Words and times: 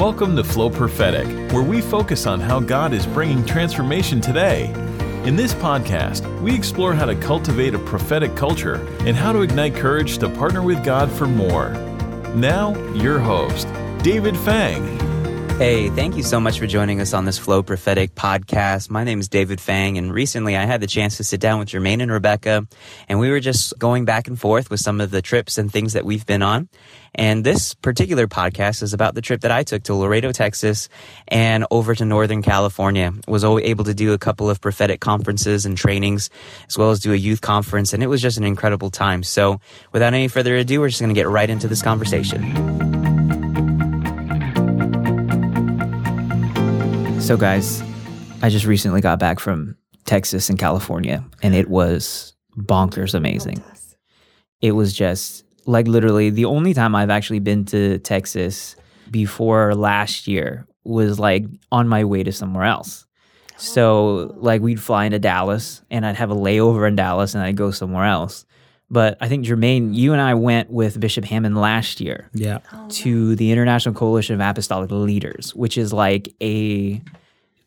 Welcome 0.00 0.34
to 0.36 0.44
Flow 0.44 0.70
Prophetic, 0.70 1.26
where 1.52 1.62
we 1.62 1.82
focus 1.82 2.26
on 2.26 2.40
how 2.40 2.58
God 2.58 2.94
is 2.94 3.06
bringing 3.06 3.44
transformation 3.44 4.18
today. 4.18 4.72
In 5.26 5.36
this 5.36 5.52
podcast, 5.52 6.40
we 6.40 6.54
explore 6.54 6.94
how 6.94 7.04
to 7.04 7.14
cultivate 7.14 7.74
a 7.74 7.78
prophetic 7.80 8.34
culture 8.34 8.76
and 9.00 9.14
how 9.14 9.30
to 9.30 9.42
ignite 9.42 9.74
courage 9.74 10.16
to 10.16 10.30
partner 10.30 10.62
with 10.62 10.82
God 10.82 11.12
for 11.12 11.26
more. 11.26 11.72
Now, 12.34 12.74
your 12.94 13.18
host, 13.18 13.68
David 14.02 14.38
Fang. 14.38 14.98
Hey, 15.58 15.90
thank 15.90 16.16
you 16.16 16.22
so 16.22 16.40
much 16.40 16.58
for 16.58 16.66
joining 16.66 17.02
us 17.02 17.12
on 17.12 17.26
this 17.26 17.36
Flow 17.36 17.62
Prophetic 17.62 18.14
podcast. 18.14 18.88
My 18.88 19.04
name 19.04 19.20
is 19.20 19.28
David 19.28 19.60
Fang, 19.60 19.98
and 19.98 20.10
recently 20.14 20.56
I 20.56 20.64
had 20.64 20.80
the 20.80 20.86
chance 20.86 21.18
to 21.18 21.24
sit 21.24 21.38
down 21.38 21.58
with 21.58 21.68
Jermaine 21.68 22.00
and 22.00 22.10
Rebecca, 22.10 22.66
and 23.06 23.20
we 23.20 23.30
were 23.30 23.40
just 23.40 23.78
going 23.78 24.06
back 24.06 24.28
and 24.28 24.40
forth 24.40 24.70
with 24.70 24.80
some 24.80 25.02
of 25.02 25.10
the 25.10 25.20
trips 25.20 25.58
and 25.58 25.70
things 25.70 25.92
that 25.92 26.06
we've 26.06 26.24
been 26.24 26.40
on. 26.40 26.70
And 27.14 27.44
this 27.44 27.74
particular 27.74 28.26
podcast 28.26 28.82
is 28.82 28.94
about 28.94 29.14
the 29.14 29.20
trip 29.20 29.40
that 29.40 29.50
I 29.50 29.62
took 29.62 29.82
to 29.84 29.94
Laredo, 29.94 30.32
Texas, 30.32 30.88
and 31.28 31.66
over 31.70 31.94
to 31.94 32.04
Northern 32.04 32.42
California. 32.42 33.12
Was 33.26 33.44
able 33.44 33.84
to 33.84 33.94
do 33.94 34.12
a 34.12 34.18
couple 34.18 34.48
of 34.48 34.60
prophetic 34.60 35.00
conferences 35.00 35.66
and 35.66 35.76
trainings, 35.76 36.30
as 36.68 36.78
well 36.78 36.90
as 36.90 37.00
do 37.00 37.12
a 37.12 37.16
youth 37.16 37.40
conference, 37.40 37.92
and 37.92 38.02
it 38.02 38.06
was 38.06 38.22
just 38.22 38.38
an 38.38 38.44
incredible 38.44 38.90
time. 38.90 39.22
So, 39.22 39.60
without 39.92 40.14
any 40.14 40.28
further 40.28 40.56
ado, 40.56 40.80
we're 40.80 40.88
just 40.88 41.00
going 41.00 41.14
to 41.14 41.18
get 41.18 41.28
right 41.28 41.50
into 41.50 41.68
this 41.68 41.82
conversation. 41.82 42.40
So, 47.20 47.36
guys, 47.36 47.82
I 48.42 48.48
just 48.48 48.66
recently 48.66 49.00
got 49.00 49.18
back 49.18 49.38
from 49.40 49.76
Texas 50.04 50.48
and 50.48 50.58
California, 50.58 51.24
and 51.42 51.54
it 51.54 51.68
was 51.68 52.34
bonkers 52.56 53.14
amazing. 53.14 53.62
It 54.60 54.72
was 54.72 54.92
just 54.92 55.44
like 55.66 55.86
literally 55.86 56.30
the 56.30 56.44
only 56.44 56.74
time 56.74 56.94
I've 56.94 57.10
actually 57.10 57.40
been 57.40 57.64
to 57.66 57.98
Texas 57.98 58.76
before 59.10 59.74
last 59.74 60.28
year 60.28 60.66
was 60.84 61.18
like 61.18 61.44
on 61.70 61.88
my 61.88 62.04
way 62.04 62.22
to 62.22 62.32
somewhere 62.32 62.64
else. 62.64 63.06
So, 63.56 64.34
like, 64.38 64.62
we'd 64.62 64.80
fly 64.80 65.04
into 65.04 65.18
Dallas 65.18 65.82
and 65.90 66.06
I'd 66.06 66.16
have 66.16 66.30
a 66.30 66.34
layover 66.34 66.88
in 66.88 66.96
Dallas 66.96 67.34
and 67.34 67.44
I'd 67.44 67.56
go 67.56 67.70
somewhere 67.70 68.06
else. 68.06 68.46
But 68.90 69.18
I 69.20 69.28
think 69.28 69.44
Jermaine, 69.44 69.94
you 69.94 70.12
and 70.12 70.20
I 70.20 70.34
went 70.34 70.70
with 70.70 70.98
Bishop 70.98 71.24
Hamon 71.26 71.54
last 71.54 72.00
year 72.00 72.28
Yeah. 72.32 72.58
Oh, 72.72 72.88
to 72.88 73.36
the 73.36 73.52
International 73.52 73.94
Coalition 73.94 74.34
of 74.34 74.40
Apostolic 74.40 74.90
Leaders, 74.90 75.54
which 75.54 75.78
is 75.78 75.92
like 75.92 76.34
a 76.42 77.00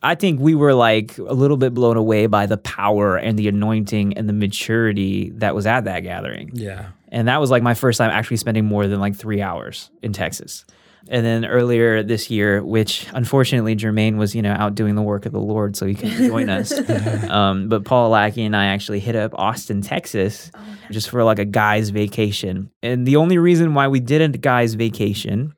I 0.02 0.16
think 0.16 0.42
we 0.42 0.54
were 0.54 0.74
like 0.74 1.18
a 1.18 1.34
little 1.34 1.56
bit 1.56 1.74
blown 1.74 1.96
away 1.96 2.26
by 2.28 2.46
the 2.46 2.58
power 2.58 3.16
and 3.16 3.40
the 3.40 3.48
anointing 3.48 4.18
and 4.18 4.28
the 4.28 4.34
maturity 4.34 5.30
that 5.36 5.56
was 5.56 5.66
at 5.66 5.86
that 5.86 6.02
gathering. 6.02 6.52
Yeah. 6.54 6.88
And 7.14 7.28
that 7.28 7.40
was 7.40 7.52
like 7.52 7.62
my 7.62 7.76
first 7.76 8.00
time 8.00 8.10
actually 8.10 8.38
spending 8.38 8.66
more 8.66 8.88
than 8.88 9.00
like 9.00 9.16
three 9.16 9.42
hours 9.42 9.92
in 10.02 10.14
Texas. 10.14 10.66
And 11.10 11.26
then 11.26 11.46
earlier 11.46 12.02
this 12.02 12.30
year, 12.30 12.64
which 12.64 13.08
unfortunately 13.14 13.76
Jermaine 13.76 14.18
was, 14.18 14.34
you 14.34 14.42
know, 14.42 14.54
out 14.54 14.74
doing 14.74 14.96
the 14.96 15.02
work 15.02 15.26
of 15.26 15.32
the 15.32 15.40
Lord, 15.40 15.76
so 15.76 15.86
he 15.86 15.96
couldn't 15.96 16.28
join 16.28 16.50
us. 16.50 16.72
um, 17.30 17.68
but 17.68 17.86
Paul 17.86 18.10
Lackey 18.10 18.44
and 18.44 18.56
I 18.56 18.68
actually 18.68 19.00
hit 19.00 19.16
up 19.16 19.34
Austin, 19.36 19.82
Texas, 19.82 20.50
just 20.92 21.10
for 21.10 21.24
like 21.24 21.40
a 21.40 21.46
guy's 21.46 21.90
vacation. 21.90 22.72
And 22.82 23.06
the 23.06 23.18
only 23.18 23.38
reason 23.38 23.74
why 23.74 23.90
we 23.90 24.00
did 24.00 24.22
a 24.22 24.38
guy's 24.38 24.74
vacation 24.74 25.54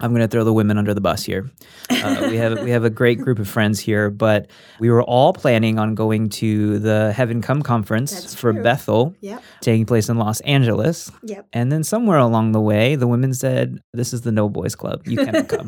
I'm 0.00 0.10
going 0.12 0.22
to 0.22 0.28
throw 0.28 0.44
the 0.44 0.52
women 0.52 0.78
under 0.78 0.94
the 0.94 1.00
bus 1.00 1.24
here. 1.24 1.50
Uh, 1.90 2.28
we 2.30 2.36
have 2.36 2.62
we 2.62 2.70
have 2.70 2.84
a 2.84 2.90
great 2.90 3.18
group 3.18 3.38
of 3.38 3.48
friends 3.48 3.80
here, 3.80 4.10
but 4.10 4.48
we 4.78 4.90
were 4.90 5.02
all 5.02 5.32
planning 5.32 5.78
on 5.78 5.94
going 5.94 6.28
to 6.30 6.78
the 6.78 7.12
Heaven 7.12 7.42
Come 7.42 7.62
conference 7.62 8.12
That's 8.12 8.34
for 8.34 8.52
true. 8.52 8.62
Bethel, 8.62 9.14
Yep. 9.20 9.42
taking 9.60 9.86
place 9.86 10.08
in 10.08 10.18
Los 10.18 10.40
Angeles. 10.42 11.10
Yep. 11.22 11.46
And 11.52 11.72
then 11.72 11.82
somewhere 11.82 12.18
along 12.18 12.52
the 12.52 12.60
way, 12.60 12.94
the 12.94 13.06
women 13.08 13.34
said, 13.34 13.80
"This 13.92 14.12
is 14.12 14.20
the 14.22 14.32
No 14.32 14.48
Boys 14.48 14.74
Club. 14.76 15.06
You 15.06 15.16
cannot 15.18 15.48
come." 15.48 15.66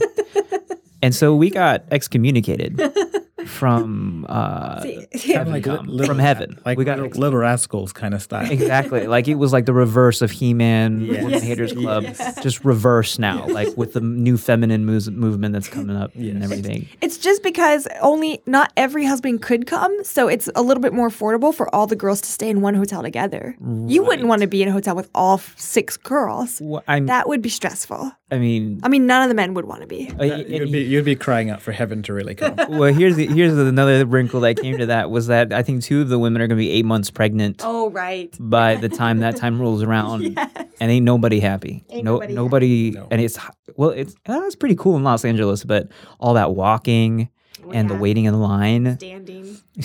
and 1.03 1.15
so 1.15 1.35
we 1.35 1.51
got 1.51 1.85
excommunicated 1.91 2.81
from 3.47 4.27
uh, 4.29 4.81
See, 4.83 5.07
Heaven 5.33 5.53
Like 5.53 5.65
Come, 5.65 5.87
little- 5.87 6.07
from 6.07 6.19
heaven. 6.19 6.59
Like 6.65 6.79
we 6.79 6.85
got 6.85 6.99
little, 6.99 7.21
little 7.21 7.39
rascals 7.39 7.93
kind 7.93 8.15
of 8.15 8.23
style. 8.23 8.51
Exactly. 8.51 9.07
Like 9.07 9.29
it 9.29 9.35
was 9.37 9.53
like 9.53 9.67
the 9.67 9.73
reverse 9.73 10.23
of 10.23 10.31
He 10.31 10.55
Man, 10.55 11.01
Yes. 11.03 11.25
Women 11.25 11.43
Haters 11.43 11.73
Club, 11.73 12.03
Yes. 12.05 12.43
just 12.43 12.65
reverse 12.65 13.19
now, 13.19 13.47
like 13.49 13.77
with 13.77 13.93
the 13.93 14.01
new 14.01 14.37
feminine 14.37 14.85
moves, 14.85 15.11
movement 15.11 15.53
that's 15.53 15.69
coming 15.69 15.97
up 15.97 16.15
and 16.15 16.43
everything. 16.43 16.89
It's 17.01 17.19
just 17.19 17.43
because 17.43 17.87
only 18.01 18.41
not 18.47 18.73
every 18.77 19.05
husband 19.05 19.43
could 19.43 19.67
come, 19.67 20.05
so 20.05 20.29
it's 20.29 20.49
a 20.55 20.63
little 20.63 20.83
bit 20.83 20.93
more 20.93 21.09
affordable 21.09 21.55
for 21.55 21.73
all 21.75 21.87
the 21.87 21.97
girls 21.97 22.21
to 22.23 22.29
stay 22.31 22.49
in 22.49 22.61
one 22.61 22.75
hotel 22.75 23.03
together. 23.03 23.57
You 23.87 24.03
wouldn't 24.05 24.29
want 24.29 24.43
to 24.43 24.47
be 24.49 24.63
in 24.63 24.69
a 24.69 24.73
hotel 24.73 24.95
with 24.95 25.09
all 25.15 25.39
six 25.57 25.97
girls. 25.97 26.61
Well, 26.63 26.83
That 26.87 27.29
would 27.29 27.43
be 27.43 27.49
stressful. 27.49 28.13
I 28.33 28.39
mean, 28.39 28.79
I 28.85 28.89
mean, 28.89 29.07
none 29.07 29.23
of 29.23 29.29
the 29.29 29.35
men 29.35 29.55
would 29.55 29.65
want 29.65 29.81
to 29.81 29.87
be. 29.89 30.09
uh, 30.21 30.23
you'd 30.25 30.71
be 30.71 30.83
you'd 30.83 31.05
be 31.05 31.17
crying 31.17 31.51
out 31.51 31.61
for 31.61 31.73
heaven 31.73 32.03
to 32.05 32.13
really 32.13 32.35
come. 32.35 32.55
well, 32.69 32.93
here's 32.93 33.17
the, 33.17 33.27
here's 33.27 33.57
another 33.59 34.07
wrinkle 34.07 34.41
that 34.41 34.57
came 34.61 34.79
to 34.79 34.87
that 34.87 35.11
was 35.11 35.27
that 35.27 35.53
I 35.53 35.63
think 35.63 35.83
two 35.83 36.01
of 36.03 36.09
the 36.09 36.19
women 36.19 36.41
are 36.41 36.47
going 36.47 36.57
to 36.57 36.63
be 36.63 36.71
eight 36.71 36.85
months 36.85 37.11
pregnant 37.11 37.63
Oh, 37.65 37.91
right. 37.91 38.35
by 38.39 38.77
the 38.77 38.89
time 38.89 39.19
that 39.19 39.35
time 39.37 39.61
rolls 39.61 39.83
around, 39.83 40.39
and 40.81 40.91
ain't 40.91 41.05
nobody 41.05 41.41
happy. 41.41 41.85
Ain't 41.91 42.05
no, 42.05 42.19
nobody 42.19 42.35
nobody, 42.35 42.91
No. 42.93 43.09
and 43.11 43.21
it's 43.21 43.37
well, 43.77 43.91
it's 43.91 44.15
that's 44.25 44.55
pretty 44.55 44.77
cool 44.77 44.97
in 44.97 45.03
Los 45.03 45.25
Angeles, 45.25 45.65
but 45.65 45.89
all 46.21 46.35
that 46.35 46.55
walking 46.55 47.29
and 47.73 47.91
the 47.91 47.95
waiting 47.97 48.25
in 48.27 48.41
line. 48.41 48.97
Standing. 48.97 49.59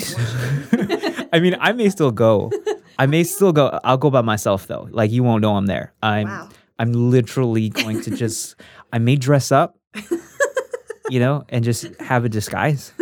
I 1.33 1.39
mean, 1.41 1.55
I 1.59 1.71
may 1.73 1.89
still 1.89 2.11
go. 2.11 2.51
I 2.97 3.05
may 3.07 3.23
still 3.23 3.51
go. 3.51 3.79
I'll 3.83 3.97
go 3.97 4.09
by 4.09 4.21
myself 4.21 4.67
though. 4.67 4.87
Like 4.91 5.11
you 5.11 5.23
won't 5.23 5.41
know 5.41 5.55
I'm 5.55 5.65
there. 5.65 5.93
I'm 6.01 6.27
Wow. 6.27 6.49
I'm 6.79 6.91
literally 6.93 7.69
going 7.69 8.01
to 8.01 8.11
just 8.15 8.55
I 8.93 8.99
may 8.99 9.15
dress 9.15 9.51
up, 9.51 9.77
you 11.09 11.19
know, 11.19 11.43
and 11.49 11.63
just 11.63 11.85
have 12.01 12.25
a 12.25 12.29
disguise. 12.29 12.93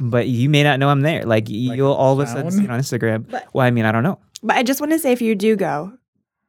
But 0.00 0.28
you 0.28 0.48
may 0.48 0.62
not 0.62 0.78
know 0.78 0.88
I'm 0.88 1.00
there. 1.00 1.24
Like 1.24 1.48
you'll 1.48 1.92
all 1.92 2.12
of 2.12 2.20
a 2.20 2.26
sudden 2.30 2.50
see 2.50 2.64
it 2.64 2.70
on 2.70 2.78
Instagram. 2.80 3.28
But- 3.30 3.46
well, 3.52 3.66
I 3.66 3.70
mean, 3.70 3.84
I 3.84 3.92
don't 3.92 4.02
know. 4.02 4.18
But 4.42 4.56
I 4.56 4.62
just 4.62 4.80
want 4.80 4.92
to 4.92 4.98
say 4.98 5.10
if 5.12 5.20
you 5.20 5.34
do 5.34 5.56
go, 5.56 5.92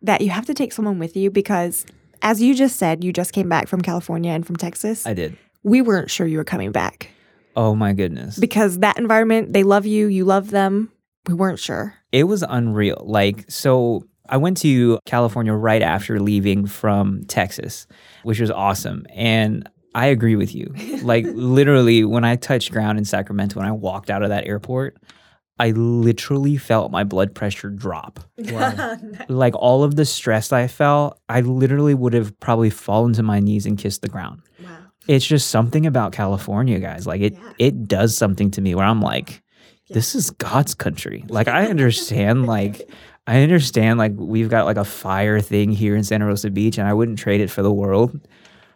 that 0.04 0.22
you 0.22 0.30
have 0.30 0.46
to 0.46 0.54
take 0.54 0.72
someone 0.72 1.00
with 1.00 1.16
you 1.18 1.32
because, 1.32 1.86
as 2.22 2.42
you 2.42 2.54
just 2.54 2.78
said, 2.78 3.04
you 3.04 3.12
just 3.12 3.34
came 3.34 3.50
back 3.50 3.68
from 3.68 3.82
California 3.82 4.32
and 4.32 4.46
from 4.46 4.56
Texas. 4.56 5.06
I 5.08 5.14
did. 5.16 5.36
we 5.64 5.82
weren't 5.82 6.12
sure 6.12 6.28
you 6.28 6.38
were 6.38 6.44
coming 6.46 6.72
back 6.72 7.10
Oh 7.56 7.74
my 7.76 7.92
goodness. 7.94 8.38
because 8.38 8.80
that 8.80 8.98
environment, 9.00 9.52
they 9.54 9.64
love 9.64 9.86
you, 9.88 10.06
you 10.08 10.24
love 10.26 10.52
them. 10.52 10.92
We 11.28 11.34
weren't 11.34 11.60
sure. 11.60 11.96
It 12.12 12.26
was 12.26 12.44
unreal. 12.48 13.04
Like, 13.06 13.50
so 13.52 14.06
I 14.30 14.38
went 14.38 14.58
to 14.58 15.00
California 15.06 15.54
right 15.54 15.82
after 15.82 16.20
leaving 16.20 16.66
from 16.68 17.24
Texas, 17.26 17.88
which 18.24 18.40
was 18.40 18.52
awesome. 18.52 19.06
And 19.14 19.68
I 19.96 20.08
agree 20.08 20.36
with 20.36 20.54
you. 20.56 20.74
Like, 21.04 21.26
literally, 21.28 22.04
when 22.04 22.24
I 22.26 22.36
touched 22.36 22.72
ground 22.72 22.98
in 22.98 23.06
Sacramento 23.06 23.60
and 23.60 23.68
I 23.68 23.72
walked 23.72 24.10
out 24.10 24.22
of 24.22 24.30
that 24.30 24.46
airport, 24.46 24.98
I 25.58 25.72
literally 25.72 26.58
felt 26.58 26.92
my 26.92 27.04
blood 27.04 27.34
pressure 27.34 27.70
drop. 27.70 28.20
Like, 29.30 29.56
all 29.56 29.84
of 29.84 29.96
the 29.96 30.06
stress 30.06 30.52
I 30.52 30.68
felt, 30.68 31.20
I 31.30 31.42
literally 31.42 31.94
would 31.94 32.14
have 32.14 32.38
probably 32.40 32.70
fallen 32.70 33.14
to 33.14 33.24
my 33.24 33.40
knees 33.40 33.66
and 33.66 33.78
kissed 33.78 34.02
the 34.02 34.08
ground. 34.10 34.42
Wow. 34.64 34.78
It's 35.08 35.26
just 35.26 35.50
something 35.50 35.86
about 35.86 36.12
California, 36.12 36.80
guys. 36.80 37.08
Like, 37.08 37.22
it, 37.22 37.34
Yeah. 37.34 37.54
it 37.58 37.88
does 37.88 38.16
something 38.18 38.52
to 38.52 38.62
me 38.62 38.76
where 38.76 38.86
I'm 38.86 39.02
like, 39.02 39.42
this 39.90 40.14
is 40.16 40.30
God's 40.32 40.76
country. 40.76 41.26
Like 41.30 41.48
I 41.48 41.66
understand 41.70 42.46
like 42.46 42.88
I 43.30 43.42
understand 43.44 44.00
like 44.00 44.14
we've 44.16 44.50
got 44.50 44.66
like 44.66 44.78
a 44.78 44.84
fire 44.86 45.40
thing 45.40 45.72
here 45.72 45.96
in 45.96 46.04
Santa 46.04 46.26
Rosa 46.26 46.50
Beach 46.50 46.78
and 46.80 46.88
I 46.88 46.94
wouldn't 46.94 47.20
trade 47.20 47.42
it 47.42 47.50
for 47.52 47.62
the 47.62 47.72
world. 47.72 48.20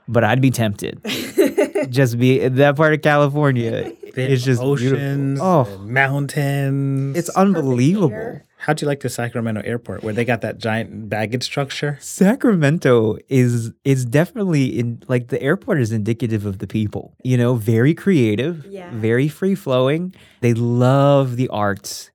But 0.07 0.23
I'd 0.23 0.41
be 0.41 0.51
tempted. 0.51 0.99
just 1.89 2.19
be 2.19 2.45
that 2.47 2.75
part 2.75 2.93
of 2.93 3.01
California. 3.01 3.93
It's 4.03 4.43
just 4.43 4.61
beautiful. 4.61 4.97
oceans, 4.97 5.39
Oh. 5.41 5.65
and 5.65 5.87
mountains. 5.89 7.17
It's 7.17 7.29
unbelievable. 7.29 8.41
How'd 8.57 8.81
you 8.81 8.87
like 8.87 8.99
the 9.01 9.09
Sacramento 9.09 9.61
airport 9.65 10.03
where 10.03 10.13
they 10.13 10.23
got 10.25 10.41
that 10.41 10.57
giant 10.57 11.09
baggage 11.09 11.43
structure? 11.43 11.97
Sacramento 12.01 13.17
is 13.29 13.71
is 13.83 14.05
definitely 14.05 14.77
in 14.79 15.01
like 15.07 15.29
the 15.29 15.41
airport 15.41 15.79
is 15.79 15.91
indicative 15.91 16.45
of 16.45 16.59
the 16.59 16.67
people. 16.67 17.13
You 17.23 17.37
know, 17.37 17.55
very 17.55 17.93
creative, 17.93 18.65
Yeah. 18.69 18.89
very 18.93 19.27
free 19.27 19.55
flowing. 19.55 20.13
They 20.41 20.53
love 20.53 21.35
the 21.37 21.47
arts 21.49 22.11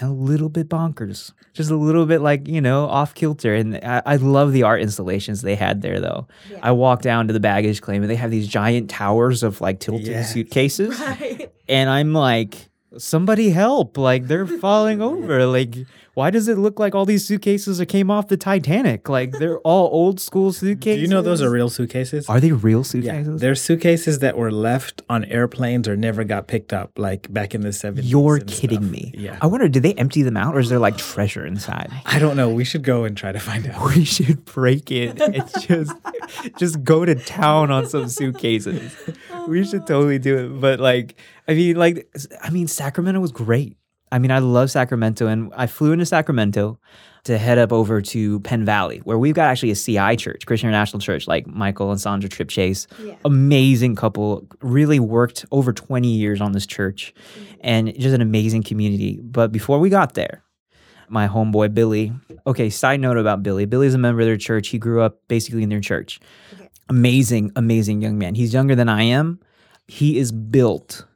and 0.00 0.10
a 0.10 0.12
little 0.12 0.48
bit 0.48 0.68
bonkers. 0.68 1.32
Just 1.56 1.70
a 1.70 1.76
little 1.76 2.04
bit 2.04 2.20
like, 2.20 2.46
you 2.46 2.60
know, 2.60 2.84
off 2.84 3.14
kilter. 3.14 3.54
And 3.54 3.76
I, 3.82 4.02
I 4.04 4.16
love 4.16 4.52
the 4.52 4.62
art 4.62 4.82
installations 4.82 5.40
they 5.40 5.54
had 5.54 5.80
there 5.80 6.00
though. 6.00 6.28
I 6.62 6.72
walked 6.72 7.02
down 7.02 7.26
to 7.28 7.32
the 7.32 7.40
baggage 7.40 7.80
claim 7.80 8.02
and 8.02 8.10
they 8.10 8.16
have 8.16 8.30
these 8.30 8.46
giant 8.46 8.90
towers 8.90 9.42
of 9.42 9.62
like 9.62 9.80
tilted 9.80 10.06
Yes. 10.06 10.32
suitcases. 10.34 11.00
Right. 11.00 11.50
And 11.66 11.88
I'm 11.88 12.12
like, 12.12 12.68
somebody 12.98 13.48
help. 13.50 13.96
Like 13.96 14.26
they're 14.26 14.46
falling 14.46 15.00
over. 15.10 15.46
Like, 15.46 15.74
why 16.16 16.30
does 16.30 16.48
it 16.48 16.56
look 16.56 16.80
like 16.80 16.94
all 16.94 17.04
these 17.04 17.26
suitcases 17.26 17.76
that 17.76 17.86
came 17.86 18.10
off 18.10 18.28
the 18.28 18.38
Titanic? 18.38 19.06
Like 19.06 19.32
they're 19.32 19.58
all 19.58 19.90
old 19.92 20.18
school 20.18 20.50
suitcases. 20.50 20.96
Do 20.96 21.02
you 21.02 21.08
know 21.08 21.20
those 21.20 21.42
are 21.42 21.50
real 21.50 21.68
suitcases? 21.68 22.26
Are 22.26 22.40
they 22.40 22.52
real 22.52 22.84
suitcases? 22.84 23.34
yeah, 23.34 23.36
they're 23.38 23.54
suitcases 23.54 24.20
that 24.20 24.34
were 24.38 24.50
left 24.50 25.02
on 25.10 25.26
airplanes 25.26 25.86
or 25.86 25.94
never 25.94 26.24
got 26.24 26.46
picked 26.48 26.72
up, 26.72 26.92
like 26.98 27.30
back 27.30 27.54
in 27.54 27.60
the 27.60 27.68
70s. 27.68 28.00
You're 28.04 28.38
kidding 28.38 28.78
stuff. 28.80 28.90
me. 28.90 29.12
Yeah. 29.12 29.36
I 29.42 29.46
wonder, 29.46 29.68
did 29.68 29.82
they 29.82 29.92
empty 29.92 30.22
them 30.22 30.38
out 30.38 30.54
or 30.56 30.60
is 30.60 30.70
there 30.70 30.78
like 30.78 30.96
treasure 30.96 31.44
inside? 31.44 31.92
I 32.06 32.18
don't 32.18 32.34
know. 32.34 32.48
We 32.48 32.64
should 32.64 32.82
go 32.82 33.04
and 33.04 33.14
try 33.14 33.32
to 33.32 33.38
find 33.38 33.66
out. 33.66 33.84
We 33.96 34.06
should 34.06 34.46
break 34.46 34.90
it 34.90 35.20
and 35.20 35.44
just 35.60 35.92
just 36.58 36.82
go 36.82 37.04
to 37.04 37.14
town 37.14 37.70
on 37.70 37.86
some 37.86 38.08
suitcases. 38.08 38.96
We 39.46 39.66
should 39.66 39.86
totally 39.86 40.18
do 40.18 40.38
it. 40.46 40.60
But 40.62 40.80
like, 40.80 41.18
I 41.46 41.52
mean, 41.52 41.76
like, 41.76 42.08
I 42.40 42.48
mean, 42.48 42.68
Sacramento 42.68 43.20
was 43.20 43.32
great. 43.32 43.76
I 44.12 44.18
mean, 44.18 44.30
I 44.30 44.38
love 44.38 44.70
Sacramento, 44.70 45.26
and 45.26 45.52
I 45.56 45.66
flew 45.66 45.92
into 45.92 46.06
Sacramento 46.06 46.78
to 47.24 47.38
head 47.38 47.58
up 47.58 47.72
over 47.72 48.00
to 48.00 48.38
Penn 48.40 48.64
Valley, 48.64 48.98
where 48.98 49.18
we've 49.18 49.34
got 49.34 49.48
actually 49.48 49.72
a 49.72 49.74
CI 49.74 50.16
church, 50.16 50.46
Christian 50.46 50.68
International 50.68 51.00
Church, 51.00 51.26
like 51.26 51.46
Michael 51.46 51.90
and 51.90 52.00
Sandra 52.00 52.30
Trip 52.30 52.48
Chase. 52.48 52.86
Amazing 53.24 53.96
couple, 53.96 54.46
really 54.60 55.00
worked 55.00 55.44
over 55.50 55.72
20 55.72 56.08
years 56.08 56.40
on 56.40 56.52
this 56.52 56.66
church 56.66 57.12
mm-hmm. 57.34 57.54
and 57.62 57.98
just 57.98 58.14
an 58.14 58.20
amazing 58.20 58.62
community. 58.62 59.18
But 59.20 59.50
before 59.50 59.80
we 59.80 59.90
got 59.90 60.14
there, 60.14 60.44
my 61.08 61.26
homeboy 61.26 61.74
Billy. 61.74 62.12
Okay, 62.46 62.70
side 62.70 63.00
note 63.00 63.16
about 63.16 63.42
Billy. 63.42 63.64
Billy's 63.64 63.94
a 63.94 63.98
member 63.98 64.20
of 64.20 64.26
their 64.26 64.36
church. 64.36 64.68
He 64.68 64.78
grew 64.78 65.02
up 65.02 65.20
basically 65.28 65.62
in 65.62 65.68
their 65.68 65.80
church. 65.80 66.20
Amazing, 66.88 67.52
amazing 67.56 68.02
young 68.02 68.18
man. 68.18 68.34
He's 68.34 68.52
younger 68.52 68.76
than 68.76 68.88
I 68.88 69.02
am. 69.02 69.40
He 69.88 70.18
is 70.18 70.30
built 70.32 71.06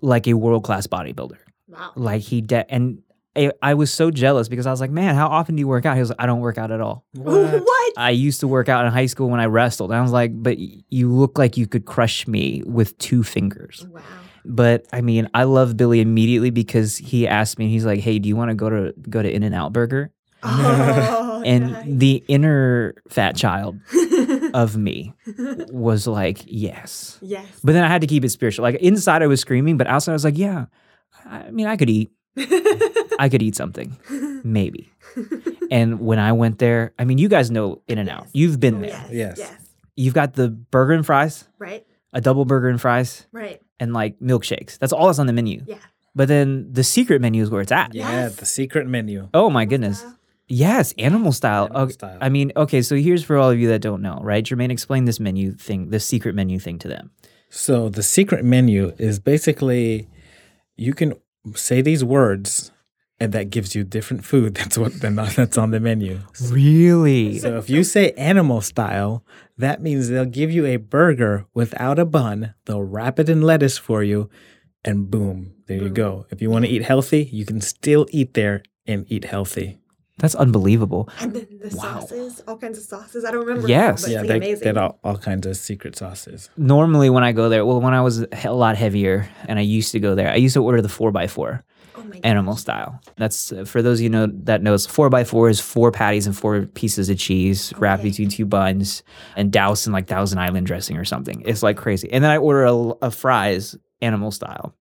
like 0.00 0.26
a 0.26 0.34
world 0.34 0.64
class 0.64 0.86
bodybuilder. 0.86 1.36
Wow. 1.72 1.92
Like 1.96 2.22
he 2.22 2.40
de- 2.40 2.70
and 2.72 3.02
I, 3.34 3.50
I 3.62 3.74
was 3.74 3.90
so 3.92 4.10
jealous 4.10 4.48
because 4.48 4.66
I 4.66 4.70
was 4.70 4.80
like, 4.80 4.90
man, 4.90 5.14
how 5.14 5.28
often 5.28 5.56
do 5.56 5.60
you 5.60 5.68
work 5.68 5.86
out? 5.86 5.94
He 5.96 6.00
was 6.00 6.10
like, 6.10 6.20
I 6.20 6.26
don't 6.26 6.40
work 6.40 6.58
out 6.58 6.70
at 6.70 6.80
all. 6.82 7.04
What? 7.14 7.64
I 7.96 8.10
used 8.10 8.40
to 8.40 8.48
work 8.48 8.68
out 8.68 8.84
in 8.84 8.92
high 8.92 9.06
school 9.06 9.30
when 9.30 9.40
I 9.40 9.46
wrestled. 9.46 9.90
And 9.90 9.98
I 9.98 10.02
was 10.02 10.12
like, 10.12 10.30
but 10.34 10.58
you 10.58 11.10
look 11.10 11.38
like 11.38 11.56
you 11.56 11.66
could 11.66 11.86
crush 11.86 12.28
me 12.28 12.62
with 12.66 12.96
two 12.98 13.22
fingers. 13.22 13.86
Wow. 13.90 14.02
But 14.44 14.86
I 14.92 15.00
mean, 15.00 15.28
I 15.32 15.44
love 15.44 15.76
Billy 15.76 16.00
immediately 16.00 16.50
because 16.50 16.96
he 16.98 17.26
asked 17.28 17.58
me, 17.58 17.68
he's 17.68 17.86
like, 17.86 18.00
"Hey, 18.00 18.18
do 18.18 18.28
you 18.28 18.34
want 18.34 18.50
to 18.50 18.56
go 18.56 18.68
to 18.68 18.92
go 19.08 19.22
to 19.22 19.30
In-N-Out 19.32 19.72
Burger?" 19.72 20.10
Oh, 20.42 21.42
And 21.46 22.00
the 22.00 22.24
inner 22.26 22.94
fat 23.08 23.36
child 23.36 23.78
of 24.52 24.76
me 24.76 25.14
was 25.70 26.08
like, 26.08 26.42
"Yes." 26.46 27.18
yes. 27.22 27.46
But 27.62 27.72
then 27.72 27.84
I 27.84 27.88
had 27.88 28.00
to 28.00 28.08
keep 28.08 28.24
it 28.24 28.30
spiritual. 28.30 28.64
Like 28.64 28.74
inside, 28.76 29.22
I 29.22 29.28
was 29.28 29.40
screaming, 29.40 29.76
but 29.76 29.86
outside, 29.86 30.12
I 30.12 30.14
was 30.14 30.24
like, 30.24 30.36
"Yeah." 30.36 30.66
I 31.26 31.50
mean, 31.50 31.66
I 31.66 31.76
could 31.76 31.90
eat. 31.90 32.12
I 33.18 33.28
could 33.30 33.42
eat 33.42 33.54
something, 33.56 33.96
maybe. 34.44 34.90
And 35.70 36.00
when 36.00 36.18
I 36.18 36.32
went 36.32 36.58
there, 36.58 36.92
I 36.98 37.04
mean, 37.04 37.18
you 37.18 37.28
guys 37.28 37.50
know 37.50 37.82
In-N-Out. 37.88 38.28
You've 38.32 38.58
been 38.58 38.76
oh, 38.76 38.80
there. 38.88 39.06
Yes. 39.10 39.36
Yes. 39.38 39.54
You've 39.96 40.14
got 40.14 40.34
the 40.34 40.48
burger 40.48 40.94
and 40.94 41.04
fries, 41.04 41.44
Right. 41.58 41.86
a 42.12 42.20
double 42.20 42.44
burger 42.44 42.68
and 42.68 42.80
fries, 42.80 43.26
Right. 43.32 43.60
and 43.78 43.92
like 43.92 44.18
milkshakes. 44.20 44.78
That's 44.78 44.92
all 44.92 45.06
that's 45.06 45.18
on 45.18 45.26
the 45.26 45.32
menu. 45.32 45.62
Yeah. 45.66 45.76
But 46.14 46.28
then 46.28 46.72
the 46.72 46.84
secret 46.84 47.20
menu 47.20 47.42
is 47.42 47.50
where 47.50 47.60
it's 47.60 47.72
at. 47.72 47.94
Yeah, 47.94 48.10
Yes. 48.10 48.36
the 48.36 48.46
secret 48.46 48.86
menu. 48.86 49.28
Oh 49.34 49.50
my 49.50 49.64
goodness. 49.64 50.04
Yes, 50.48 50.92
animal 50.98 51.32
style. 51.32 51.64
Animal 51.64 51.82
okay. 51.82 51.92
style. 51.92 52.18
I 52.20 52.28
mean, 52.28 52.52
okay, 52.56 52.82
so 52.82 52.96
here's 52.96 53.24
for 53.24 53.38
all 53.38 53.50
of 53.50 53.58
you 53.58 53.68
that 53.68 53.80
don't 53.80 54.02
know, 54.02 54.18
right? 54.22 54.44
Jermaine, 54.44 54.70
explain 54.70 55.04
this 55.04 55.20
menu 55.20 55.52
thing, 55.52 55.90
this 55.90 56.04
secret 56.04 56.34
menu 56.34 56.58
thing 56.58 56.78
to 56.80 56.88
them. 56.88 57.10
So 57.48 57.88
the 57.88 58.02
secret 58.02 58.44
menu 58.44 58.92
is 58.98 59.18
basically 59.18 60.08
you 60.76 60.94
can 60.94 61.14
say 61.54 61.82
these 61.82 62.04
words 62.04 62.70
and 63.22 63.32
that 63.32 63.50
gives 63.50 63.76
you 63.76 63.84
different 63.84 64.24
food. 64.24 64.54
That's 64.56 64.76
what 64.76 65.00
that's 65.00 65.56
on 65.56 65.70
the 65.70 65.78
menu. 65.78 66.20
Really? 66.50 67.38
So 67.38 67.56
if 67.56 67.70
you 67.70 67.84
say 67.84 68.10
animal 68.12 68.60
style, 68.60 69.24
that 69.56 69.80
means 69.80 70.08
they'll 70.08 70.24
give 70.24 70.50
you 70.50 70.66
a 70.66 70.76
burger 70.76 71.46
without 71.54 72.00
a 72.00 72.04
bun. 72.04 72.54
They'll 72.64 72.82
wrap 72.82 73.20
it 73.20 73.28
in 73.28 73.42
lettuce 73.42 73.78
for 73.78 74.02
you, 74.02 74.28
and 74.84 75.08
boom, 75.08 75.54
there 75.66 75.78
you 75.78 75.88
go. 75.88 76.26
If 76.30 76.42
you 76.42 76.50
want 76.50 76.64
to 76.64 76.70
eat 76.70 76.82
healthy, 76.82 77.28
you 77.30 77.44
can 77.44 77.60
still 77.60 78.08
eat 78.10 78.34
there 78.34 78.64
and 78.86 79.06
eat 79.08 79.24
healthy. 79.24 79.78
That's 80.22 80.36
unbelievable. 80.36 81.08
And 81.18 81.34
then 81.34 81.48
the 81.60 81.68
sauces, 81.68 82.42
all 82.46 82.56
kinds 82.56 82.78
of 82.78 82.84
sauces. 82.84 83.24
I 83.24 83.32
don't 83.32 83.44
remember. 83.44 83.66
Yes. 83.68 84.02
But 84.02 84.10
yeah, 84.12 84.20
it's 84.20 84.28
they, 84.28 84.36
amazing. 84.36 84.60
they 84.60 84.66
had 84.66 84.76
all, 84.76 85.00
all 85.02 85.18
kinds 85.18 85.46
of 85.48 85.56
secret 85.56 85.96
sauces. 85.96 86.48
Normally, 86.56 87.10
when 87.10 87.24
I 87.24 87.32
go 87.32 87.48
there, 87.48 87.66
well, 87.66 87.80
when 87.80 87.92
I 87.92 88.00
was 88.02 88.24
a 88.44 88.52
lot 88.52 88.76
heavier 88.76 89.28
and 89.48 89.58
I 89.58 89.62
used 89.62 89.90
to 89.92 90.00
go 90.00 90.14
there, 90.14 90.30
I 90.30 90.36
used 90.36 90.54
to 90.54 90.62
order 90.62 90.80
the 90.80 90.88
4x4 90.88 91.62
oh 91.96 92.02
my 92.04 92.10
god. 92.10 92.20
animal 92.22 92.54
style. 92.54 93.00
That's 93.16 93.50
uh, 93.50 93.64
for 93.64 93.82
those 93.82 93.98
of 93.98 94.04
you 94.04 94.10
know 94.10 94.28
that 94.44 94.62
knows 94.62 94.86
4x4 94.86 95.50
is 95.50 95.60
four 95.60 95.90
patties 95.90 96.28
and 96.28 96.38
four 96.38 96.66
pieces 96.66 97.10
of 97.10 97.18
cheese 97.18 97.72
wrapped 97.78 98.04
between 98.04 98.28
two 98.28 98.46
buns 98.46 99.02
and 99.34 99.50
doused 99.50 99.88
in 99.88 99.92
like 99.92 100.06
Thousand 100.06 100.38
Island 100.38 100.68
dressing 100.68 100.96
or 100.96 101.04
something. 101.04 101.42
It's 101.44 101.64
like 101.64 101.76
crazy. 101.76 102.12
And 102.12 102.22
then 102.22 102.30
I 102.30 102.36
order 102.36 102.64
a, 102.64 102.76
a 103.06 103.10
fries 103.10 103.76
animal 104.00 104.30
style. 104.30 104.72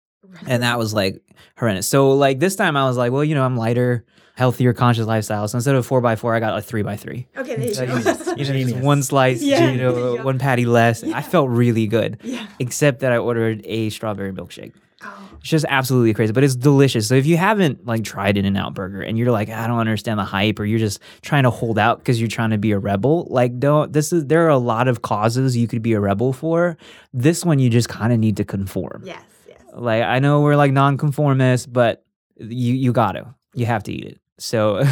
And 0.47 0.63
that 0.63 0.77
was 0.77 0.93
like 0.93 1.21
horrendous. 1.57 1.87
So 1.87 2.11
like 2.11 2.39
this 2.39 2.55
time 2.55 2.75
I 2.77 2.85
was 2.85 2.97
like, 2.97 3.11
well, 3.11 3.23
you 3.23 3.35
know, 3.35 3.43
I'm 3.43 3.57
lighter, 3.57 4.05
healthier, 4.35 4.73
conscious 4.73 5.05
lifestyle. 5.05 5.47
So 5.47 5.57
instead 5.57 5.75
of 5.75 5.85
four 5.85 6.01
by 6.01 6.15
four, 6.15 6.33
I 6.35 6.39
got 6.39 6.57
a 6.57 6.61
three 6.61 6.81
by 6.83 6.95
three. 6.97 7.27
Okay, 7.37 7.55
there 7.55 7.67
you 7.67 7.73
So 7.73 7.85
go. 7.85 7.97
you 7.97 8.03
just- 8.03 8.37
you 8.37 8.45
know, 8.45 8.71
just 8.71 8.75
one 8.77 9.03
slice, 9.03 9.41
Yeah, 9.43 9.69
you 9.71 9.77
know, 9.77 10.13
you 10.15 10.23
one 10.23 10.39
patty 10.39 10.65
less. 10.65 11.03
I 11.03 11.21
felt 11.21 11.49
really 11.49 11.85
good, 11.87 12.17
yeah. 12.23 12.47
except 12.59 13.01
that 13.01 13.11
I 13.11 13.17
ordered 13.17 13.61
a 13.65 13.89
strawberry 13.89 14.31
milkshake. 14.31 14.71
Oh. 15.03 15.29
It's 15.39 15.49
just 15.49 15.65
absolutely 15.67 16.13
crazy, 16.13 16.31
but 16.31 16.43
it's 16.43 16.55
delicious. 16.55 17.07
So 17.07 17.15
if 17.15 17.25
you 17.25 17.35
haven't 17.35 17.85
like 17.87 18.03
tried 18.03 18.37
In-N-Out 18.37 18.75
Burger 18.75 19.01
and 19.01 19.17
you're 19.17 19.31
like, 19.31 19.49
I 19.49 19.65
don't 19.67 19.79
understand 19.79 20.19
the 20.19 20.23
hype, 20.23 20.59
or 20.59 20.65
you're 20.65 20.77
just 20.79 20.99
trying 21.23 21.43
to 21.43 21.49
hold 21.49 21.79
out 21.79 21.97
because 21.97 22.19
you're 22.21 22.27
trying 22.29 22.51
to 22.51 22.59
be 22.59 22.71
a 22.71 22.77
rebel, 22.79 23.25
like 23.29 23.59
don't. 23.59 23.91
This 23.91 24.13
is 24.13 24.27
there 24.27 24.45
are 24.45 24.49
a 24.49 24.59
lot 24.59 24.87
of 24.87 25.01
causes 25.01 25.57
you 25.57 25.67
could 25.67 25.81
be 25.81 25.93
a 25.93 25.99
rebel 25.99 26.31
for. 26.33 26.77
This 27.13 27.43
one 27.43 27.57
you 27.57 27.69
just 27.71 27.89
kind 27.89 28.13
of 28.13 28.19
need 28.19 28.37
to 28.37 28.43
conform. 28.45 29.01
Yes. 29.03 29.23
Like 29.73 30.03
I 30.03 30.19
know 30.19 30.41
we're 30.41 30.55
like 30.55 30.71
nonconformists, 30.71 31.65
but 31.65 32.03
you 32.37 32.73
you 32.73 32.91
got 32.91 33.13
to. 33.13 33.33
You 33.53 33.65
have 33.65 33.83
to 33.83 33.93
eat 33.93 34.05
it. 34.05 34.19
So 34.39 34.83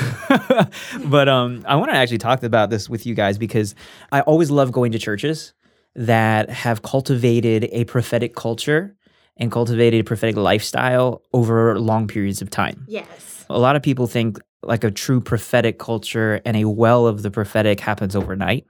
but 1.05 1.27
um 1.27 1.63
I 1.67 1.75
want 1.75 1.91
to 1.91 1.97
actually 1.97 2.19
talk 2.19 2.43
about 2.43 2.69
this 2.69 2.89
with 2.89 3.05
you 3.05 3.15
guys 3.15 3.37
because 3.37 3.75
I 4.11 4.21
always 4.21 4.51
love 4.51 4.71
going 4.71 4.91
to 4.91 4.99
churches 4.99 5.53
that 5.95 6.49
have 6.49 6.81
cultivated 6.81 7.67
a 7.71 7.85
prophetic 7.85 8.35
culture 8.35 8.95
and 9.37 9.51
cultivated 9.51 10.01
a 10.01 10.03
prophetic 10.03 10.35
lifestyle 10.35 11.23
over 11.33 11.79
long 11.79 12.07
periods 12.07 12.41
of 12.41 12.49
time. 12.49 12.85
Yes. 12.87 13.45
A 13.49 13.57
lot 13.57 13.75
of 13.75 13.81
people 13.81 14.05
think 14.05 14.37
like 14.61 14.83
a 14.83 14.91
true 14.91 15.21
prophetic 15.21 15.79
culture 15.79 16.41
and 16.45 16.57
a 16.57 16.65
well 16.65 17.07
of 17.07 17.23
the 17.23 17.31
prophetic 17.31 17.79
happens 17.79 18.15
overnight. 18.15 18.65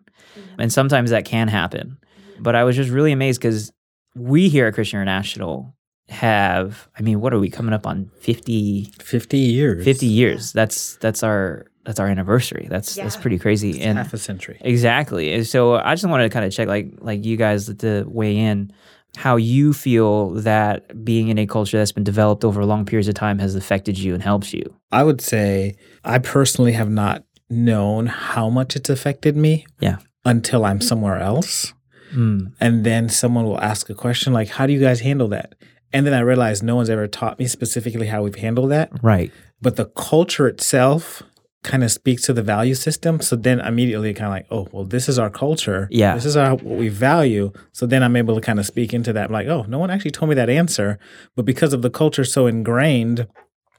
And 0.57 0.71
sometimes 0.71 1.09
that 1.09 1.25
can 1.25 1.47
happen. 1.47 1.97
But 2.39 2.55
I 2.55 2.63
was 2.63 2.75
just 2.75 2.89
really 2.89 3.11
amazed 3.11 3.41
because 3.41 3.71
we 4.15 4.47
here 4.47 4.67
at 4.67 4.73
Christian 4.73 4.97
International 5.01 5.75
have, 6.09 6.87
I 6.97 7.01
mean, 7.01 7.21
what 7.21 7.33
are 7.33 7.39
we 7.39 7.49
coming 7.49 7.73
up 7.73 7.85
on 7.87 8.09
50, 8.21 8.91
50 8.99 9.37
years. 9.37 9.83
50 9.85 10.05
years? 10.05 10.51
That's 10.53 10.95
that's 10.97 11.23
our 11.23 11.65
that's 11.85 11.99
our 11.99 12.07
anniversary. 12.07 12.67
That's 12.69 12.95
that's 12.95 13.15
pretty 13.15 13.39
crazy. 13.39 13.81
And 13.81 13.97
Half 13.97 14.13
a 14.13 14.17
century. 14.17 14.57
Exactly. 14.61 15.33
And 15.33 15.47
so 15.47 15.75
I 15.75 15.93
just 15.95 16.07
wanted 16.07 16.23
to 16.23 16.29
kind 16.29 16.45
of 16.45 16.51
check, 16.51 16.67
like, 16.67 16.93
like 16.99 17.25
you 17.25 17.37
guys 17.37 17.73
to 17.73 18.03
weigh 18.07 18.37
in 18.37 18.71
how 19.17 19.37
you 19.37 19.73
feel 19.73 20.31
that 20.31 21.03
being 21.03 21.29
in 21.29 21.39
a 21.39 21.47
culture 21.47 21.77
that's 21.77 21.91
been 21.91 22.03
developed 22.03 22.43
over 22.45 22.63
long 22.63 22.85
periods 22.85 23.07
of 23.07 23.15
time 23.15 23.39
has 23.39 23.55
affected 23.55 23.97
you 23.97 24.13
and 24.13 24.21
helps 24.21 24.53
you. 24.53 24.61
I 24.91 25.03
would 25.03 25.19
say 25.21 25.75
I 26.03 26.19
personally 26.19 26.73
have 26.73 26.89
not 26.91 27.23
known 27.49 28.05
how 28.05 28.49
much 28.49 28.75
it's 28.75 28.89
affected 28.89 29.35
me 29.35 29.65
Yeah. 29.79 29.97
until 30.25 30.63
I'm 30.63 30.79
somewhere 30.81 31.17
else. 31.17 31.73
Mm. 32.13 32.53
And 32.59 32.83
then 32.83 33.09
someone 33.09 33.45
will 33.45 33.59
ask 33.61 33.89
a 33.89 33.95
question 33.95 34.31
like, 34.33 34.49
How 34.49 34.67
do 34.67 34.73
you 34.73 34.79
guys 34.79 34.99
handle 34.99 35.27
that? 35.29 35.55
And 35.91 36.05
then 36.05 36.13
I 36.13 36.19
realized 36.19 36.63
no 36.63 36.75
one's 36.75 36.89
ever 36.89 37.07
taught 37.07 37.39
me 37.39 37.47
specifically 37.47 38.07
how 38.07 38.23
we've 38.23 38.35
handled 38.35 38.71
that. 38.71 38.91
Right. 39.01 39.31
But 39.61 39.75
the 39.75 39.85
culture 39.85 40.47
itself 40.47 41.23
kind 41.63 41.83
of 41.83 41.91
speaks 41.91 42.23
to 42.23 42.33
the 42.33 42.41
value 42.41 42.75
system. 42.75 43.19
So 43.21 43.35
then 43.35 43.59
immediately 43.59 44.13
kind 44.13 44.27
of 44.27 44.31
like, 44.31 44.47
oh, 44.49 44.69
well, 44.71 44.85
this 44.85 45.09
is 45.09 45.19
our 45.19 45.29
culture. 45.29 45.87
Yeah. 45.91 46.15
This 46.15 46.25
is 46.25 46.37
our, 46.37 46.51
what 46.51 46.77
we 46.77 46.87
value. 46.87 47.51
So 47.73 47.85
then 47.85 48.01
I'm 48.01 48.15
able 48.15 48.35
to 48.35 48.41
kind 48.41 48.59
of 48.59 48.65
speak 48.65 48.93
into 48.93 49.11
that. 49.13 49.25
I'm 49.25 49.33
like, 49.33 49.47
oh, 49.47 49.63
no 49.63 49.77
one 49.79 49.89
actually 49.89 50.11
told 50.11 50.29
me 50.29 50.35
that 50.35 50.49
answer. 50.49 50.99
But 51.35 51.45
because 51.45 51.73
of 51.73 51.81
the 51.81 51.89
culture 51.89 52.23
so 52.23 52.47
ingrained, 52.47 53.27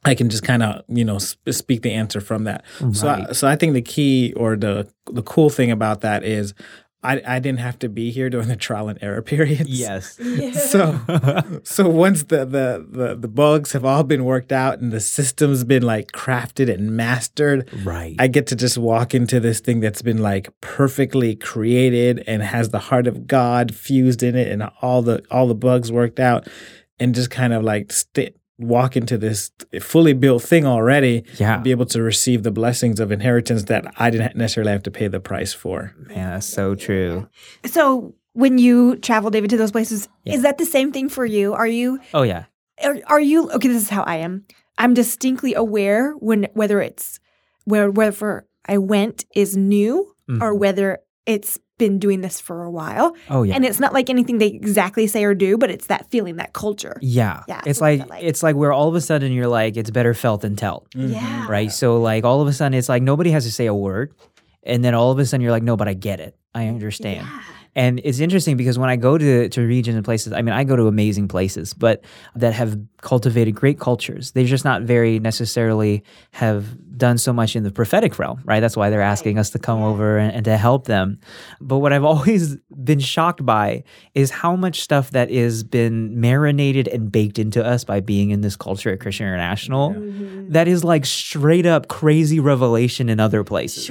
I 0.05 0.15
can 0.15 0.31
just 0.31 0.43
kind 0.43 0.63
of, 0.63 0.83
you 0.89 1.05
know, 1.05 1.19
sp- 1.21 1.53
speak 1.53 1.83
the 1.83 1.93
answer 1.93 2.21
from 2.21 2.45
that. 2.45 2.65
So, 2.93 3.09
I, 3.09 3.33
so 3.33 3.47
I 3.47 3.57
think 3.57 3.75
the 3.75 3.83
key 3.83 4.33
or 4.35 4.57
the 4.57 4.91
the 5.13 5.23
cool 5.23 5.51
thing 5.51 5.71
about 5.71 6.01
that 6.01 6.25
is 6.25 6.55
I, 7.03 7.23
I 7.27 7.39
didn't 7.39 7.61
have 7.61 7.79
to 7.79 7.89
be 7.89 8.11
here 8.11 8.29
during 8.29 8.49
the 8.49 8.57
trial 8.57 8.89
and 8.89 8.99
error 9.03 9.23
periods. 9.23 9.69
Yes. 9.69 10.19
So 10.71 11.61
so 11.65 11.89
once 11.89 12.25
the, 12.25 12.45
the 12.45 12.87
the 12.89 13.17
the 13.17 13.29
bugs 13.29 13.73
have 13.73 13.85
all 13.85 14.03
been 14.05 14.25
worked 14.25 14.53
out 14.53 14.79
and 14.81 14.93
the 14.93 15.01
system's 15.01 15.65
been 15.65 15.83
like 15.83 16.13
crafted 16.13 16.73
and 16.73 16.97
mastered, 16.97 17.69
right. 17.85 18.15
I 18.19 18.27
get 18.27 18.47
to 18.49 18.57
just 18.57 18.79
walk 18.79 19.15
into 19.15 19.41
this 19.41 19.61
thing 19.61 19.81
that's 19.81 20.03
been 20.03 20.19
like 20.19 20.49
perfectly 20.61 21.35
created 21.35 22.23
and 22.27 22.43
has 22.43 22.71
the 22.71 22.79
heart 22.79 23.07
of 23.07 23.27
God 23.27 23.75
fused 23.75 24.23
in 24.23 24.37
it 24.37 24.49
and 24.49 24.71
all 24.83 25.03
the 25.03 25.23
all 25.31 25.47
the 25.47 25.55
bugs 25.55 25.91
worked 25.91 26.21
out 26.21 26.47
and 26.99 27.15
just 27.15 27.31
kind 27.31 27.53
of 27.53 27.65
like 27.65 27.93
st- 27.93 28.37
walk 28.61 28.97
into 28.97 29.17
this 29.19 29.51
fully 29.81 30.13
built 30.13 30.43
thing 30.43 30.67
already 30.67 31.25
Yeah. 31.39 31.55
and 31.55 31.65
be 31.65 31.71
able 31.71 31.87
to 31.87 32.03
receive 32.03 32.43
the 32.43 32.51
blessings 32.51 33.01
of 33.01 33.11
inheritance 33.11 33.65
that 33.65 33.93
I 33.97 34.11
didn't 34.11 34.37
necessarily 34.37 34.73
have 34.73 34.83
to 34.85 34.91
pay 34.91 35.09
the 35.09 35.21
price 35.21 35.53
for. 35.53 35.95
Man, 36.09 36.31
that's 36.35 36.47
so 36.47 36.75
true. 36.75 37.29
So 37.65 38.15
when 38.35 38.59
you 38.59 38.97
travel, 38.97 39.31
David, 39.31 39.51
to 39.51 39.57
those 39.57 39.73
places, 39.73 40.09
is 40.25 40.43
that 40.43 40.59
the 40.59 40.67
same 40.67 40.93
thing 40.93 41.09
for 41.09 41.25
you? 41.27 41.53
Are 41.55 41.67
you 41.67 41.99
Oh 42.15 42.23
yeah. 42.23 42.45
are, 42.85 42.99
are 43.07 43.21
you 43.21 43.51
okay? 43.53 43.69
This 43.69 43.83
is 43.83 43.89
how 43.91 44.03
I 44.03 44.17
am. 44.17 44.45
I'm 44.79 44.95
distinctly 44.95 45.55
aware 45.55 46.13
when 46.13 46.47
whether 46.55 46.81
it's 46.81 47.19
where 47.65 47.91
whether 47.91 48.47
I 48.67 48.79
went 48.79 49.25
is 49.35 49.57
new 49.57 50.15
or 50.29 50.35
mm-hmm. 50.53 50.59
whether 50.59 50.99
it's 51.27 51.59
been 51.79 51.99
doing 51.99 52.21
this 52.21 52.41
for 52.41 52.63
a 52.65 52.71
while. 52.71 53.15
Oh 53.31 53.43
yeah. 53.43 53.55
And 53.55 53.65
it's 53.65 53.81
not 53.81 53.93
like 53.95 54.11
anything 54.11 54.39
they 54.39 54.49
exactly 54.49 55.07
say 55.07 55.25
or 55.25 55.35
do, 55.35 55.57
but 55.57 55.71
it's 55.71 55.87
that 55.87 56.11
feeling, 56.11 56.37
that 56.37 56.53
culture. 56.53 56.97
yeah. 57.01 57.43
Yeah, 57.49 57.63
It's 57.65 57.81
like, 57.81 58.07
like? 58.09 58.23
it's 58.23 58.43
like 58.43 58.55
where 58.57 58.73
all 58.73 58.89
of 58.89 58.95
a 58.95 59.01
sudden 59.01 59.33
you're 59.33 59.47
like 59.49 59.77
it's 59.79 59.91
better 59.91 60.13
felt 60.13 60.43
than 60.43 60.57
told. 60.57 60.89
Mm-hmm. 60.91 61.13
Yeah. 61.13 61.47
Right? 61.49 61.73
So 61.73 62.01
like 62.01 62.25
all 62.25 62.41
of 62.43 62.49
a 62.49 62.53
sudden 62.53 62.75
it's 62.75 62.89
like 62.89 63.03
nobody 63.03 63.31
has 63.31 63.45
to 63.45 63.53
say 63.53 63.67
a 63.67 63.75
word 63.75 64.13
and 64.63 64.85
then 64.85 64.95
all 64.95 65.11
of 65.11 65.19
a 65.19 65.25
sudden 65.25 65.41
you're 65.43 65.53
like 65.53 65.63
no, 65.63 65.77
but 65.77 65.89
I 65.89 65.95
get 65.95 66.21
it. 66.21 66.37
I 66.55 66.67
understand. 66.67 67.27
And 67.77 68.01
it's 68.05 68.19
interesting 68.19 68.57
because 68.57 68.79
when 68.79 68.91
I 68.91 68.97
go 68.97 69.17
to, 69.17 69.49
to 69.49 69.61
regions 69.63 69.97
and 69.97 70.05
places, 70.05 70.33
I 70.33 70.43
mean, 70.43 70.55
I 70.55 70.65
go 70.65 70.77
to 70.77 70.87
amazing 70.87 71.29
places, 71.29 71.73
but 71.73 72.05
that 72.35 72.53
have 72.53 72.79
cultivated 73.01 73.55
great 73.55 73.79
cultures. 73.79 74.33
They 74.33 74.45
just 74.45 74.65
not 74.65 74.83
very 74.83 75.19
necessarily 75.19 76.03
have 76.33 76.77
done 76.97 77.17
so 77.19 77.33
much 77.33 77.57
in 77.57 77.63
the 77.63 77.71
prophetic 77.71 78.19
realm, 78.19 78.43
right? 78.45 78.61
That's 78.61 78.77
why 78.77 78.91
they're 78.91 79.01
asking 79.01 79.39
us 79.39 79.51
to 79.51 79.59
come 79.59 79.83
over 79.83 80.19
and, 80.19 80.35
and 80.35 80.45
to 80.45 80.57
help 80.57 80.87
them. 80.87 81.19
But 81.61 81.79
what 81.79 81.93
I've 81.93 82.05
always 82.13 82.57
been 82.85 83.01
shocked 83.01 83.45
by 83.45 83.85
is 84.15 84.31
how 84.31 84.55
much 84.55 84.81
stuff 84.81 85.11
that 85.13 85.31
is 85.31 85.65
been 85.65 86.21
marinated 86.21 86.89
and 86.89 87.11
baked 87.11 87.39
into 87.39 87.65
us 87.65 87.85
by 87.85 88.01
being 88.01 88.31
in 88.31 88.43
this 88.43 88.57
culture 88.57 88.91
at 88.93 89.01
Christian 89.01 89.27
International 89.27 89.95
that 90.51 90.69
is 90.69 90.85
like 90.85 91.07
straight 91.07 91.67
up 91.67 91.89
crazy 91.89 92.41
revelation 92.41 93.09
in 93.09 93.19
other 93.19 93.43
places. 93.45 93.91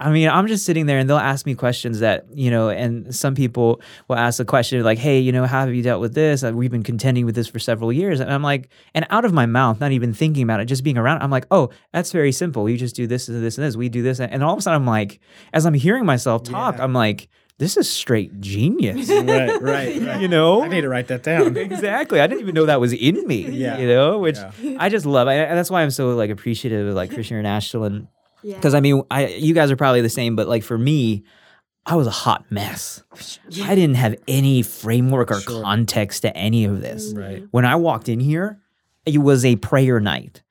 I 0.00 0.10
mean, 0.10 0.28
I'm 0.28 0.46
just 0.46 0.64
sitting 0.64 0.86
there 0.86 0.98
and 0.98 1.08
they'll 1.08 1.18
ask 1.18 1.44
me 1.44 1.54
questions 1.54 2.00
that, 2.00 2.26
you 2.32 2.50
know, 2.50 2.70
and 2.70 3.14
some 3.14 3.34
people 3.34 3.82
will 4.08 4.16
ask 4.16 4.38
the 4.38 4.44
question 4.44 4.82
like, 4.82 4.98
hey, 4.98 5.18
you 5.18 5.30
know, 5.30 5.44
how 5.44 5.60
have 5.60 5.74
you 5.74 5.82
dealt 5.82 6.00
with 6.00 6.14
this? 6.14 6.42
We've 6.42 6.70
been 6.70 6.82
contending 6.82 7.26
with 7.26 7.34
this 7.34 7.48
for 7.48 7.58
several 7.58 7.92
years. 7.92 8.18
And 8.18 8.32
I'm 8.32 8.42
like, 8.42 8.70
and 8.94 9.06
out 9.10 9.26
of 9.26 9.32
my 9.32 9.44
mouth, 9.44 9.78
not 9.78 9.92
even 9.92 10.14
thinking 10.14 10.42
about 10.42 10.60
it, 10.60 10.64
just 10.64 10.82
being 10.82 10.96
around, 10.96 11.22
I'm 11.22 11.30
like, 11.30 11.46
oh, 11.50 11.68
that's 11.92 12.12
very 12.12 12.32
simple. 12.32 12.68
You 12.68 12.78
just 12.78 12.96
do 12.96 13.06
this 13.06 13.28
and 13.28 13.42
this 13.42 13.58
and 13.58 13.66
this. 13.66 13.76
We 13.76 13.90
do 13.90 14.02
this. 14.02 14.20
And 14.20 14.42
all 14.42 14.54
of 14.54 14.58
a 14.58 14.62
sudden, 14.62 14.80
I'm 14.80 14.86
like, 14.86 15.20
as 15.52 15.66
I'm 15.66 15.74
hearing 15.74 16.06
myself 16.06 16.44
talk, 16.44 16.80
I'm 16.80 16.94
like, 16.94 17.28
this 17.58 17.76
is 17.76 17.90
straight 17.90 18.40
genius. 18.40 19.08
right, 19.10 19.60
right, 19.60 20.00
right. 20.00 20.20
you 20.20 20.28
know? 20.28 20.62
I 20.64 20.68
need 20.68 20.80
to 20.80 20.88
write 20.88 21.08
that 21.08 21.22
down. 21.22 21.56
exactly. 21.58 22.18
I 22.18 22.26
didn't 22.26 22.40
even 22.40 22.54
know 22.54 22.64
that 22.64 22.80
was 22.80 22.94
in 22.94 23.26
me. 23.26 23.50
Yeah. 23.50 23.76
You 23.76 23.86
know, 23.86 24.18
which 24.18 24.38
I 24.78 24.88
just 24.88 25.04
love. 25.04 25.28
I, 25.28 25.34
and 25.34 25.58
that's 25.58 25.70
why 25.70 25.82
I'm 25.82 25.90
so 25.90 26.16
like 26.16 26.30
appreciative 26.30 26.88
of 26.88 26.94
like 26.94 27.12
Christian 27.12 27.36
International 27.36 27.84
and 27.84 28.08
because 28.42 28.74
I 28.74 28.80
mean, 28.80 29.02
I 29.10 29.26
you 29.26 29.54
guys 29.54 29.70
are 29.70 29.76
probably 29.76 30.00
the 30.00 30.08
same, 30.08 30.36
but 30.36 30.48
like 30.48 30.62
for 30.62 30.78
me, 30.78 31.24
I 31.86 31.96
was 31.96 32.06
a 32.06 32.12
hot 32.12 32.50
mess. 32.50 33.02
I 33.62 33.74
didn't 33.74 33.96
have 33.96 34.16
any 34.28 34.62
framework 34.62 35.30
or 35.30 35.40
context 35.40 36.22
to 36.22 36.36
any 36.36 36.64
of 36.64 36.80
this. 36.80 37.12
Mm-hmm. 37.12 37.18
Right. 37.18 37.44
When 37.50 37.64
I 37.64 37.76
walked 37.76 38.08
in 38.08 38.20
here, 38.20 38.60
it 39.06 39.18
was 39.18 39.44
a 39.44 39.56
prayer 39.56 40.00
night. 40.00 40.42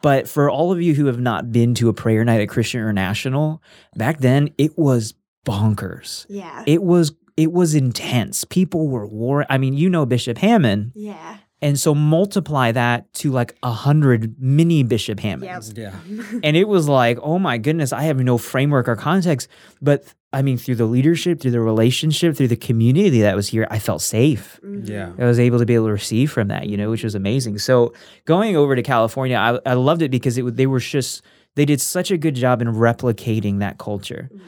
But 0.00 0.28
for 0.28 0.48
all 0.48 0.72
of 0.72 0.80
you 0.80 0.94
who 0.94 1.06
have 1.06 1.20
not 1.20 1.52
been 1.52 1.74
to 1.74 1.88
a 1.88 1.92
prayer 1.92 2.24
night 2.24 2.40
at 2.40 2.48
Christian 2.48 2.80
International, 2.80 3.62
back 3.94 4.18
then 4.18 4.50
it 4.58 4.78
was 4.78 5.14
bonkers. 5.44 6.24
Yeah. 6.28 6.64
It 6.66 6.82
was 6.82 7.12
it 7.36 7.52
was 7.52 7.74
intense. 7.74 8.44
People 8.44 8.88
were 8.88 9.06
war. 9.06 9.46
I 9.48 9.58
mean, 9.58 9.74
you 9.74 9.88
know 9.88 10.06
Bishop 10.06 10.38
Hamon, 10.38 10.92
yeah. 10.94 11.38
And 11.62 11.78
so 11.78 11.94
multiply 11.94 12.72
that 12.72 13.12
to 13.14 13.30
like 13.30 13.54
a 13.62 13.70
hundred 13.70 14.36
mini 14.40 14.82
Bishop 14.82 15.20
Hamons, 15.20 15.72
Yeah. 15.76 15.94
and 16.42 16.56
it 16.56 16.66
was 16.68 16.88
like, 16.88 17.18
oh 17.22 17.38
my 17.38 17.58
goodness, 17.58 17.92
I 17.92 18.02
have 18.02 18.18
no 18.18 18.38
framework 18.38 18.88
or 18.88 18.96
context. 18.96 19.48
But 19.82 20.04
I 20.32 20.42
mean, 20.42 20.56
through 20.58 20.76
the 20.76 20.86
leadership, 20.86 21.40
through 21.40 21.50
the 21.50 21.60
relationship, 21.60 22.36
through 22.36 22.48
the 22.48 22.56
community 22.56 23.20
that 23.22 23.36
was 23.36 23.48
here, 23.48 23.66
I 23.70 23.78
felt 23.78 24.00
safe. 24.00 24.58
Mm-hmm. 24.64 24.90
Yeah. 24.90 25.12
I 25.18 25.24
was 25.26 25.38
able 25.38 25.58
to 25.58 25.66
be 25.66 25.74
able 25.74 25.86
to 25.86 25.92
receive 25.92 26.30
from 26.32 26.48
that, 26.48 26.66
you 26.68 26.76
know, 26.76 26.88
which 26.88 27.04
was 27.04 27.14
amazing. 27.14 27.58
So 27.58 27.92
going 28.24 28.56
over 28.56 28.74
to 28.76 28.82
California, 28.82 29.36
I, 29.36 29.58
I 29.68 29.74
loved 29.74 30.02
it 30.02 30.10
because 30.10 30.38
it, 30.38 30.42
w- 30.42 30.54
they 30.56 30.66
were 30.66 30.78
just 30.80 31.22
they 31.56 31.64
did 31.64 31.80
such 31.80 32.10
a 32.10 32.16
good 32.16 32.36
job 32.36 32.62
in 32.62 32.68
replicating 32.68 33.58
that 33.58 33.76
culture. 33.78 34.30
Mm-hmm. 34.32 34.44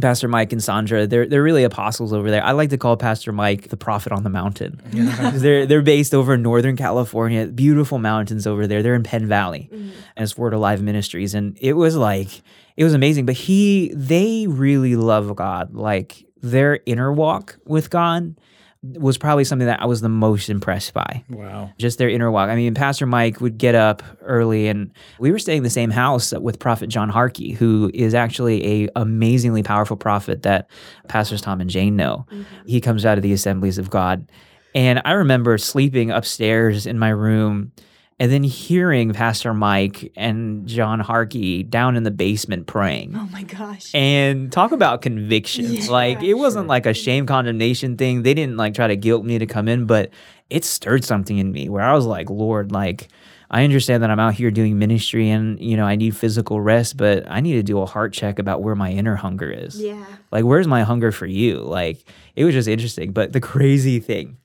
Pastor 0.00 0.26
Mike 0.26 0.52
and 0.52 0.62
Sandra, 0.62 1.06
they're 1.06 1.26
they're 1.26 1.42
really 1.42 1.62
apostles 1.62 2.12
over 2.12 2.30
there. 2.30 2.42
I 2.42 2.50
like 2.52 2.70
to 2.70 2.78
call 2.78 2.96
Pastor 2.96 3.30
Mike 3.30 3.68
the 3.68 3.76
prophet 3.76 4.12
on 4.12 4.24
the 4.24 4.30
mountain. 4.30 4.80
'Cause 5.16 5.40
they're 5.46 5.66
they're 5.66 5.82
based 5.82 6.14
over 6.14 6.34
in 6.34 6.42
Northern 6.42 6.76
California, 6.76 7.46
beautiful 7.46 7.98
mountains 7.98 8.46
over 8.46 8.66
there. 8.66 8.82
They're 8.82 8.96
in 8.96 9.04
Penn 9.04 9.28
Valley, 9.28 9.68
mm. 9.72 9.76
and 10.16 10.22
it's 10.24 10.36
Word 10.36 10.52
Alive 10.52 10.82
Ministries, 10.82 11.34
and 11.34 11.56
it 11.60 11.74
was 11.74 11.96
like 11.96 12.42
it 12.76 12.82
was 12.82 12.92
amazing. 12.92 13.24
But 13.24 13.36
he, 13.36 13.92
they 13.94 14.46
really 14.48 14.96
love 14.96 15.34
God. 15.36 15.74
Like 15.74 16.24
their 16.42 16.80
inner 16.86 17.12
walk 17.12 17.58
with 17.64 17.88
God 17.88 18.34
was 18.92 19.16
probably 19.18 19.44
something 19.44 19.66
that 19.66 19.80
I 19.82 19.86
was 19.86 20.00
the 20.00 20.08
most 20.08 20.50
impressed 20.50 20.92
by 20.92 21.24
Wow. 21.30 21.70
just 21.78 21.98
their 21.98 22.08
inner 22.08 22.30
walk. 22.30 22.50
I 22.50 22.56
mean, 22.56 22.74
Pastor 22.74 23.06
Mike 23.06 23.40
would 23.40 23.56
get 23.58 23.74
up 23.74 24.02
early, 24.22 24.68
and 24.68 24.90
we 25.18 25.30
were 25.32 25.38
staying 25.38 25.58
in 25.58 25.62
the 25.64 25.70
same 25.70 25.90
house 25.90 26.32
with 26.32 26.58
Prophet 26.58 26.88
John 26.88 27.08
Harkey, 27.08 27.52
who 27.52 27.90
is 27.94 28.14
actually 28.14 28.84
a 28.84 28.88
amazingly 28.96 29.62
powerful 29.62 29.96
prophet 29.96 30.42
that 30.42 30.68
Pastors 31.08 31.40
Tom 31.40 31.60
and 31.60 31.70
Jane 31.70 31.96
know. 31.96 32.26
Mm-hmm. 32.30 32.66
He 32.66 32.80
comes 32.80 33.06
out 33.06 33.16
of 33.18 33.22
the 33.22 33.32
Assemblies 33.32 33.78
of 33.78 33.90
God, 33.90 34.30
and 34.74 35.00
I 35.04 35.12
remember 35.12 35.56
sleeping 35.58 36.10
upstairs 36.10 36.86
in 36.86 36.98
my 36.98 37.10
room. 37.10 37.72
And 38.24 38.32
then 38.32 38.42
hearing 38.42 39.12
Pastor 39.12 39.52
Mike 39.52 40.10
and 40.16 40.66
John 40.66 40.98
Harkey 40.98 41.62
down 41.62 41.94
in 41.94 42.04
the 42.04 42.10
basement 42.10 42.66
praying. 42.66 43.12
Oh 43.14 43.28
my 43.30 43.42
gosh. 43.42 43.94
And 43.94 44.50
talk 44.50 44.72
about 44.72 45.02
convictions. 45.02 45.90
like 45.90 46.22
it 46.22 46.32
wasn't 46.32 46.66
like 46.66 46.86
a 46.86 46.94
shame 46.94 47.26
condemnation 47.26 47.98
thing. 47.98 48.22
They 48.22 48.32
didn't 48.32 48.56
like 48.56 48.72
try 48.72 48.86
to 48.86 48.96
guilt 48.96 49.26
me 49.26 49.38
to 49.38 49.44
come 49.44 49.68
in, 49.68 49.84
but 49.84 50.08
it 50.48 50.64
stirred 50.64 51.04
something 51.04 51.36
in 51.36 51.52
me 51.52 51.68
where 51.68 51.82
I 51.82 51.92
was 51.92 52.06
like, 52.06 52.30
Lord, 52.30 52.72
like 52.72 53.08
I 53.50 53.62
understand 53.62 54.02
that 54.02 54.10
I'm 54.10 54.20
out 54.20 54.32
here 54.32 54.50
doing 54.50 54.78
ministry 54.78 55.28
and 55.28 55.60
you 55.60 55.76
know 55.76 55.84
I 55.84 55.94
need 55.94 56.16
physical 56.16 56.62
rest, 56.62 56.96
but 56.96 57.24
I 57.28 57.42
need 57.42 57.56
to 57.56 57.62
do 57.62 57.78
a 57.80 57.84
heart 57.84 58.14
check 58.14 58.38
about 58.38 58.62
where 58.62 58.74
my 58.74 58.90
inner 58.90 59.16
hunger 59.16 59.50
is. 59.50 59.78
Yeah. 59.78 60.02
Like 60.32 60.46
where's 60.46 60.66
my 60.66 60.82
hunger 60.82 61.12
for 61.12 61.26
you? 61.26 61.58
Like 61.58 62.02
it 62.36 62.44
was 62.44 62.54
just 62.54 62.68
interesting. 62.68 63.12
But 63.12 63.34
the 63.34 63.40
crazy 63.40 64.00
thing 64.00 64.38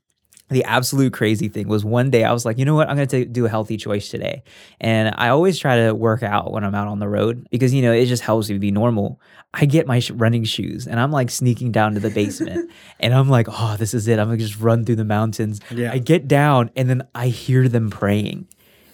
the 0.49 0.63
absolute 0.63 1.13
crazy 1.13 1.47
thing 1.47 1.67
was 1.67 1.85
one 1.85 2.09
day 2.09 2.23
I 2.23 2.33
was 2.33 2.45
like, 2.45 2.57
you 2.57 2.65
know 2.65 2.75
what? 2.75 2.89
I'm 2.89 2.95
going 2.95 3.07
to 3.07 3.25
do 3.25 3.45
a 3.45 3.49
healthy 3.49 3.77
choice 3.77 4.09
today. 4.09 4.43
And 4.81 5.13
I 5.17 5.29
always 5.29 5.59
try 5.59 5.85
to 5.85 5.93
work 5.93 6.23
out 6.23 6.51
when 6.51 6.63
I'm 6.63 6.75
out 6.75 6.87
on 6.87 6.99
the 6.99 7.07
road 7.07 7.47
because, 7.51 7.73
you 7.73 7.81
know, 7.81 7.93
it 7.93 8.05
just 8.05 8.23
helps 8.23 8.49
me 8.49 8.57
be 8.57 8.71
normal. 8.71 9.21
I 9.53 9.65
get 9.65 9.87
my 9.87 9.99
sh- 9.99 10.11
running 10.11 10.43
shoes 10.43 10.87
and 10.87 10.99
I'm 10.99 11.11
like 11.11 11.29
sneaking 11.29 11.71
down 11.71 11.93
to 11.93 11.99
the 11.99 12.09
basement 12.09 12.71
and 12.99 13.13
I'm 13.13 13.29
like, 13.29 13.47
oh, 13.49 13.75
this 13.77 13.93
is 13.93 14.07
it. 14.07 14.19
I'm 14.19 14.27
going 14.27 14.39
to 14.39 14.45
just 14.45 14.59
run 14.59 14.85
through 14.85 14.97
the 14.97 15.05
mountains. 15.05 15.61
Yeah. 15.71 15.91
I 15.91 15.99
get 15.99 16.27
down 16.27 16.71
and 16.75 16.89
then 16.89 17.03
I 17.13 17.27
hear 17.27 17.67
them 17.69 17.89
praying 17.89 18.47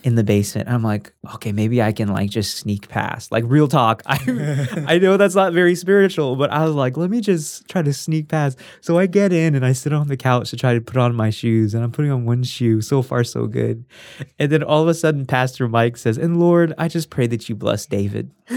in 0.06 0.14
the 0.14 0.24
basement. 0.24 0.70
I'm 0.70 0.84
like, 0.84 1.12
okay, 1.34 1.52
maybe 1.52 1.82
I 1.82 1.92
can 1.92 2.10
like 2.10 2.30
just 2.30 2.58
sneak 2.58 2.88
past. 2.88 3.32
Like 3.32 3.44
real 3.48 3.68
talk. 3.68 4.04
I 4.06 4.20
I 4.88 5.00
know 5.00 5.18
that's 5.18 5.34
not 5.34 5.52
very 5.52 5.74
spiritual, 5.74 6.36
but 6.36 6.52
I 6.52 6.64
was 6.64 6.76
like, 6.76 6.96
let 6.96 7.10
me 7.10 7.22
just 7.22 7.68
try 7.68 7.82
to 7.82 7.92
sneak 7.92 8.28
past. 8.28 8.60
So 8.82 9.00
I 9.00 9.08
get 9.08 9.34
in 9.34 9.56
and 9.56 9.66
I 9.66 9.74
sit 9.74 9.94
on 9.94 10.08
the 10.08 10.16
couch 10.16 10.52
to 10.52 10.58
try 10.58 10.76
to 10.76 10.80
put 10.80 10.98
on 10.98 11.16
my 11.16 11.32
shoes, 11.32 11.74
and 11.74 11.84
I'm 11.84 11.92
putting 11.92 12.12
on 12.12 12.24
one 12.24 12.44
shoe. 12.44 12.82
So 12.82 13.02
far, 13.02 13.24
so 13.24 13.48
good. 13.48 13.84
And 14.38 14.52
then 14.52 14.62
all 14.62 14.84
of 14.84 14.88
a 14.88 14.94
sudden, 14.94 15.26
Pastor 15.26 15.68
Mike 15.68 15.98
says, 15.98 16.20
"And 16.20 16.40
Lord, 16.40 16.76
I 16.78 16.88
just 16.88 17.10
pray 17.10 17.26
that 17.26 17.50
you 17.50 17.56
bless 17.56 17.88
David." 17.88 18.30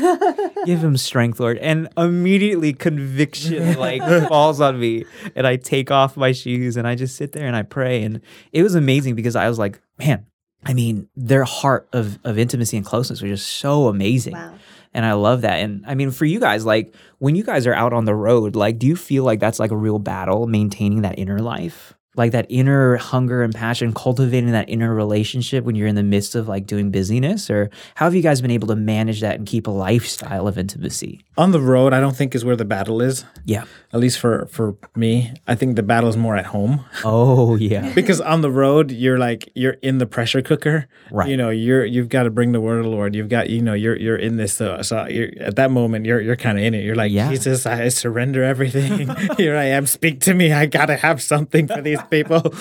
Give 0.67 0.85
him 0.85 0.99
strength, 0.99 1.41
Lord. 1.41 1.57
And 1.59 1.89
immediately 1.97 2.75
conviction 2.75 3.79
like 3.79 4.03
falls 4.29 4.61
on 4.61 4.79
me. 4.79 5.07
And 5.35 5.47
I 5.47 5.57
take 5.57 5.91
off 5.91 6.15
my 6.15 6.33
shoes 6.33 6.77
and 6.77 6.87
I 6.87 6.95
just 6.95 7.17
sit 7.17 7.33
there 7.33 7.47
and 7.47 7.57
I 7.57 7.63
pray. 7.63 8.03
And 8.03 8.21
it 8.53 8.63
was 8.63 8.75
amazing 8.75 9.15
because 9.15 9.35
I 9.35 9.49
was 9.49 9.59
like, 9.59 9.81
man, 9.99 10.27
I 10.69 10.75
mean, 10.75 11.09
their 11.17 11.45
heart 11.45 11.89
of, 11.93 12.19
of 12.25 12.39
intimacy 12.39 12.77
and 12.77 12.85
closeness 12.85 13.23
was 13.23 13.31
just 13.31 13.49
so 13.55 13.89
amazing. 13.89 14.35
Wow. 14.35 14.55
And 14.93 15.05
I 15.07 15.15
love 15.15 15.41
that. 15.41 15.61
And 15.61 15.85
I 15.87 15.95
mean, 15.95 16.11
for 16.11 16.27
you 16.27 16.39
guys, 16.39 16.65
like 16.65 16.95
when 17.19 17.35
you 17.35 17.43
guys 17.43 17.67
are 17.67 17.75
out 17.75 17.93
on 17.93 18.05
the 18.05 18.15
road, 18.15 18.55
like, 18.55 18.79
do 18.79 18.87
you 18.87 18.95
feel 18.95 19.25
like 19.25 19.41
that's 19.41 19.59
like 19.59 19.71
a 19.71 19.77
real 19.77 19.99
battle 19.99 20.47
maintaining 20.47 21.03
that 21.03 21.19
inner 21.19 21.39
life? 21.41 21.95
Like 22.19 22.33
that 22.33 22.47
inner 22.49 22.97
hunger 22.97 23.43
and 23.43 23.55
passion, 23.55 23.93
cultivating 23.95 24.51
that 24.53 24.69
inner 24.69 24.95
relationship 24.95 25.65
when 25.65 25.75
you're 25.77 25.87
in 25.87 25.95
the 25.95 26.03
midst 26.03 26.35
of 26.35 26.49
like 26.49 26.67
doing 26.67 26.91
busyness? 26.91 27.49
Or 27.49 27.71
how 27.95 28.07
have 28.07 28.15
you 28.15 28.23
guys 28.23 28.41
been 28.41 28.51
able 28.51 28.69
to 28.69 28.77
manage 28.77 29.21
that 29.21 29.37
and 29.37 29.47
keep 29.47 29.67
a 29.67 29.71
lifestyle 29.71 30.47
of 30.49 30.59
intimacy? 30.59 31.21
On 31.37 31.53
the 31.53 31.61
road, 31.61 31.93
I 31.93 32.01
don't 32.01 32.17
think 32.17 32.35
is 32.35 32.45
where 32.45 32.57
the 32.57 32.65
battle 32.65 33.01
is. 33.01 33.25
Yeah. 33.45 33.65
At 33.93 34.01
least 34.01 34.19
for 34.19 34.47
for 34.47 34.77
me, 34.97 35.33
I 35.47 35.55
think 35.55 35.77
the 35.77 35.83
battle 35.83 36.09
is 36.11 36.17
more 36.17 36.37
at 36.37 36.47
home. 36.47 36.85
Oh, 37.05 37.57
yeah. 37.57 37.93
because 37.95 38.21
on 38.21 38.41
the 38.43 38.51
road 38.51 38.91
you're 38.91 39.19
like 39.19 39.49
you're 39.55 39.77
in 39.83 39.99
the 39.99 40.07
pressure 40.07 40.43
cooker 40.43 40.89
Right. 41.11 41.29
you 41.31 41.37
know 41.37 41.49
you're 41.51 41.85
you've 41.85 42.09
got 42.09 42.25
to 42.25 42.31
bring 42.31 42.53
the 42.53 42.61
word 42.61 42.79
of 42.79 42.85
the 42.85 42.91
lord 42.91 43.15
you've 43.15 43.29
got 43.31 43.49
you 43.49 43.63
know 43.63 43.73
you're 43.73 43.97
you're 43.97 44.17
in 44.17 44.37
this 44.37 44.61
uh, 44.61 44.83
so 44.83 45.07
you're, 45.07 45.31
at 45.41 45.57
that 45.57 45.71
moment 45.71 46.05
you're 46.05 46.21
you're 46.21 46.37
kind 46.37 46.59
of 46.59 46.65
in 46.65 46.75
it 46.75 46.85
you're 46.85 46.95
like 46.97 47.11
Yeah. 47.13 47.31
jesus 47.31 47.65
i 47.65 47.89
surrender 47.89 48.43
everything 48.43 49.09
here 49.39 49.57
i 49.57 49.65
am 49.65 49.87
speak 49.87 50.21
to 50.23 50.35
me 50.35 50.53
i 50.53 50.67
gotta 50.67 50.97
have 50.97 51.23
something 51.23 51.67
for 51.67 51.81
these 51.81 52.01
people, 52.11 52.55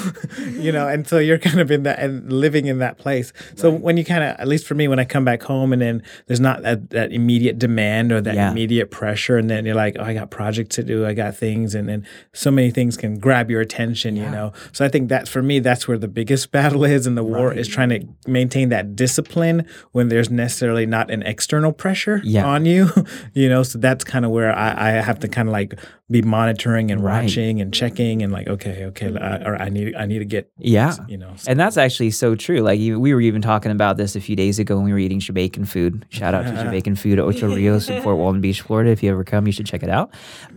you 0.51 0.71
know, 0.71 0.87
and 0.87 1.07
so 1.07 1.17
you're 1.19 1.37
kind 1.37 1.59
of 1.59 1.71
in 1.71 1.83
that 1.83 1.99
and 1.99 2.31
living 2.31 2.65
in 2.65 2.79
that 2.79 2.97
place. 2.97 3.33
So 3.55 3.71
when 3.71 3.97
you 3.97 4.05
kind 4.05 4.23
of, 4.23 4.35
at 4.39 4.47
least 4.47 4.65
for 4.65 4.75
me, 4.75 4.87
when 4.87 4.99
I 4.99 5.05
come 5.05 5.25
back 5.25 5.43
home 5.43 5.73
and 5.73 5.81
then 5.81 6.03
there's 6.27 6.39
not 6.39 6.63
that, 6.63 6.89
that 6.91 7.11
immediate 7.11 7.57
demand 7.59 8.11
or 8.11 8.21
that 8.21 8.35
Yeah. 8.35 8.51
immediate 8.51 8.91
pressure, 8.91 9.37
and 9.37 9.49
then 9.49 9.65
you're 9.65 9.75
like, 9.75 9.95
oh, 9.99 10.03
I 10.03 10.13
got 10.13 10.29
projects 10.31 10.75
to 10.77 10.83
do, 10.83 11.05
I 11.05 11.13
got 11.13 11.35
things, 11.35 11.75
and 11.75 11.87
then 11.89 12.05
so 12.33 12.51
many 12.51 12.71
things 12.71 12.97
can 12.97 13.19
grab 13.19 13.49
your 13.49 13.61
attention, 13.61 14.15
you 14.15 14.29
know. 14.29 14.53
So 14.71 14.85
I 14.85 14.89
think 14.89 15.09
that 15.09 15.27
for 15.27 15.41
me, 15.41 15.59
that's 15.59 15.87
where 15.87 15.97
the 15.97 16.07
biggest 16.07 16.51
battle 16.57 16.83
is 16.83 17.07
in 17.07 17.15
the 17.15 17.23
war 17.23 17.53
is 17.53 17.67
trying 17.67 17.89
to 17.89 18.05
maintain 18.29 18.69
that 18.69 18.95
discipline 18.95 19.65
when 19.91 20.09
there's 20.09 20.29
necessarily 20.29 20.85
not 20.85 21.09
an 21.11 21.23
external 21.23 21.71
pressure 21.71 22.21
Yeah. 22.23 22.45
on 22.45 22.65
you, 22.65 22.89
you 23.33 23.49
know. 23.49 23.63
So 23.63 23.77
that's 23.79 24.03
kind 24.03 24.25
of 24.25 24.31
where 24.31 24.55
I, 24.55 24.89
I 24.89 24.91
have 25.01 25.19
to 25.19 25.27
kind 25.27 25.47
of 25.47 25.51
like 25.53 25.79
be 26.09 26.21
monitoring 26.21 26.89
and 26.89 27.03
Right. 27.03 27.23
watching 27.23 27.59
and 27.59 27.73
checking 27.73 28.21
and 28.21 28.31
like, 28.31 28.47
okay, 28.47 28.85
okay, 28.85 29.13
uh, 29.13 29.43
or 29.45 29.61
I 29.61 29.67
need 29.67 29.93
I 29.95 30.05
need 30.05 30.19
to 30.19 30.25
get, 30.25 30.49
Yeah. 30.57 30.93
you 31.07 31.17
know. 31.17 31.31
And 31.47 31.59
that's 31.59 31.75
actually 31.75 32.11
so 32.11 32.33
true. 32.35 32.59
Like 32.61 32.79
you, 32.79 32.97
we 32.97 33.13
were 33.13 33.19
even 33.19 33.41
talking 33.41 33.71
about 33.71 33.97
this 33.97 34.15
a 34.15 34.21
few 34.21 34.35
days 34.35 34.57
ago 34.57 34.77
when 34.77 34.85
we 34.85 34.93
were 34.93 34.99
eating 34.99 35.19
Jamaican 35.19 35.65
food. 35.65 36.05
Shout 36.09 36.33
out 36.33 36.43
to 36.45 36.51
Jamaican 36.63 36.95
food 36.95 37.19
at 37.19 37.25
Ocho 37.25 37.53
Rios 37.53 37.89
in 37.89 38.01
Fort 38.01 38.17
Walton 38.17 38.39
Beach, 38.39 38.61
Florida. 38.61 38.89
If 38.91 39.03
you 39.03 39.11
ever 39.11 39.25
come, 39.25 39.47
you 39.47 39.51
should 39.51 39.65
check 39.65 39.83
it 39.83 39.89
out. 39.89 40.13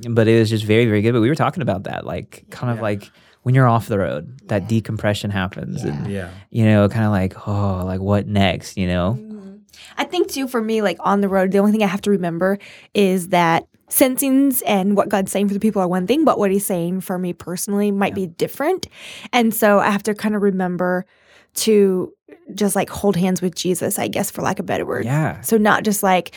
But 0.09 0.28
it 0.28 0.38
was 0.38 0.50
just 0.50 0.64
very, 0.64 0.87
very 0.87 1.02
good. 1.02 1.12
But 1.12 1.21
we 1.21 1.28
were 1.28 1.35
talking 1.35 1.62
about 1.62 1.83
that, 1.85 2.07
like 2.07 2.45
kind 2.50 2.73
of 2.73 2.80
like 2.80 3.11
when 3.42 3.54
you're 3.57 3.66
off 3.69 3.88
the 3.88 3.99
road, 3.99 4.38
that 4.49 4.69
decompression 4.69 5.30
happens, 5.33 5.83
and 5.83 6.07
yeah. 6.12 6.30
you 6.50 6.64
know, 6.64 6.88
kind 6.88 7.07
of 7.07 7.11
like 7.11 7.49
oh, 7.49 7.83
like 7.85 8.00
what 8.00 8.28
next? 8.28 8.76
You 8.76 8.87
know? 8.87 9.19
I 9.97 10.04
think 10.04 10.30
too 10.30 10.47
for 10.47 10.61
me, 10.62 10.80
like 10.83 10.99
on 11.00 11.21
the 11.21 11.28
road, 11.28 11.50
the 11.50 11.59
only 11.59 11.73
thing 11.73 11.83
I 11.83 11.87
have 11.87 12.02
to 12.02 12.11
remember 12.11 12.59
is 12.95 13.28
that 13.28 13.66
sensings 13.90 14.62
and 14.66 14.97
what 14.97 15.09
God's 15.09 15.30
saying 15.32 15.49
for 15.49 15.54
the 15.54 15.61
people 15.61 15.82
are 15.82 15.88
one 15.88 16.06
thing, 16.06 16.25
but 16.25 16.38
what 16.38 16.50
He's 16.50 16.64
saying 16.66 17.00
for 17.02 17.18
me 17.18 17.32
personally 17.32 17.90
might 17.90 18.14
be 18.14 18.26
different. 18.26 18.87
And 19.32 19.54
so 19.54 19.78
I 19.78 19.90
have 19.90 20.02
to 20.04 20.14
kind 20.14 20.35
of 20.35 20.42
remember 20.42 21.04
to 21.54 22.12
just 22.54 22.76
like 22.76 22.88
hold 22.90 23.16
hands 23.16 23.42
with 23.42 23.54
Jesus, 23.54 23.99
I 23.99 24.09
guess, 24.09 24.30
for 24.30 24.42
lack 24.42 24.59
of 24.59 24.64
a 24.64 24.66
better 24.66 24.87
word. 24.87 25.04
Yeah. 25.04 25.40
So 25.40 25.56
not 25.56 25.85
just 25.85 26.02
like 26.02 26.35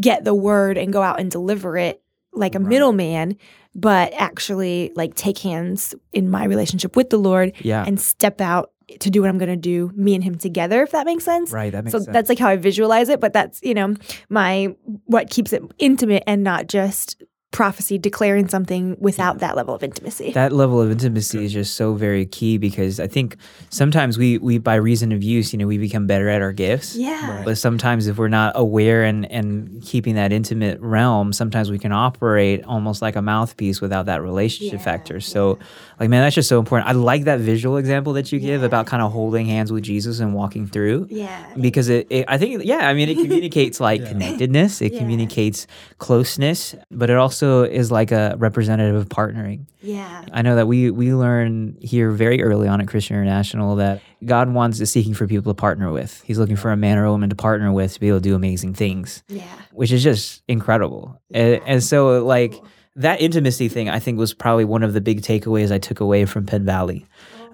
get 0.00 0.24
the 0.24 0.34
word 0.34 0.76
and 0.78 0.92
go 0.92 1.02
out 1.02 1.20
and 1.20 1.30
deliver 1.30 1.76
it 1.76 2.02
like 2.32 2.54
a 2.54 2.60
middleman, 2.60 3.36
but 3.74 4.12
actually 4.14 4.92
like 4.94 5.14
take 5.14 5.38
hands 5.38 5.94
in 6.12 6.30
my 6.30 6.44
relationship 6.44 6.96
with 6.96 7.10
the 7.10 7.18
Lord 7.18 7.52
Yeah. 7.60 7.84
and 7.86 8.00
step 8.00 8.40
out 8.40 8.70
to 8.98 9.10
do 9.10 9.20
what 9.20 9.30
I'm 9.30 9.38
going 9.38 9.48
to 9.50 9.56
do, 9.56 9.92
me 9.94 10.14
and 10.14 10.24
him 10.24 10.36
together, 10.36 10.82
if 10.82 10.90
that 10.92 11.06
makes 11.06 11.24
sense. 11.24 11.52
Right. 11.52 11.70
That 11.72 11.84
makes 11.84 11.92
So 11.92 11.98
sense. 11.98 12.12
that's 12.12 12.28
like 12.28 12.38
how 12.38 12.48
I 12.48 12.56
visualize 12.56 13.08
it, 13.08 13.20
but 13.20 13.32
that's, 13.32 13.60
you 13.62 13.74
know, 13.74 13.94
my 14.28 14.74
what 15.06 15.30
keeps 15.30 15.52
it 15.52 15.62
intimate 15.78 16.22
and 16.26 16.42
not 16.42 16.66
just 16.66 17.22
prophecy 17.52 17.98
declaring 17.98 18.46
something 18.46 18.96
without 19.00 19.40
that 19.40 19.56
level 19.56 19.74
of 19.74 19.82
intimacy. 19.82 20.30
that 20.30 20.52
level 20.52 20.80
of 20.80 20.88
intimacy 20.88 21.44
is 21.44 21.52
just 21.52 21.74
so 21.74 21.94
very 21.94 22.24
key 22.24 22.58
because 22.58 23.00
I 23.00 23.08
think 23.08 23.36
sometimes 23.70 24.16
we 24.16 24.38
we 24.38 24.58
by 24.58 24.76
reason 24.76 25.10
of 25.10 25.24
use, 25.24 25.52
you 25.52 25.58
know, 25.58 25.66
we 25.66 25.76
become 25.76 26.06
better 26.06 26.28
at 26.28 26.42
our 26.42 26.52
gifts. 26.52 26.94
yeah. 26.96 27.42
But 27.44 27.58
sometimes 27.58 28.06
if 28.06 28.18
we're 28.18 28.28
not 28.28 28.52
aware 28.54 29.02
and 29.02 29.28
and 29.32 29.82
keeping 29.82 30.14
that 30.14 30.32
intimate 30.32 30.78
realm, 30.80 31.32
sometimes 31.32 31.72
we 31.72 31.78
can 31.80 31.90
operate 31.90 32.62
almost 32.66 33.02
like 33.02 33.16
a 33.16 33.22
mouthpiece 33.22 33.80
without 33.80 34.06
that 34.06 34.22
relationship 34.22 34.78
Yeah, 34.78 34.84
factor. 34.84 35.18
So 35.18 35.58
like 36.00 36.08
man, 36.08 36.22
that's 36.22 36.34
just 36.34 36.48
so 36.48 36.58
important. 36.58 36.88
I 36.88 36.92
like 36.92 37.24
that 37.24 37.40
visual 37.40 37.76
example 37.76 38.14
that 38.14 38.32
you 38.32 38.40
give 38.40 38.62
about 38.62 38.86
kind 38.86 39.02
of 39.02 39.12
holding 39.12 39.44
hands 39.46 39.70
with 39.70 39.84
Jesus 39.84 40.18
and 40.18 40.32
walking 40.34 40.66
through. 40.66 41.06
Yeah. 41.10 41.54
Because 41.60 41.90
it, 41.90 42.06
it 42.10 42.24
I 42.26 42.38
think 42.38 42.64
yeah, 42.64 42.88
I 42.88 42.94
mean 42.94 43.08
it 43.10 43.16
communicates 43.16 43.78
like 43.88 44.04
connectedness, 44.06 44.80
it 44.80 44.92
Yeah. 44.94 44.98
communicates 45.00 45.66
closeness, 45.98 46.74
but 46.90 47.10
it 47.10 47.16
also 47.16 47.62
is 47.64 47.90
like 47.92 48.10
a 48.12 48.34
representative 48.38 48.96
of 48.96 49.08
partnering. 49.08 49.66
Yeah. 49.82 50.24
I 50.32 50.42
know 50.42 50.56
that 50.56 50.66
we 50.66 50.90
we 50.90 51.14
learn 51.14 51.76
here 51.80 52.10
very 52.10 52.42
early 52.42 52.66
on 52.66 52.80
at 52.80 52.88
Christian 52.88 53.16
International 53.16 53.76
that 53.76 54.00
God 54.24 54.52
wants 54.52 54.80
is 54.80 54.90
seeking 54.90 55.14
for 55.14 55.26
people 55.26 55.52
to 55.52 55.56
partner 55.56 55.90
with. 55.92 56.22
He's 56.24 56.38
looking 56.38 56.56
for 56.56 56.72
a 56.72 56.76
man 56.76 56.98
or 56.98 57.04
a 57.04 57.10
woman 57.10 57.30
to 57.30 57.36
partner 57.36 57.72
with 57.72 57.94
to 57.94 58.00
be 58.00 58.08
able 58.08 58.18
to 58.18 58.22
do 58.22 58.34
amazing 58.34 58.74
things, 58.74 59.22
Yeah. 59.28 59.44
which 59.72 59.92
is 59.92 60.02
just 60.02 60.42
incredible. 60.48 61.20
And, 61.30 61.60
and 61.66 61.82
so 61.84 62.24
like 62.24 62.54
that 62.96 63.20
intimacy 63.20 63.68
thing 63.68 63.88
I 63.88 63.98
think 63.98 64.18
was 64.18 64.34
probably 64.34 64.64
one 64.64 64.82
of 64.82 64.92
the 64.92 65.00
big 65.00 65.22
takeaways 65.22 65.70
I 65.70 65.78
took 65.78 66.00
away 66.00 66.24
from 66.24 66.46
Penn 66.46 66.64
Valley 66.64 67.06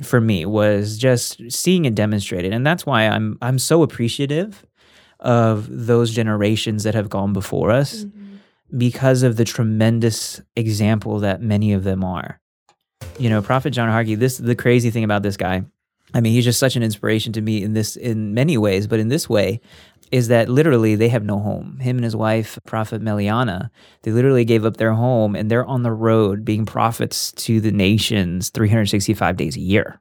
for 0.02 0.20
me 0.20 0.44
was 0.44 0.98
just 0.98 1.40
seeing 1.50 1.84
it 1.84 1.94
demonstrated. 1.94 2.52
And 2.52 2.66
that's 2.66 2.86
why 2.86 3.06
I'm 3.06 3.38
I'm 3.42 3.58
so 3.58 3.82
appreciative 3.82 4.64
of 5.20 5.66
those 5.70 6.12
generations 6.12 6.84
that 6.84 6.94
have 6.94 7.08
gone 7.08 7.32
before 7.32 7.70
us 7.70 8.04
mm-hmm. 8.04 8.36
because 8.76 9.22
of 9.22 9.36
the 9.36 9.44
tremendous 9.44 10.40
example 10.54 11.20
that 11.20 11.40
many 11.40 11.72
of 11.72 11.84
them 11.84 12.04
are. 12.04 12.40
You 13.18 13.30
know, 13.30 13.40
Prophet 13.40 13.70
John 13.70 13.88
Harkey, 13.88 14.14
this 14.14 14.38
the 14.38 14.54
crazy 14.54 14.90
thing 14.90 15.04
about 15.04 15.22
this 15.22 15.36
guy. 15.36 15.64
I 16.14 16.20
mean, 16.20 16.32
he's 16.32 16.44
just 16.44 16.60
such 16.60 16.76
an 16.76 16.82
inspiration 16.82 17.32
to 17.34 17.40
me 17.40 17.62
in 17.62 17.72
this 17.72 17.96
in 17.96 18.32
many 18.34 18.56
ways, 18.56 18.86
but 18.86 19.00
in 19.00 19.08
this 19.08 19.28
way 19.28 19.60
is 20.12 20.28
that 20.28 20.48
literally 20.48 20.94
they 20.94 21.08
have 21.08 21.24
no 21.24 21.38
home. 21.38 21.78
Him 21.80 21.96
and 21.96 22.04
his 22.04 22.16
wife, 22.16 22.58
Prophet 22.66 23.02
Meliana, 23.02 23.70
they 24.02 24.10
literally 24.10 24.44
gave 24.44 24.64
up 24.64 24.76
their 24.76 24.92
home 24.92 25.34
and 25.34 25.50
they're 25.50 25.66
on 25.66 25.82
the 25.82 25.92
road 25.92 26.44
being 26.44 26.66
prophets 26.66 27.32
to 27.32 27.60
the 27.60 27.72
nations 27.72 28.50
365 28.50 29.36
days 29.36 29.56
a 29.56 29.60
year. 29.60 30.00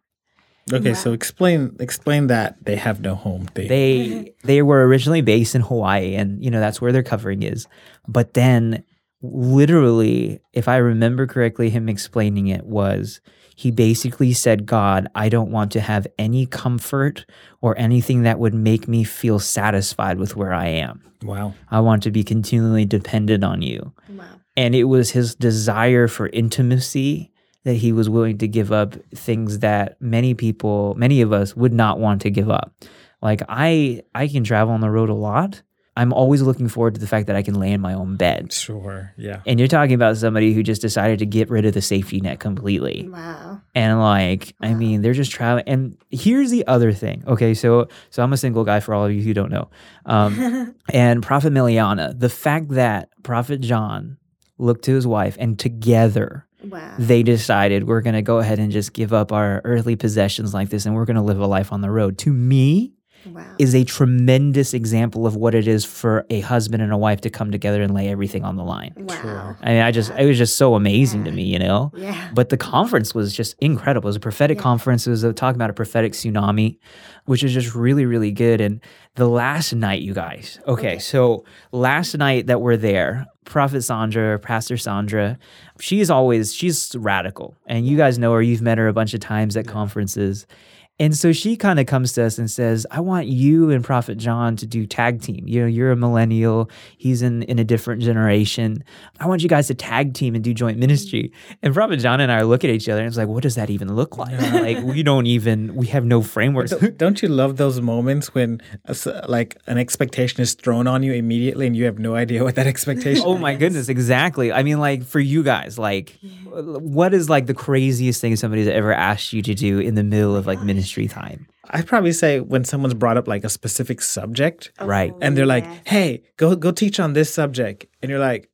Okay, 0.73 0.95
so 0.95 1.13
explain 1.13 1.75
explain 1.79 2.25
that 2.27 2.57
they 2.65 2.75
have 2.75 2.99
no 2.99 3.13
home. 3.13 3.47
They, 3.53 3.67
they 3.67 4.33
they 4.43 4.61
were 4.63 4.87
originally 4.87 5.21
based 5.21 5.53
in 5.53 5.61
Hawaii 5.61 6.15
and 6.15 6.43
you 6.43 6.49
know 6.49 6.59
that's 6.59 6.81
where 6.81 6.91
their 6.91 7.03
covering 7.03 7.43
is 7.43 7.67
but 8.07 8.33
then 8.33 8.83
literally 9.21 10.39
if 10.53 10.67
i 10.67 10.77
remember 10.77 11.25
correctly 11.27 11.69
him 11.69 11.89
explaining 11.89 12.47
it 12.47 12.65
was 12.65 13.21
he 13.55 13.71
basically 13.71 14.33
said 14.33 14.65
god 14.65 15.07
i 15.15 15.29
don't 15.29 15.51
want 15.51 15.71
to 15.71 15.79
have 15.79 16.05
any 16.19 16.45
comfort 16.45 17.25
or 17.61 17.77
anything 17.77 18.23
that 18.23 18.37
would 18.39 18.53
make 18.53 18.87
me 18.87 19.03
feel 19.03 19.39
satisfied 19.39 20.17
with 20.17 20.35
where 20.35 20.53
i 20.53 20.67
am 20.67 21.01
wow. 21.23 21.53
i 21.71 21.79
want 21.79 22.03
to 22.03 22.11
be 22.11 22.23
continually 22.23 22.85
dependent 22.85 23.43
on 23.43 23.61
you 23.61 23.91
Wow. 24.09 24.25
and 24.57 24.75
it 24.75 24.85
was 24.85 25.11
his 25.11 25.35
desire 25.35 26.07
for 26.07 26.27
intimacy 26.27 27.31
that 27.63 27.73
he 27.75 27.91
was 27.91 28.09
willing 28.09 28.37
to 28.37 28.47
give 28.47 28.71
up 28.71 28.93
things 29.15 29.59
that 29.59 29.99
many 29.99 30.33
people 30.35 30.93
many 30.95 31.21
of 31.21 31.33
us 31.33 31.55
would 31.55 31.73
not 31.73 31.99
want 31.99 32.21
to 32.21 32.29
give 32.29 32.49
up 32.49 32.73
like 33.21 33.41
i 33.49 34.01
i 34.13 34.27
can 34.27 34.43
travel 34.43 34.73
on 34.73 34.81
the 34.81 34.89
road 34.91 35.09
a 35.09 35.13
lot 35.15 35.61
i'm 35.97 36.11
always 36.13 36.41
looking 36.41 36.67
forward 36.67 36.93
to 36.93 36.99
the 36.99 37.07
fact 37.07 37.27
that 37.27 37.35
i 37.35 37.41
can 37.41 37.55
lay 37.55 37.71
in 37.71 37.79
my 37.81 37.93
own 37.93 38.15
bed 38.17 38.51
Sure. 38.53 39.13
Yeah. 39.17 39.41
and 39.45 39.59
you're 39.59 39.67
talking 39.67 39.93
about 39.95 40.17
somebody 40.17 40.53
who 40.53 40.61
just 40.63 40.81
decided 40.81 41.19
to 41.19 41.25
get 41.25 41.49
rid 41.49 41.65
of 41.65 41.73
the 41.73 41.81
safety 41.81 42.19
net 42.21 42.39
completely 42.39 43.07
Wow. 43.09 43.61
and 43.73 43.99
like 43.99 44.53
i 44.61 44.73
mean 44.73 45.01
they're 45.01 45.13
just 45.13 45.31
traveling 45.31 45.63
and 45.67 45.97
here's 46.09 46.51
the 46.51 46.65
other 46.67 46.91
thing 46.91 47.23
okay 47.27 47.53
so 47.53 47.87
so 48.09 48.23
i'm 48.23 48.33
a 48.33 48.37
single 48.37 48.63
guy 48.63 48.79
for 48.79 48.93
all 48.93 49.05
of 49.05 49.11
you 49.11 49.21
who 49.21 49.33
don't 49.33 49.51
know 49.51 49.69
um, 50.05 50.75
and 50.93 51.23
prophet 51.23 51.51
miliana 51.53 52.17
the 52.19 52.29
fact 52.29 52.69
that 52.69 53.09
prophet 53.23 53.61
john 53.61 54.17
looked 54.57 54.85
to 54.85 54.93
his 54.95 55.05
wife 55.07 55.35
and 55.39 55.59
together 55.59 56.45
Wow. 56.63 56.95
they 56.97 57.21
decided 57.21 57.83
we're 57.87 58.01
going 58.01 58.15
to 58.15 58.23
go 58.23 58.39
ahead 58.39 58.57
and 58.57 58.71
just 58.71 58.91
give 58.91 59.13
up 59.13 59.31
our 59.31 59.61
earthly 59.65 59.95
possessions 59.95 60.51
like 60.51 60.69
this 60.69 60.87
and 60.87 60.95
we're 60.95 61.05
going 61.05 61.15
to 61.17 61.21
live 61.21 61.39
a 61.39 61.45
life 61.45 61.71
on 61.71 61.81
the 61.81 61.91
road 61.91 62.17
to 62.19 62.33
me 62.33 62.94
Wow. 63.25 63.55
is 63.59 63.73
a 63.75 63.83
tremendous 63.83 64.73
example 64.73 65.25
of 65.25 65.35
what 65.35 65.55
it 65.55 65.67
is 65.67 65.85
for 65.85 66.25
a 66.29 66.41
husband 66.41 66.83
and 66.83 66.91
a 66.91 66.97
wife 66.97 67.21
to 67.21 67.29
come 67.29 67.51
together 67.51 67.81
and 67.81 67.93
lay 67.93 68.09
everything 68.09 68.43
on 68.43 68.55
the 68.55 68.63
line 68.63 68.93
Wow. 68.97 69.55
I 69.61 69.69
mean, 69.69 69.81
I 69.81 69.91
just, 69.91 70.11
it 70.11 70.25
was 70.25 70.37
just 70.37 70.57
so 70.57 70.75
amazing 70.75 71.23
to 71.25 71.31
me, 71.31 71.43
you 71.43 71.59
know? 71.59 71.91
Yeah. 71.95 72.29
But 72.33 72.49
the 72.49 72.57
conference 72.57 73.13
was 73.13 73.33
just 73.33 73.55
incredible. 73.59 74.07
It 74.07 74.09
was 74.09 74.15
a 74.15 74.19
prophetic 74.21 74.59
conference. 74.59 75.07
It 75.07 75.11
was 75.11 75.23
a, 75.23 75.33
talking 75.33 75.57
about 75.57 75.69
a 75.69 75.73
prophetic 75.73 76.13
tsunami, 76.13 76.77
which 77.25 77.43
is 77.43 77.53
just 77.53 77.75
really, 77.75 78.05
really 78.05 78.31
good. 78.31 78.61
And 78.61 78.81
the 79.15 79.27
last 79.27 79.73
night, 79.73 80.01
you 80.01 80.13
guys, 80.13 80.59
okay, 80.67 80.99
so 80.99 81.45
last 81.71 82.17
night 82.17 82.47
that 82.47 82.61
we're 82.61 82.77
there, 82.77 83.25
Prophet 83.45 83.81
Sandra, 83.83 84.39
Pastor 84.39 84.77
Sandra, 84.77 85.37
she's 85.79 86.09
always, 86.09 86.53
she's 86.53 86.95
radical. 86.97 87.55
And 87.67 87.87
you 87.87 87.95
guys 87.97 88.17
know 88.17 88.33
her. 88.33 88.41
You've 88.41 88.61
met 88.61 88.77
her 88.77 88.87
a 88.87 88.93
bunch 88.93 89.13
of 89.13 89.19
times 89.19 89.55
at 89.55 89.67
conferences. 89.67 90.47
And 90.97 91.13
so 91.13 91.33
she 91.33 91.57
kind 91.57 91.77
of 91.77 91.87
comes 91.87 92.13
to 92.13 92.23
us 92.23 92.37
and 92.37 92.49
says, 92.49 92.87
I 92.89 93.01
want 93.01 93.27
you 93.27 93.69
and 93.69 93.83
Prophet 93.83 94.17
John 94.17 94.55
to 94.55 94.65
do 94.65 94.85
tag 94.85 95.21
team. 95.21 95.43
You 95.45 95.59
know, 95.61 95.67
you're 95.67 95.91
a 95.91 95.95
millennial, 95.97 96.69
he's 96.97 97.21
in, 97.21 97.43
in 97.43 97.59
a 97.59 97.65
different 97.65 98.01
generation. 98.01 98.81
I 99.19 99.27
want 99.27 99.43
you 99.43 99.49
guys 99.49 99.67
to 99.67 99.73
tag 99.73 100.13
team 100.13 100.35
and 100.35 100.43
do 100.43 100.53
joint 100.53 100.77
ministry. 100.79 101.33
And 101.61 101.73
Prophet 101.73 101.97
John 101.97 102.21
and 102.21 102.31
I 102.31 102.43
look 102.43 102.63
at 102.63 102.69
each 102.69 102.87
other 102.87 103.01
and 103.01 103.09
it's 103.09 103.17
like, 103.17 103.27
what 103.27 103.43
does 103.43 103.55
that 103.55 103.69
even 103.69 103.93
look 103.93 104.17
like? 104.17 104.39
like, 104.53 104.81
we 104.83 105.03
don't 105.03 105.25
even, 105.25 105.75
we 105.75 105.87
have 105.87 106.05
no 106.05 106.21
frameworks. 106.21 106.71
Don't- 106.71 106.97
Don't 106.97 107.21
you 107.21 107.27
love 107.27 107.57
those 107.57 107.81
moments 107.81 108.33
when 108.33 108.61
a 108.85 108.91
s- 108.91 109.05
like 109.27 109.57
an 109.67 109.77
expectation 109.77 110.39
is 110.39 110.53
thrown 110.53 110.87
on 110.87 111.03
you 111.03 111.11
immediately 111.11 111.67
and 111.67 111.75
you 111.75 111.83
have 111.83 111.99
no 111.99 112.15
idea 112.15 112.41
what 112.41 112.55
that 112.55 112.67
expectation? 112.67 113.23
Oh 113.25 113.37
my 113.37 113.55
goodness, 113.55 113.89
exactly. 113.89 114.53
I 114.53 114.63
mean, 114.63 114.79
like 114.79 115.03
for 115.03 115.19
you 115.19 115.43
guys, 115.43 115.77
like 115.77 116.17
what 116.53 117.13
is 117.13 117.29
like 117.29 117.47
the 117.47 117.53
craziest 117.53 118.21
thing 118.21 118.37
somebody's 118.37 118.69
ever 118.69 118.93
asked 118.93 119.33
you 119.33 119.41
to 119.41 119.53
do 119.53 119.79
in 119.79 119.95
the 119.95 120.03
middle 120.03 120.37
of 120.37 120.47
like 120.47 120.61
ministry 120.61 120.84
time? 121.07 121.47
I'd 121.71 121.87
probably 121.87 122.11
say 122.11 122.39
when 122.39 122.63
someone's 122.63 122.93
brought 122.93 123.17
up 123.17 123.27
like 123.27 123.43
a 123.43 123.49
specific 123.49 124.01
subject 124.01 124.71
oh, 124.79 124.85
Right. 124.85 125.13
and 125.21 125.35
they're 125.35 125.45
like, 125.47 125.65
"Hey, 125.87 126.21
go 126.37 126.55
go 126.55 126.71
teach 126.71 126.99
on 126.99 127.13
this 127.13 127.33
subject," 127.33 127.85
and 128.01 128.09
you're 128.09 128.19
like, 128.19 128.43
O- 128.43 128.49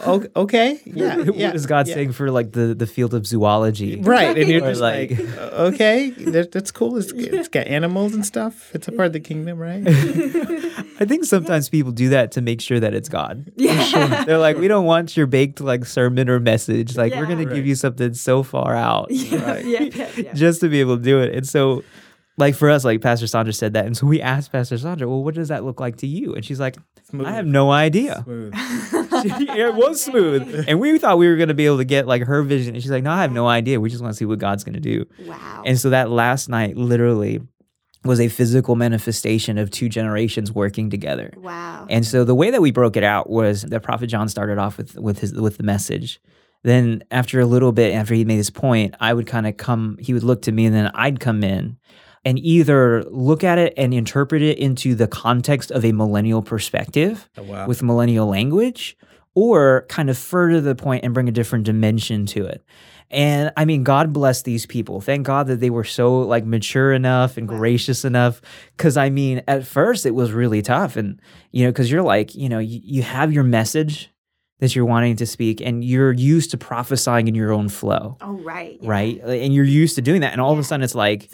okay, 0.00 0.80
yeah, 0.84 1.18
yeah. 1.18 1.46
what 1.46 1.56
is 1.56 1.66
God 1.66 1.86
yeah. 1.86 1.94
saying 1.94 2.12
for 2.12 2.30
like 2.30 2.52
the 2.52 2.74
the 2.74 2.86
field 2.86 3.14
of 3.14 3.26
zoology? 3.26 4.00
Right, 4.00 4.36
and 4.36 4.48
you're 4.48 4.60
just 4.60 4.80
like, 4.80 5.10
like- 5.10 5.38
"Uh, 5.38 5.70
okay, 5.72 6.10
that, 6.10 6.50
that's 6.50 6.70
cool. 6.72 6.96
It's, 6.96 7.12
it's 7.12 7.48
got 7.48 7.68
animals 7.68 8.14
and 8.14 8.26
stuff. 8.26 8.74
It's 8.74 8.88
a 8.88 8.92
part 8.92 9.06
of 9.06 9.12
the 9.12 9.20
kingdom, 9.20 9.58
right? 9.58 9.82
I 11.00 11.04
think 11.04 11.24
sometimes 11.24 11.68
people 11.68 11.92
do 11.92 12.08
that 12.10 12.32
to 12.32 12.40
make 12.40 12.60
sure 12.60 12.80
that 12.80 12.94
it's 12.94 13.08
God. 13.08 13.50
Yeah. 13.64 14.24
They're 14.24 14.38
like, 14.38 14.58
we 14.58 14.68
don't 14.68 14.84
want 14.84 15.16
your 15.16 15.26
baked 15.26 15.60
like 15.60 15.86
sermon 15.86 16.28
or 16.28 16.38
message. 16.38 16.96
Like, 16.96 17.14
we're 17.14 17.26
gonna 17.26 17.44
give 17.46 17.66
you 17.66 17.74
something 17.74 18.12
so 18.14 18.42
far 18.42 18.74
out. 18.74 19.10
yeah, 19.10 19.58
yeah, 19.58 20.10
yeah. 20.16 20.32
just 20.34 20.60
to 20.60 20.68
be 20.68 20.80
able 20.80 20.96
to 20.96 21.02
do 21.02 21.20
it. 21.20 21.34
And 21.34 21.46
so, 21.46 21.82
like 22.36 22.54
for 22.54 22.68
us, 22.68 22.84
like 22.84 23.00
Pastor 23.00 23.26
Sandra 23.26 23.52
said 23.52 23.72
that, 23.74 23.86
and 23.86 23.96
so 23.96 24.06
we 24.06 24.20
asked 24.20 24.52
Pastor 24.52 24.76
Sandra, 24.76 25.08
"Well, 25.08 25.22
what 25.22 25.34
does 25.34 25.48
that 25.48 25.64
look 25.64 25.80
like 25.80 25.96
to 25.98 26.06
you?" 26.06 26.34
And 26.34 26.44
she's 26.44 26.60
like, 26.60 26.76
Smooth. 27.14 27.26
"I 27.26 27.32
have 27.32 27.46
no 27.46 27.70
idea." 27.70 28.22
Smooth. 28.24 28.52
it 28.54 29.74
was 29.74 30.02
smooth, 30.02 30.64
and 30.68 30.80
we 30.80 30.98
thought 30.98 31.18
we 31.18 31.28
were 31.28 31.36
gonna 31.36 31.54
be 31.54 31.66
able 31.66 31.78
to 31.78 31.84
get 31.84 32.06
like 32.06 32.22
her 32.24 32.42
vision, 32.42 32.74
and 32.74 32.82
she's 32.82 32.90
like, 32.90 33.02
"No, 33.04 33.10
I 33.12 33.22
have 33.22 33.32
no 33.32 33.46
idea. 33.46 33.80
We 33.80 33.90
just 33.90 34.02
want 34.02 34.12
to 34.12 34.18
see 34.18 34.24
what 34.24 34.38
God's 34.38 34.64
gonna 34.64 34.80
do." 34.80 35.06
Wow. 35.26 35.62
And 35.64 35.78
so 35.78 35.90
that 35.90 36.10
last 36.10 36.48
night, 36.48 36.76
literally, 36.76 37.40
was 38.04 38.20
a 38.20 38.28
physical 38.28 38.76
manifestation 38.76 39.56
of 39.58 39.70
two 39.70 39.88
generations 39.88 40.52
working 40.52 40.90
together. 40.90 41.32
wow. 41.36 41.86
And 41.88 42.04
so 42.04 42.24
the 42.24 42.34
way 42.34 42.50
that 42.50 42.60
we 42.60 42.70
broke 42.70 42.96
it 42.96 43.04
out 43.04 43.30
was 43.30 43.62
that 43.62 43.82
Prophet 43.82 44.08
John 44.08 44.28
started 44.28 44.58
off 44.58 44.76
with 44.76 44.96
with 44.96 45.20
his 45.20 45.32
with 45.32 45.56
the 45.56 45.62
message. 45.62 46.20
Then 46.62 47.02
after 47.10 47.40
a 47.40 47.46
little 47.46 47.72
bit, 47.72 47.94
after 47.94 48.14
he 48.14 48.24
made 48.24 48.36
his 48.36 48.50
point, 48.50 48.94
I 48.98 49.12
would 49.12 49.26
kind 49.26 49.46
of 49.46 49.56
come. 49.56 49.98
He 50.00 50.14
would 50.14 50.22
look 50.22 50.42
to 50.42 50.52
me, 50.52 50.66
and 50.66 50.74
then 50.74 50.90
I'd 50.94 51.20
come 51.20 51.44
in 51.44 51.76
and 52.24 52.38
either 52.38 53.02
look 53.04 53.44
at 53.44 53.58
it 53.58 53.74
and 53.76 53.92
interpret 53.92 54.42
it 54.42 54.58
into 54.58 54.94
the 54.94 55.06
context 55.06 55.70
of 55.70 55.84
a 55.84 55.92
millennial 55.92 56.42
perspective 56.42 57.28
Oh, 57.36 57.42
wow. 57.42 57.66
with 57.66 57.82
millennial 57.82 58.26
language, 58.26 58.96
or 59.34 59.84
kind 59.88 60.08
of 60.10 60.16
further 60.16 60.60
the 60.60 60.74
point 60.74 61.04
and 61.04 61.12
bring 61.12 61.28
a 61.28 61.32
different 61.32 61.64
dimension 61.64 62.24
to 62.26 62.46
it. 62.46 62.64
And 63.10 63.52
I 63.56 63.64
mean, 63.64 63.84
God 63.84 64.12
bless 64.12 64.42
these 64.42 64.64
people. 64.66 65.00
Thank 65.00 65.26
God 65.26 65.46
that 65.48 65.60
they 65.60 65.70
were 65.70 65.84
so 65.84 66.20
like 66.20 66.44
mature 66.44 66.92
enough 66.92 67.36
and 67.36 67.46
gracious 67.46 68.04
enough. 68.04 68.40
Cause 68.76 68.96
I 68.96 69.10
mean, 69.10 69.42
at 69.46 69.66
first 69.66 70.06
it 70.06 70.12
was 70.14 70.32
really 70.32 70.62
tough. 70.62 70.96
And, 70.96 71.20
you 71.52 71.64
know, 71.64 71.72
cause 71.72 71.90
you're 71.90 72.02
like, 72.02 72.34
you 72.34 72.48
know, 72.48 72.58
you, 72.58 72.80
you 72.82 73.02
have 73.02 73.32
your 73.32 73.44
message 73.44 74.10
that 74.60 74.74
you're 74.74 74.86
wanting 74.86 75.16
to 75.16 75.26
speak 75.26 75.60
and 75.60 75.84
you're 75.84 76.12
used 76.12 76.50
to 76.52 76.56
prophesying 76.56 77.28
in 77.28 77.34
your 77.34 77.52
own 77.52 77.68
flow, 77.68 78.16
oh, 78.20 78.32
right. 78.38 78.78
yeah. 78.80 78.88
right? 78.90 79.20
And 79.20 79.52
you're 79.52 79.64
used 79.64 79.96
to 79.96 80.02
doing 80.02 80.22
that. 80.22 80.32
And 80.32 80.40
all 80.40 80.52
of 80.52 80.58
a 80.58 80.64
sudden 80.64 80.82
it's 80.82 80.94
like, 80.94 81.28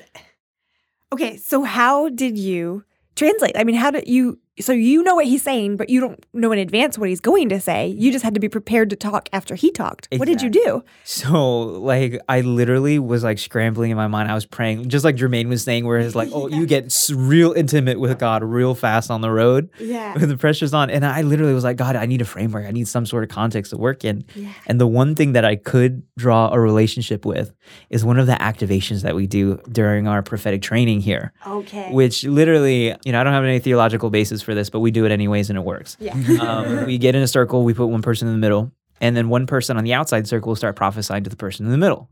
Okay, 1.12 1.36
so 1.36 1.62
how 1.64 2.08
did 2.08 2.38
you 2.38 2.84
translate? 3.16 3.56
I 3.56 3.64
mean, 3.64 3.76
how 3.76 3.90
did 3.90 4.06
you? 4.08 4.38
So 4.58 4.72
you 4.72 5.02
know 5.02 5.14
what 5.14 5.24
he's 5.26 5.42
saying, 5.42 5.76
but 5.78 5.88
you 5.88 6.00
don't 6.00 6.22
know 6.34 6.52
in 6.52 6.58
advance 6.58 6.98
what 6.98 7.08
he's 7.08 7.20
going 7.20 7.48
to 7.48 7.60
say. 7.60 7.86
You 7.86 8.12
just 8.12 8.24
had 8.24 8.34
to 8.34 8.40
be 8.40 8.48
prepared 8.48 8.90
to 8.90 8.96
talk 8.96 9.28
after 9.32 9.54
he 9.54 9.70
talked. 9.70 10.08
What 10.16 10.26
did 10.26 10.42
you 10.42 10.50
do? 10.50 10.82
So 11.04 11.60
like 11.60 12.20
I 12.28 12.42
literally 12.42 12.98
was 12.98 13.24
like 13.24 13.38
scrambling 13.38 13.90
in 13.90 13.96
my 13.96 14.06
mind. 14.08 14.30
I 14.30 14.34
was 14.34 14.44
praying, 14.44 14.88
just 14.88 15.04
like 15.04 15.16
Jermaine 15.16 15.48
was 15.48 15.62
saying, 15.64 15.86
where 15.86 15.98
it's 15.98 16.14
like, 16.14 16.28
oh, 16.32 16.48
you 16.48 16.66
get 16.66 16.94
real 17.14 17.52
intimate 17.52 17.98
with 18.00 18.18
God 18.18 18.42
real 18.42 18.74
fast 18.74 19.10
on 19.10 19.20
the 19.22 19.30
road 19.30 19.70
Yeah. 19.78 20.14
when 20.18 20.28
the 20.28 20.36
pressure's 20.36 20.74
on. 20.74 20.90
And 20.90 21.06
I 21.06 21.22
literally 21.22 21.54
was 21.54 21.64
like, 21.64 21.76
God, 21.76 21.96
I 21.96 22.06
need 22.06 22.20
a 22.20 22.24
framework. 22.26 22.66
I 22.66 22.70
need 22.70 22.88
some 22.88 23.06
sort 23.06 23.22
of 23.24 23.30
context 23.30 23.70
to 23.70 23.78
work 23.78 24.04
in. 24.04 24.24
Yeah. 24.34 24.52
And 24.66 24.80
the 24.80 24.86
one 24.86 25.14
thing 25.14 25.32
that 25.32 25.44
I 25.44 25.56
could 25.56 26.02
draw 26.18 26.52
a 26.52 26.60
relationship 26.60 27.24
with 27.24 27.52
is 27.88 28.04
one 28.04 28.18
of 28.18 28.26
the 28.26 28.34
activations 28.34 29.02
that 29.02 29.14
we 29.14 29.26
do 29.26 29.58
during 29.70 30.06
our 30.06 30.22
prophetic 30.22 30.60
training 30.60 31.00
here, 31.00 31.32
Okay. 31.46 31.90
which 31.92 32.24
literally, 32.24 32.94
you 33.04 33.12
know, 33.12 33.20
I 33.20 33.24
don't 33.24 33.32
have 33.32 33.44
any 33.44 33.58
theological 33.58 34.10
basis 34.10 34.39
for 34.42 34.54
this, 34.54 34.70
but 34.70 34.80
we 34.80 34.90
do 34.90 35.04
it 35.04 35.12
anyways 35.12 35.50
and 35.50 35.58
it 35.58 35.62
works. 35.62 35.96
yeah. 36.00 36.14
Um, 36.40 36.86
we 36.86 36.98
get 36.98 37.14
in 37.14 37.22
a 37.22 37.28
circle, 37.28 37.64
we 37.64 37.74
put 37.74 37.86
one 37.86 38.02
person 38.02 38.26
in 38.28 38.34
the 38.34 38.40
middle, 38.40 38.72
and 39.00 39.16
then 39.16 39.28
one 39.28 39.46
person 39.46 39.76
on 39.76 39.84
the 39.84 39.92
outside 39.94 40.26
circle 40.26 40.50
will 40.50 40.56
start 40.56 40.76
prophesying 40.76 41.24
to 41.24 41.30
the 41.30 41.36
person 41.36 41.66
in 41.66 41.72
the 41.72 41.78
middle. 41.78 42.10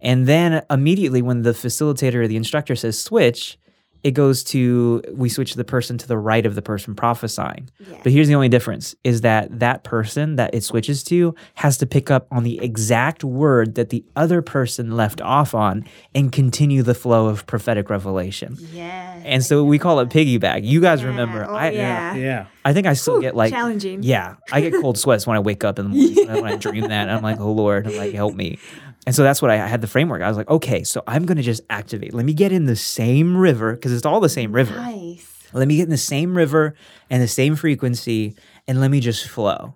And 0.00 0.26
then 0.26 0.62
immediately, 0.70 1.22
when 1.22 1.42
the 1.42 1.52
facilitator 1.52 2.16
or 2.16 2.28
the 2.28 2.36
instructor 2.36 2.74
says 2.74 3.00
switch, 3.00 3.58
it 4.02 4.12
goes 4.12 4.42
to 4.44 5.02
we 5.12 5.28
switch 5.28 5.54
the 5.54 5.64
person 5.64 5.98
to 5.98 6.08
the 6.08 6.16
right 6.16 6.46
of 6.46 6.54
the 6.54 6.62
person 6.62 6.94
prophesying. 6.94 7.68
Yeah. 7.78 7.98
But 8.02 8.12
here's 8.12 8.28
the 8.28 8.34
only 8.34 8.48
difference 8.48 8.94
is 9.04 9.20
that 9.20 9.58
that 9.60 9.84
person 9.84 10.36
that 10.36 10.54
it 10.54 10.62
switches 10.64 11.02
to 11.04 11.34
has 11.54 11.76
to 11.78 11.86
pick 11.86 12.10
up 12.10 12.26
on 12.30 12.42
the 12.42 12.58
exact 12.60 13.24
word 13.24 13.74
that 13.74 13.90
the 13.90 14.04
other 14.16 14.40
person 14.42 14.96
left 14.96 15.20
off 15.20 15.54
on 15.54 15.84
and 16.14 16.32
continue 16.32 16.82
the 16.82 16.94
flow 16.94 17.26
of 17.26 17.46
prophetic 17.46 17.90
revelation. 17.90 18.56
yeah. 18.72 19.20
And 19.24 19.44
so 19.44 19.64
we 19.64 19.78
call 19.78 20.00
it 20.00 20.08
piggyback. 20.08 20.64
You 20.64 20.80
guys 20.80 21.02
Yeah. 21.02 21.08
remember 21.08 21.44
Oh, 21.48 21.54
I 21.54 21.70
yeah. 21.70 22.14
yeah. 22.14 22.46
I 22.64 22.72
think 22.72 22.86
I 22.86 22.94
still 22.94 23.20
get 23.20 23.36
like 23.36 23.52
challenging. 23.52 24.02
yeah, 24.02 24.36
I 24.52 24.60
get 24.62 24.72
cold 24.80 24.96
sweats 25.04 25.26
when 25.26 25.36
I 25.36 25.40
wake 25.40 25.62
up 25.64 25.78
in 25.78 25.90
the 25.90 25.96
morning 25.96 26.42
when 26.42 26.52
I 26.52 26.56
dream 26.56 26.82
that. 26.82 27.08
And 27.08 27.10
I'm 27.10 27.22
like, 27.22 27.38
oh 27.40 27.52
Lord, 27.52 27.86
I'm 27.86 27.96
like, 27.96 28.14
help 28.14 28.34
me. 28.34 28.58
And 29.06 29.14
so 29.14 29.22
that's 29.22 29.40
what 29.40 29.50
I, 29.50 29.54
I 29.54 29.66
had 29.66 29.80
the 29.80 29.86
framework. 29.86 30.22
I 30.22 30.28
was 30.28 30.36
like, 30.36 30.48
okay, 30.48 30.84
so 30.84 31.02
I'm 31.06 31.24
gonna 31.26 31.42
just 31.42 31.62
activate. 31.70 32.12
Let 32.14 32.24
me 32.26 32.34
get 32.34 32.52
in 32.52 32.66
the 32.66 32.76
same 32.76 33.36
river 33.36 33.74
because 33.74 33.92
it's 33.92 34.04
all 34.06 34.20
the 34.20 34.28
same 34.28 34.52
river. 34.52 34.74
Nice. 34.74 35.26
Let 35.52 35.66
me 35.66 35.76
get 35.76 35.84
in 35.84 35.90
the 35.90 35.96
same 35.96 36.36
river 36.36 36.74
and 37.08 37.22
the 37.22 37.26
same 37.28 37.56
frequency, 37.56 38.36
and 38.68 38.80
let 38.80 38.90
me 38.90 39.00
just 39.00 39.26
flow. 39.28 39.74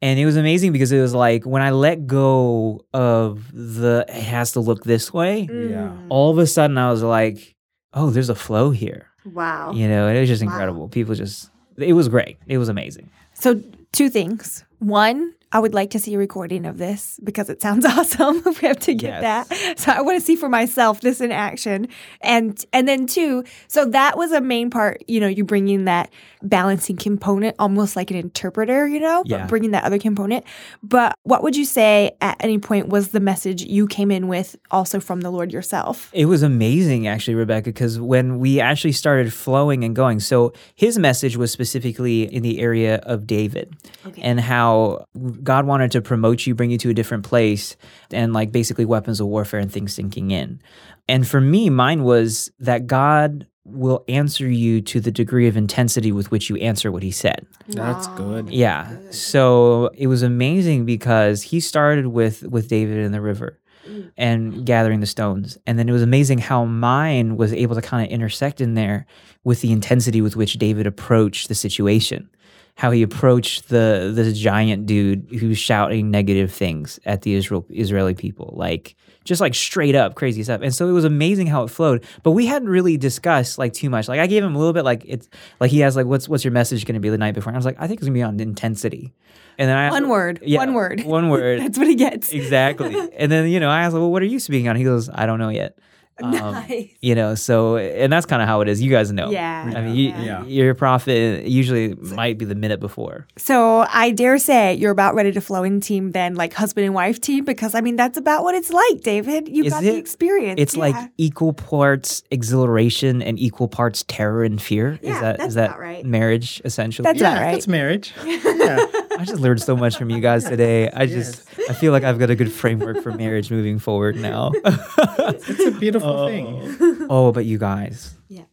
And 0.00 0.18
it 0.18 0.24
was 0.26 0.36
amazing 0.36 0.72
because 0.72 0.90
it 0.90 1.00
was 1.00 1.14
like 1.14 1.44
when 1.44 1.60
I 1.62 1.70
let 1.70 2.06
go 2.06 2.84
of 2.94 3.50
the 3.52 4.04
it 4.08 4.22
has 4.22 4.52
to 4.52 4.60
look 4.60 4.84
this 4.84 5.12
way, 5.12 5.46
mm. 5.50 5.70
Yeah. 5.70 5.92
all 6.08 6.30
of 6.30 6.38
a 6.38 6.46
sudden 6.46 6.78
I 6.78 6.90
was 6.90 7.02
like, 7.02 7.54
oh, 7.94 8.10
there's 8.10 8.28
a 8.30 8.34
flow 8.34 8.70
here. 8.70 9.08
Wow. 9.24 9.72
You 9.72 9.86
know, 9.88 10.08
it 10.08 10.18
was 10.18 10.28
just 10.28 10.42
Wow. 10.42 10.50
incredible. 10.50 10.88
People 10.88 11.14
just 11.14 11.50
it 11.76 11.92
was 11.92 12.08
great. 12.08 12.38
It 12.46 12.58
was 12.58 12.68
amazing. 12.68 13.10
So, 13.34 13.60
two 13.92 14.08
things. 14.08 14.64
One, 14.78 15.34
I 15.52 15.58
would 15.58 15.74
like 15.74 15.90
to 15.90 15.98
see 15.98 16.14
a 16.14 16.18
recording 16.18 16.64
of 16.66 16.78
this 16.78 17.20
because 17.22 17.48
it 17.50 17.60
sounds 17.62 17.84
awesome. 17.94 18.42
we 18.62 18.66
have 18.68 18.80
to 18.80 18.94
get 18.94 19.22
Yes. 19.22 19.48
that. 19.48 19.78
So 19.78 19.92
I 19.92 20.00
want 20.00 20.18
to 20.18 20.24
see 20.24 20.34
for 20.36 20.48
myself 20.48 21.00
this 21.02 21.20
in 21.20 21.30
action. 21.30 21.88
And 22.22 22.64
and 22.72 22.88
then 22.88 23.06
two, 23.06 23.44
so 23.68 23.84
that 23.86 24.16
was 24.16 24.32
a 24.32 24.40
main 24.40 24.70
part, 24.70 25.02
you 25.08 25.20
know, 25.20 25.26
you 25.28 25.44
bringing 25.44 25.84
that 25.84 26.10
balancing 26.42 26.96
component 26.96 27.54
almost 27.58 27.94
like 27.94 28.10
an 28.10 28.16
interpreter, 28.16 28.86
you 28.88 28.98
know, 28.98 29.22
Yeah. 29.26 29.38
but 29.38 29.48
bringing 29.48 29.70
that 29.72 29.84
other 29.84 29.98
component. 29.98 30.44
But 30.82 31.14
what 31.22 31.42
would 31.42 31.56
you 31.56 31.64
say 31.64 32.12
at 32.20 32.36
any 32.40 32.58
point 32.58 32.88
was 32.88 33.08
the 33.10 33.20
message 33.20 33.62
you 33.62 33.86
came 33.86 34.10
in 34.10 34.26
with 34.28 34.56
also 34.70 34.98
from 35.00 35.20
the 35.20 35.30
Lord 35.30 35.52
yourself? 35.52 36.10
It 36.12 36.26
was 36.26 36.42
amazing, 36.42 37.06
actually, 37.06 37.34
Rebecca, 37.34 37.64
because 37.66 38.00
when 38.00 38.38
we 38.40 38.58
actually 38.60 38.92
started 38.92 39.32
flowing 39.32 39.84
and 39.84 39.94
going, 39.94 40.18
so 40.20 40.52
his 40.74 40.98
message 40.98 41.36
was 41.36 41.52
specifically 41.52 42.22
in 42.22 42.42
the 42.42 42.58
area 42.60 42.96
of 43.04 43.26
David 43.26 43.76
Okay. 44.06 44.20
and 44.22 44.40
how 44.40 45.06
God 45.42 45.66
wanted 45.66 45.90
to 45.92 46.02
promote 46.02 46.46
you, 46.46 46.54
bring 46.54 46.70
you 46.70 46.78
to 46.78 46.90
a 46.90 46.94
different 46.94 47.24
place, 47.24 47.76
and 48.10 48.32
like 48.32 48.52
basically 48.52 48.84
weapons 48.84 49.20
of 49.20 49.26
warfare 49.26 49.60
and 49.60 49.72
things 49.72 49.94
sinking 49.94 50.30
in. 50.30 50.60
And 51.08 51.26
for 51.26 51.40
me, 51.40 51.70
mine 51.70 52.04
was 52.04 52.50
that 52.60 52.86
God 52.86 53.46
will 53.64 54.04
answer 54.08 54.48
you 54.48 54.80
to 54.80 55.00
the 55.00 55.10
degree 55.10 55.46
of 55.46 55.56
intensity 55.56 56.10
with 56.10 56.30
which 56.30 56.50
you 56.50 56.56
answer 56.56 56.90
what 56.90 57.02
he 57.02 57.10
said. 57.10 57.46
That's 57.68 58.08
good. 58.08 58.50
Yeah. 58.50 58.96
So 59.10 59.90
it 59.94 60.08
was 60.08 60.22
amazing 60.22 60.84
because 60.84 61.42
he 61.42 61.60
started 61.60 62.08
with 62.08 62.42
with 62.42 62.68
David 62.68 62.98
in 62.98 63.12
the 63.12 63.20
river 63.20 63.60
mm. 63.86 64.10
and 64.16 64.66
gathering 64.66 65.00
the 65.00 65.06
stones. 65.06 65.58
And 65.66 65.78
then 65.78 65.88
it 65.88 65.92
was 65.92 66.02
amazing 66.02 66.38
how 66.38 66.64
mine 66.64 67.36
was 67.36 67.52
able 67.52 67.76
to 67.76 67.82
kind 67.82 68.04
of 68.04 68.12
intersect 68.12 68.60
in 68.60 68.74
there 68.74 69.06
with 69.44 69.60
the 69.60 69.72
intensity 69.72 70.20
with 70.20 70.36
which 70.36 70.54
David 70.54 70.86
approached 70.86 71.48
the 71.48 71.54
situation. 71.54 72.28
How 72.74 72.90
he 72.90 73.02
approached 73.02 73.68
the 73.68 74.10
the 74.14 74.32
giant 74.32 74.86
dude 74.86 75.28
who's 75.38 75.58
shouting 75.58 76.10
negative 76.10 76.50
things 76.52 76.98
at 77.04 77.22
the 77.22 77.34
Israel 77.34 77.64
Israeli 77.70 78.14
people. 78.14 78.54
Like 78.56 78.96
just 79.24 79.40
like 79.40 79.54
straight 79.54 79.94
up 79.94 80.14
crazy 80.16 80.42
stuff. 80.42 80.62
And 80.62 80.74
so 80.74 80.88
it 80.88 80.92
was 80.92 81.04
amazing 81.04 81.46
how 81.46 81.62
it 81.62 81.68
flowed. 81.68 82.04
But 82.24 82.32
we 82.32 82.46
hadn't 82.46 82.68
really 82.68 82.96
discussed 82.96 83.56
like 83.58 83.72
too 83.72 83.88
much. 83.88 84.08
Like 84.08 84.18
I 84.20 84.26
gave 84.26 84.42
him 84.42 84.54
a 84.54 84.58
little 84.58 84.72
bit 84.72 84.84
like 84.84 85.04
it's 85.06 85.28
like 85.60 85.70
he 85.70 85.80
has 85.80 85.94
like 85.94 86.06
what's 86.06 86.28
what's 86.28 86.44
your 86.44 86.52
message 86.52 86.84
going 86.86 86.94
to 86.94 87.00
be 87.00 87.10
the 87.10 87.18
night 87.18 87.34
before? 87.34 87.50
And 87.50 87.56
I 87.56 87.58
was 87.58 87.66
like 87.66 87.76
I 87.78 87.86
think 87.86 88.00
it's 88.00 88.08
going 88.08 88.14
to 88.14 88.18
be 88.18 88.22
on 88.22 88.40
intensity. 88.40 89.12
And 89.58 89.68
then 89.68 89.76
I 89.76 89.84
asked- 89.84 89.92
One 89.92 90.08
word. 90.08 90.38
Yeah, 90.42 90.58
One 90.60 90.72
word. 90.74 91.04
One 91.04 91.28
word. 91.28 91.60
That's 91.62 91.76
what 91.78 91.86
he 91.86 91.94
gets. 91.94 92.32
exactly. 92.32 92.96
And 93.16 93.30
then 93.30 93.48
you 93.48 93.60
know 93.60 93.68
I 93.68 93.82
asked, 93.82 93.92
well, 93.92 94.10
what 94.10 94.22
are 94.22 94.26
you 94.26 94.40
speaking 94.40 94.68
on? 94.68 94.76
He 94.76 94.84
goes, 94.84 95.10
I 95.12 95.26
don't 95.26 95.38
know 95.38 95.50
yet. 95.50 95.78
Um, 96.32 96.54
nice. 96.54 96.88
You 97.00 97.14
know, 97.14 97.34
so 97.34 97.76
and 97.76 98.12
that's 98.12 98.26
kind 98.26 98.40
of 98.42 98.48
how 98.48 98.60
it 98.62 98.68
is. 98.68 98.80
You 98.80 98.90
guys 98.90 99.12
know. 99.12 99.30
Yeah. 99.30 99.72
I 99.76 99.80
mean, 99.82 99.94
you, 99.96 100.08
Yeah. 100.10 100.44
your 100.44 100.74
prophet 100.74 101.46
usually 101.46 101.94
might 101.94 102.38
be 102.38 102.44
the 102.44 102.54
minute 102.54 102.80
before. 102.80 103.26
So 103.36 103.84
I 103.88 104.10
dare 104.12 104.38
say 104.38 104.74
you're 104.74 104.90
about 104.92 105.14
ready 105.14 105.32
to 105.32 105.40
flow 105.40 105.62
in 105.62 105.80
team 105.80 106.12
then, 106.12 106.34
like 106.34 106.52
husband 106.54 106.86
and 106.86 106.94
wife 106.94 107.20
team, 107.20 107.44
because 107.44 107.74
I 107.74 107.80
mean 107.80 107.96
that's 107.96 108.16
about 108.18 108.44
what 108.44 108.54
it's 108.54 108.70
like, 108.72 109.00
David. 109.02 109.48
You 109.48 109.68
got 109.68 109.82
it? 109.84 109.92
the 109.92 109.96
experience. 109.98 110.60
It's 110.60 110.76
like 110.76 110.96
equal 111.18 111.52
parts 111.52 112.22
exhilaration 112.30 113.22
and 113.22 113.38
equal 113.38 113.68
parts 113.68 114.04
terror 114.08 114.44
and 114.44 114.60
fear. 114.60 114.98
Yeah, 115.02 115.14
is 115.14 115.20
that 115.20 115.36
that's 115.38 115.48
is 115.48 115.54
that 115.54 115.78
right. 115.78 116.04
marriage 116.04 116.62
essentially? 116.64 117.04
That's 117.04 117.20
yeah, 117.20 117.32
about 117.32 117.42
right. 117.42 117.52
That's 117.52 117.68
marriage. 117.68 118.12
Yeah. 118.62 118.86
I 119.18 119.24
just 119.24 119.40
learned 119.40 119.60
so 119.60 119.76
much 119.76 119.96
from 119.96 120.08
you 120.10 120.20
guys 120.20 120.44
today. 120.44 120.88
I 120.90 121.06
just 121.06 121.51
I 121.68 121.74
feel 121.74 121.92
like 121.92 122.04
I've 122.04 122.18
got 122.18 122.30
a 122.30 122.36
good 122.36 122.52
framework 122.52 123.02
for 123.02 123.12
marriage 123.12 123.50
moving 123.50 123.78
forward 123.78 124.16
now. 124.16 124.52
it's 124.54 125.60
a 125.60 125.70
beautiful 125.72 126.10
oh. 126.10 126.28
thing. 126.28 127.06
oh, 127.10 127.32
but 127.32 127.44
you 127.44 127.58
guys. 127.58 128.16
Yeah. 128.28 128.44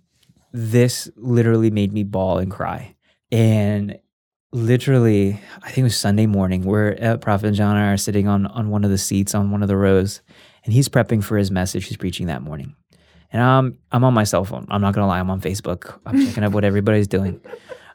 This 0.51 1.09
literally 1.15 1.71
made 1.71 1.93
me 1.93 2.03
bawl 2.03 2.37
and 2.37 2.51
cry. 2.51 2.95
And 3.31 3.99
literally, 4.51 5.39
I 5.61 5.67
think 5.67 5.79
it 5.79 5.83
was 5.83 5.97
Sunday 5.97 6.25
morning. 6.25 6.63
We're 6.63 7.17
Prophet 7.17 7.51
John 7.51 7.75
and 7.75 7.85
I 7.85 7.91
are 7.93 7.97
sitting 7.97 8.27
on 8.27 8.47
on 8.47 8.69
one 8.69 8.83
of 8.83 8.89
the 8.89 8.97
seats 8.97 9.35
on 9.35 9.51
one 9.51 9.61
of 9.61 9.67
the 9.67 9.77
rows, 9.77 10.21
and 10.65 10.73
he's 10.73 10.89
prepping 10.89 11.23
for 11.23 11.37
his 11.37 11.51
message 11.51 11.87
he's 11.87 11.97
preaching 11.97 12.27
that 12.27 12.41
morning. 12.41 12.75
And 13.31 13.41
I'm 13.41 13.77
I'm 13.91 14.03
on 14.03 14.13
my 14.13 14.23
cell 14.23 14.45
phone. 14.45 14.65
I'm 14.69 14.81
not 14.81 14.93
gonna 14.93 15.07
lie, 15.07 15.19
I'm 15.19 15.29
on 15.29 15.41
Facebook. 15.41 15.99
I'm 16.05 16.25
checking 16.25 16.43
up 16.43 16.53
what 16.53 16.63
everybody's 16.63 17.07
doing. 17.07 17.41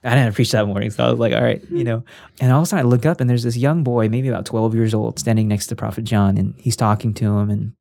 I 0.05 0.15
didn't 0.15 0.35
preach 0.35 0.53
that 0.53 0.67
morning, 0.67 0.91
so 0.91 1.05
I 1.05 1.11
was 1.11 1.19
like, 1.19 1.33
all 1.33 1.43
right, 1.43 1.63
you 1.71 1.83
know. 1.83 2.05
And 2.41 2.53
all 2.53 2.61
of 2.61 2.65
a 2.65 2.67
sudden, 2.67 2.85
I 2.85 2.89
look 2.89 3.07
up 3.07 3.21
and 3.21 3.31
there's 3.31 3.43
this 3.43 3.57
young 3.57 3.83
boy, 3.83 4.09
maybe 4.09 4.29
about 4.29 4.45
12 4.45 4.75
years 4.75 4.93
old, 4.93 5.19
standing 5.19 5.49
next 5.49 5.69
to 5.69 5.77
Prophet 5.77 6.05
John, 6.05 6.37
and 6.37 6.55
he's 6.59 6.77
talking 6.77 7.15
to 7.15 7.39
him. 7.39 7.49
And 7.49 7.73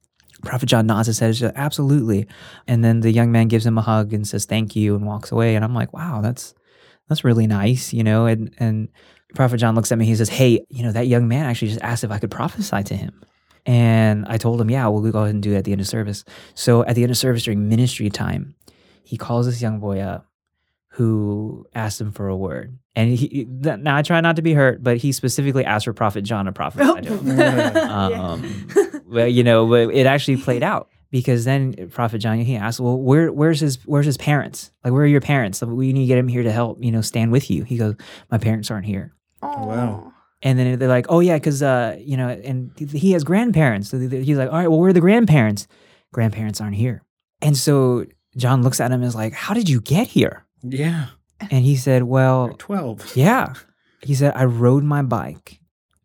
Prophet 0.43 0.67
John 0.67 0.88
nods 0.88 1.07
his 1.07 1.19
head, 1.19 1.36
says, 1.36 1.51
absolutely. 1.55 2.27
And 2.65 2.83
then 2.83 3.01
the 3.01 3.12
young 3.12 3.31
man 3.31 3.49
gives 3.49 3.65
him 3.65 3.77
a 3.77 3.81
hug 3.81 4.13
and 4.13 4.25
says, 4.25 4.45
thank 4.45 4.75
you, 4.75 4.95
and 4.95 5.05
walks 5.05 5.31
away. 5.31 5.55
And 5.55 5.65
I'm 5.65 5.75
like, 5.75 5.91
wow, 5.91 6.21
that's 6.21 6.53
that's 7.09 7.25
really 7.25 7.45
nice, 7.45 7.91
you 7.93 8.03
know. 8.03 8.25
And 8.25 8.53
and 8.57 8.88
Prophet 9.36 9.57
John 9.57 9.75
looks 9.75 9.91
at 9.91 9.97
me, 9.97 10.05
he 10.05 10.15
says, 10.15 10.29
hey, 10.29 10.65
you 10.69 10.83
know, 10.83 10.91
that 10.91 11.07
young 11.07 11.27
man 11.27 11.45
actually 11.45 11.69
just 11.69 11.81
asked 11.81 12.03
if 12.03 12.12
I 12.12 12.19
could 12.19 12.31
prophesy 12.31 12.83
to 12.83 12.95
him. 12.95 13.21
And 13.65 14.25
I 14.27 14.38
told 14.38 14.62
him, 14.62 14.69
yeah, 14.69 14.88
we'll 14.88 15.09
go 15.12 15.23
ahead 15.23 15.33
and 15.33 15.43
do 15.43 15.53
it 15.53 15.57
at 15.57 15.63
the 15.63 15.71
end 15.71 15.81
of 15.81 15.88
service. 15.88 16.23
So 16.53 16.83
at 16.86 16.95
the 16.95 17.03
end 17.03 17.12
of 17.12 17.17
service 17.17 17.43
during 17.43 17.69
ministry 17.69 18.09
time, 18.09 18.55
he 19.03 19.17
calls 19.17 19.45
this 19.45 19.62
young 19.62 19.79
boy 19.79 19.99
up 19.99 20.27
who 20.93 21.65
asked 21.73 21.99
him 21.99 22.12
for 22.12 22.27
a 22.27 22.38
word. 22.38 22.77
And 22.95 23.10
he, 23.10 23.45
th- 23.45 23.79
now 23.79 23.97
I 23.97 24.03
try 24.03 24.21
not 24.21 24.36
to 24.36 24.43
be 24.43 24.53
hurt, 24.53 24.84
but 24.84 24.97
he 24.97 25.12
specifically 25.12 25.65
asked 25.65 25.86
for 25.86 25.93
Prophet 25.93 26.21
John 26.21 26.45
to 26.45 26.51
prophesy 26.51 27.01
to 27.01 27.17
him. 27.17 27.77
Um, 27.77 28.67
well, 29.08 29.27
you 29.27 29.43
know, 29.43 29.67
but 29.67 29.89
it 29.93 30.06
actually 30.06 30.38
played 30.38 30.62
out 30.62 30.89
because 31.10 31.45
then 31.45 31.89
Prophet 31.89 32.19
John 32.19 32.38
he 32.38 32.56
asked, 32.56 32.79
"Well, 32.79 32.99
where 32.99 33.32
where's 33.32 33.60
his 33.60 33.79
where's 33.86 34.06
his 34.06 34.17
parents? 34.17 34.71
Like, 34.84 34.93
where 34.93 35.01
are 35.01 35.08
your 35.08 35.21
parents? 35.21 35.63
Like, 35.63 35.71
we 35.71 35.93
need 35.93 36.01
to 36.01 36.08
get 36.08 36.19
him 36.19 36.27
here 36.27 36.43
to 36.43 36.51
help, 36.51 36.84
you 36.84 36.91
know, 36.91 37.01
stand 37.01 37.32
with 37.32 37.49
you." 37.49 37.63
He 37.63 37.77
goes, 37.77 37.95
"My 38.29 38.38
parents 38.38 38.69
aren't 38.69 38.86
here." 38.86 39.15
Wow. 39.41 40.13
And 40.43 40.60
then 40.60 40.77
they're 40.77 40.88
like, 40.88 41.08
"Oh 41.10 41.21
yeah, 41.21 41.38
because 41.38 41.63
uh, 41.63 41.97
you 41.99 42.17
know, 42.17 42.29
and 42.29 42.71
he 42.77 43.13
has 43.13 43.23
grandparents." 43.23 43.89
So 43.89 43.97
he's 43.97 44.38
like, 44.38 44.51
"All 44.51 44.58
right, 44.58 44.67
well, 44.67 44.79
where 44.79 44.91
are 44.91 44.93
the 44.93 45.01
grandparents? 45.01 45.67
Grandparents 46.12 46.62
aren't 46.62 46.75
here." 46.75 47.01
And 47.41 47.58
so 47.58 48.06
John 48.38 48.62
looks 48.62 48.79
at 48.79 48.91
him 48.91 49.01
and 49.01 49.06
is 49.06 49.15
like, 49.15 49.34
"How 49.34 49.56
did 49.56 49.67
you 49.69 49.82
get 49.82 50.08
here?" 50.08 50.42
Yeah. 50.63 51.08
And 51.52 51.65
he 51.65 51.76
said, 51.76 52.04
"Well, 52.04 52.56
12. 52.58 53.15
yeah." 53.15 53.54
He 54.02 54.15
said, 54.15 54.34
"I 54.36 54.45
rode 54.45 54.84
my 54.84 55.02
bike. 55.02 55.60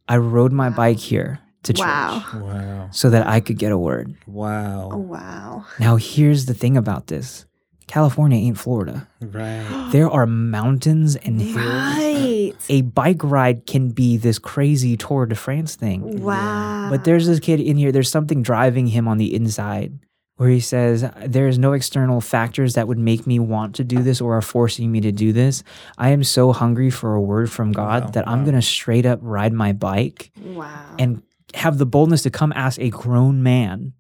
I 0.09 0.16
rode 0.16 0.53
my 0.53 0.68
bike 0.71 0.99
here 0.99 1.38
to 1.64 1.73
church 1.73 1.85
Wow. 1.87 2.25
Wow. 2.35 2.88
so 2.92 3.11
that 3.11 3.27
I 3.27 3.40
could 3.40 3.59
get 3.59 3.73
a 3.73 3.79
word." 3.79 4.14
Oh, 4.27 4.33
Wow. 4.33 4.88
wow. 4.97 5.64
Now, 5.79 5.97
here's 5.97 6.47
the 6.47 6.55
thing 6.55 6.77
about 6.77 7.07
this 7.07 7.44
California 7.87 8.38
ain't 8.38 8.59
Florida. 8.59 9.09
Right. 9.23 9.88
There 9.92 10.11
are 10.11 10.27
mountains 10.27 11.16
and 11.16 11.40
hills. 11.40 11.57
Right. 11.57 12.53
A 12.68 12.83
bike 12.83 13.23
ride 13.25 13.64
can 13.66 13.90
be 13.90 14.16
this 14.18 14.38
crazy 14.38 14.97
Tour 14.97 15.25
de 15.27 15.35
France 15.35 15.77
thing. 15.77 16.21
Wow. 16.23 16.88
But 16.90 17.05
there's 17.05 17.27
this 17.27 17.40
kid 17.40 17.61
in 17.61 17.77
here, 17.79 17.90
there's 17.92 18.11
something 18.11 18.42
driving 18.42 18.88
him 18.88 19.09
on 19.09 19.16
the 19.18 19.35
inside 19.35 19.99
where 20.38 20.48
he 20.48 20.61
says, 20.61 21.05
There 21.27 21.48
is 21.48 21.59
no 21.59 21.72
external 21.72 22.20
factors 22.20 22.74
that 22.74 22.88
would 22.88 22.98
make 22.98 23.27
me 23.27 23.38
want 23.38 23.74
to 23.74 23.85
do 23.85 24.03
this 24.03 24.20
or 24.20 24.37
are 24.37 24.42
forcing 24.42 24.90
me 24.90 25.01
to 25.03 25.12
do 25.12 25.33
this. 25.33 25.62
I 25.98 26.11
am 26.11 26.24
so 26.24 26.53
hungry 26.53 26.90
for 26.90 27.14
a 27.14 27.20
word 27.20 27.51
from 27.51 27.72
God 27.72 28.05
Wow, 28.05 28.11
that 28.11 28.29
I'm 28.29 28.44
going 28.44 28.55
to 28.55 28.62
straight 28.62 29.05
up 29.05 29.18
ride 29.20 29.53
my 29.53 29.72
bike 29.72 30.31
wow. 30.42 30.94
and 30.98 31.22
have 31.55 31.79
the 31.79 31.87
boldness 31.87 32.22
to 32.22 32.31
come 32.31 32.53
ask 32.55 32.81
a 32.81 32.88
grown 32.88 33.42
man, 33.42 33.92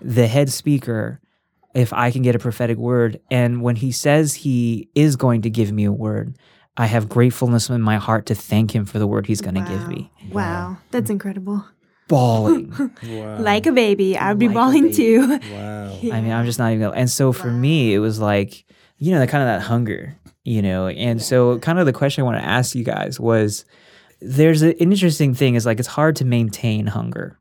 the 0.00 0.26
head 0.26 0.50
speaker, 0.50 1.20
if 1.74 1.92
I 1.92 2.10
can 2.10 2.22
get 2.22 2.36
a 2.36 2.38
prophetic 2.38 2.76
word. 2.76 3.20
And 3.30 3.62
when 3.62 3.76
he 3.76 3.90
says 3.90 4.34
he 4.34 4.90
is 4.94 5.16
going 5.16 5.42
to 5.42 5.50
give 5.50 5.72
me 5.72 5.84
a 5.84 5.92
word, 5.92 6.36
I 6.76 6.84
have 6.86 7.08
gratefulness 7.08 7.70
in 7.70 7.80
my 7.80 7.96
heart 7.96 8.26
to 8.26 8.34
thank 8.34 8.74
him 8.74 8.84
for 8.84 8.98
the 8.98 9.06
word 9.06 9.26
he's 9.26 9.40
going 9.40 9.54
to 9.54 9.62
give 9.62 9.88
me. 9.88 10.12
Wow. 10.30 10.76
That's 10.90 11.08
incredible. 11.08 11.64
Bawling. 12.08 12.72
Wow. 13.02 13.38
Like 13.38 13.66
a 13.66 13.72
baby. 13.72 14.16
I 14.16 14.30
would 14.30 14.38
be 14.38 14.48
Like 14.48 14.56
a 14.56 14.58
bawling 14.58 14.92
too. 14.92 15.38
Wow. 15.52 15.98
I 16.12 16.20
mean, 16.20 16.32
I'm 16.32 16.44
just 16.44 16.58
not 16.58 16.72
even. 16.72 16.80
Gonna, 16.80 16.96
and 16.96 17.10
so 17.10 17.32
for 17.32 17.50
me, 17.50 17.94
it 17.94 17.98
was 17.98 18.18
like, 18.18 18.64
you 18.98 19.12
know, 19.12 19.20
that 19.20 19.28
kind 19.28 19.42
of 19.42 19.48
that 19.48 19.66
hunger, 19.66 20.16
you 20.44 20.62
know. 20.62 20.88
And 20.88 21.22
so, 21.22 21.58
kind 21.60 21.78
of 21.78 21.86
the 21.86 21.92
question 21.92 22.22
I 22.22 22.24
want 22.24 22.38
to 22.38 22.44
ask 22.44 22.74
you 22.74 22.84
guys 22.84 23.20
was, 23.20 23.64
there's 24.20 24.62
a, 24.62 24.70
an 24.70 24.92
interesting 24.92 25.34
thing 25.34 25.54
is 25.54 25.64
like 25.64 25.78
it's 25.78 25.88
hard 25.88 26.16
to 26.16 26.24
maintain 26.24 26.86
hunger, 26.86 27.38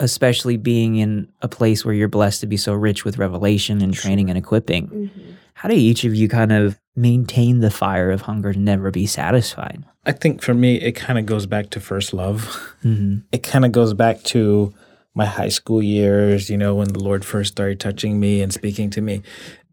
especially 0.00 0.56
being 0.56 0.96
in 0.96 1.28
a 1.40 1.48
place 1.48 1.84
where 1.84 1.94
you're 1.94 2.08
blessed 2.08 2.40
to 2.42 2.46
be 2.46 2.56
so 2.56 2.72
rich 2.74 3.04
with 3.04 3.18
revelation 3.18 3.82
and 3.82 3.92
training 3.94 4.28
and 4.28 4.38
equipping. 4.38 4.88
Mm-hmm. 4.88 5.30
How 5.54 5.68
do 5.68 5.74
each 5.74 6.04
of 6.04 6.14
you 6.14 6.28
kind 6.28 6.52
of 6.52 6.78
maintain 6.94 7.60
the 7.60 7.70
fire 7.70 8.10
of 8.10 8.22
hunger 8.22 8.52
to 8.52 8.58
never 8.58 8.90
be 8.90 9.06
satisfied? 9.06 9.84
I 10.04 10.12
think 10.12 10.42
for 10.42 10.54
me, 10.54 10.76
it 10.76 10.92
kind 10.92 11.18
of 11.18 11.26
goes 11.26 11.46
back 11.46 11.70
to 11.70 11.80
first 11.80 12.12
love. 12.12 12.44
hmm 12.82 13.18
It 13.30 13.42
kind 13.42 13.64
of 13.64 13.72
goes 13.72 13.94
back 13.94 14.22
to 14.24 14.72
my 15.14 15.26
high 15.26 15.48
school 15.48 15.82
years, 15.82 16.48
you 16.50 16.56
know, 16.56 16.74
when 16.74 16.88
the 16.88 17.02
Lord 17.02 17.24
first 17.24 17.52
started 17.52 17.78
touching 17.80 18.18
me 18.18 18.42
and 18.42 18.52
speaking 18.52 18.90
to 18.90 19.00
me. 19.00 19.22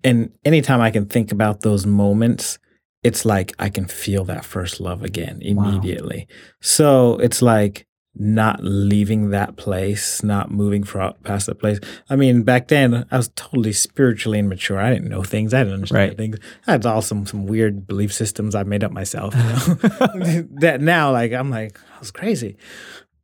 And 0.03 0.31
anytime 0.45 0.81
I 0.81 0.91
can 0.91 1.05
think 1.05 1.31
about 1.31 1.61
those 1.61 1.85
moments, 1.85 2.59
it's 3.03 3.25
like 3.25 3.53
I 3.59 3.69
can 3.69 3.85
feel 3.85 4.25
that 4.25 4.45
first 4.45 4.79
love 4.79 5.03
again 5.03 5.39
Wow. 5.43 5.65
immediately. 5.67 6.27
So 6.61 7.17
it's 7.17 7.41
like 7.41 7.85
not 8.21 8.59
leaving 8.61 9.29
that 9.29 9.55
place, 9.55 10.21
not 10.21 10.51
moving 10.51 10.83
fro- 10.83 11.15
past 11.23 11.45
that 11.45 11.55
place. 11.55 11.79
I 12.09 12.17
mean, 12.17 12.43
back 12.43 12.67
then 12.67 13.05
I 13.09 13.15
was 13.17 13.29
totally 13.35 13.71
spiritually 13.71 14.39
immature. 14.39 14.77
I 14.77 14.91
didn't 14.93 15.07
know 15.07 15.23
things. 15.23 15.53
I 15.53 15.59
didn't 15.59 15.75
understand 15.75 16.09
Right. 16.09 16.17
things. 16.17 16.37
I 16.67 16.73
had 16.73 16.85
all 16.85 17.01
some 17.01 17.25
some 17.25 17.45
weird 17.47 17.87
belief 17.87 18.11
systems 18.11 18.55
I 18.55 18.63
made 18.63 18.83
up 18.83 18.91
myself. 18.91 19.33
You 19.33 19.41
know? 19.41 20.47
that 20.59 20.81
now, 20.81 21.13
like 21.13 21.31
I'm 21.31 21.49
like, 21.49 21.79
I 21.95 21.99
was 21.99 22.11
crazy. 22.11 22.57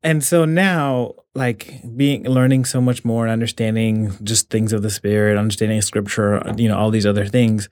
And 0.02 0.24
so 0.24 0.46
now, 0.46 1.16
like 1.34 1.82
being 1.98 2.24
learning 2.24 2.64
so 2.64 2.80
much 2.80 3.04
more 3.04 3.26
and 3.26 3.34
understanding 3.34 4.16
just 4.24 4.50
things 4.50 4.72
of 4.72 4.82
the 4.82 4.90
spirit, 4.90 5.38
understanding 5.38 5.82
scripture, 5.82 6.42
you 6.56 6.70
know, 6.70 6.78
all 6.78 6.90
these 6.90 7.06
other 7.06 7.26
things, 7.26 7.68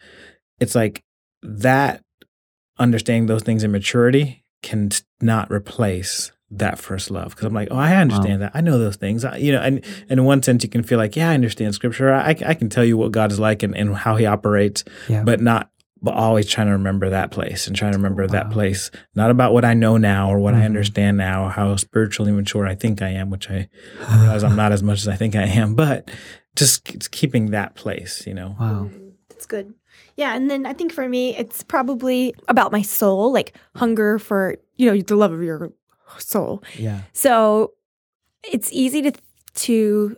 it's 0.59 0.75
like 0.75 1.03
that 1.41 2.01
understanding 2.77 3.27
those 3.27 3.43
things 3.43 3.63
in 3.63 3.71
maturity 3.71 4.43
can 4.61 4.89
not 5.21 5.49
replace 5.49 6.32
that 6.57 6.79
first 6.79 7.09
love 7.11 7.29
because 7.31 7.45
I'm 7.45 7.53
like, 7.53 7.67
oh, 7.71 7.77
I 7.77 7.95
understand 7.95 8.41
that. 8.41 8.51
I 8.53 8.61
know 8.61 8.77
those 8.77 8.95
things. 8.95 9.25
I, 9.25 9.37
you 9.37 9.51
know, 9.51 9.61
and, 9.61 9.83
and 10.09 10.19
in 10.19 10.23
one 10.25 10.41
sense, 10.43 10.63
you 10.63 10.69
can 10.69 10.83
feel 10.83 10.97
like, 10.97 11.15
yeah, 11.15 11.29
I 11.29 11.33
understand 11.33 11.73
scripture. 11.75 12.13
I, 12.13 12.29
I 12.45 12.53
can 12.53 12.69
tell 12.69 12.83
you 12.85 12.97
what 12.97 13.11
God 13.11 13.31
is 13.31 13.39
like 13.39 13.63
and, 13.63 13.75
and 13.75 13.95
how 13.95 14.15
he 14.15 14.25
operates, 14.25 14.83
Yeah. 15.09 15.23
but 15.23 15.41
not, 15.41 15.69
but 16.01 16.13
always 16.15 16.49
trying 16.49 16.67
to 16.67 16.73
remember 16.73 17.09
that 17.09 17.31
place 17.31 17.65
and 17.67 17.75
trying 17.75 17.93
to 17.93 17.97
remember 17.97 18.27
that 18.27 18.51
place, 18.51 18.91
not 19.15 19.29
about 19.31 19.53
what 19.53 19.63
I 19.65 19.73
know 19.73 19.97
now 19.97 20.29
or 20.29 20.37
what 20.39 20.53
I 20.53 20.59
Mhm. 20.61 20.65
understand 20.65 21.17
now, 21.17 21.45
or 21.45 21.49
how 21.49 21.75
spiritually 21.77 22.31
mature 22.31 22.67
I 22.67 22.75
think 22.75 23.01
I 23.01 23.09
am, 23.09 23.29
which 23.29 23.49
I 23.49 23.69
realize 24.19 24.43
I'm 24.43 24.55
not 24.55 24.71
as 24.73 24.83
much 24.83 24.99
as 24.99 25.07
I 25.07 25.15
think 25.15 25.35
I 25.35 25.43
am, 25.43 25.75
but 25.83 26.11
just 26.55 26.83
k- 26.83 26.97
keeping 27.11 27.51
that 27.51 27.75
place, 27.75 28.27
you 28.27 28.33
know. 28.33 28.55
Wow. 28.59 28.89
That's 29.29 29.45
good. 29.45 29.73
Yeah, 30.17 30.35
and 30.35 30.51
then 30.51 30.65
I 30.65 30.73
think 30.73 30.91
for 30.91 31.07
me, 31.09 31.35
it's 31.37 31.63
probably 31.63 32.35
about 32.47 32.71
my 32.71 32.81
soul, 32.81 33.31
like 33.31 33.55
hunger 33.75 34.19
for 34.19 34.55
you 34.75 34.91
know 34.91 35.01
the 35.01 35.15
love 35.15 35.31
of 35.31 35.41
your 35.41 35.71
soul. 36.19 36.63
Yeah. 36.77 37.01
So 37.13 37.73
it's 38.51 38.71
easy 38.71 39.01
to 39.03 39.11
to 39.55 40.17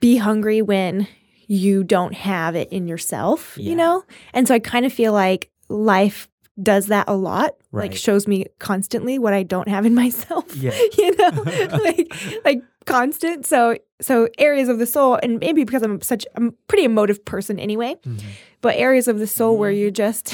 be 0.00 0.16
hungry 0.18 0.60
when 0.62 1.08
you 1.46 1.82
don't 1.84 2.14
have 2.14 2.54
it 2.56 2.68
in 2.72 2.86
yourself, 2.88 3.56
Yeah. 3.58 3.70
you 3.70 3.76
know? 3.76 4.04
And 4.34 4.46
so 4.48 4.54
I 4.54 4.58
kind 4.58 4.84
of 4.84 4.92
feel 4.92 5.12
like 5.12 5.50
life 5.68 6.28
does 6.62 6.86
that 6.88 7.08
a 7.08 7.14
lot. 7.14 7.54
Right. 7.72 7.90
Like 7.90 7.96
shows 7.98 8.26
me 8.26 8.46
constantly 8.58 9.18
what 9.18 9.32
I 9.32 9.42
don't 9.42 9.68
have 9.68 9.86
in 9.86 9.94
myself. 10.04 10.54
Yeah. 10.56 10.72
you 10.98 11.16
know? 11.16 11.30
like 11.84 12.12
like 12.44 12.62
constant. 12.86 13.46
So 13.46 13.76
so 14.00 14.28
areas 14.38 14.68
of 14.68 14.78
the 14.78 14.86
soul 14.86 15.18
and 15.22 15.38
maybe 15.40 15.64
because 15.64 15.82
I'm 15.82 16.00
such 16.02 16.24
I'm 16.36 16.48
a 16.48 16.52
pretty 16.68 16.84
emotive 16.84 17.24
person 17.24 17.58
anyway, 17.58 17.96
Mhm. 18.06 18.22
but 18.60 18.76
areas 18.76 19.08
of 19.08 19.18
the 19.18 19.26
soul 19.26 19.56
where 19.58 19.70
you 19.70 19.90
just 19.90 20.26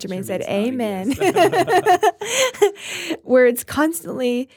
Jermaine 0.00 0.24
said 0.24 0.42
amen. 0.42 1.12
where 3.22 3.46
it's 3.46 3.64
constantly 3.64 4.48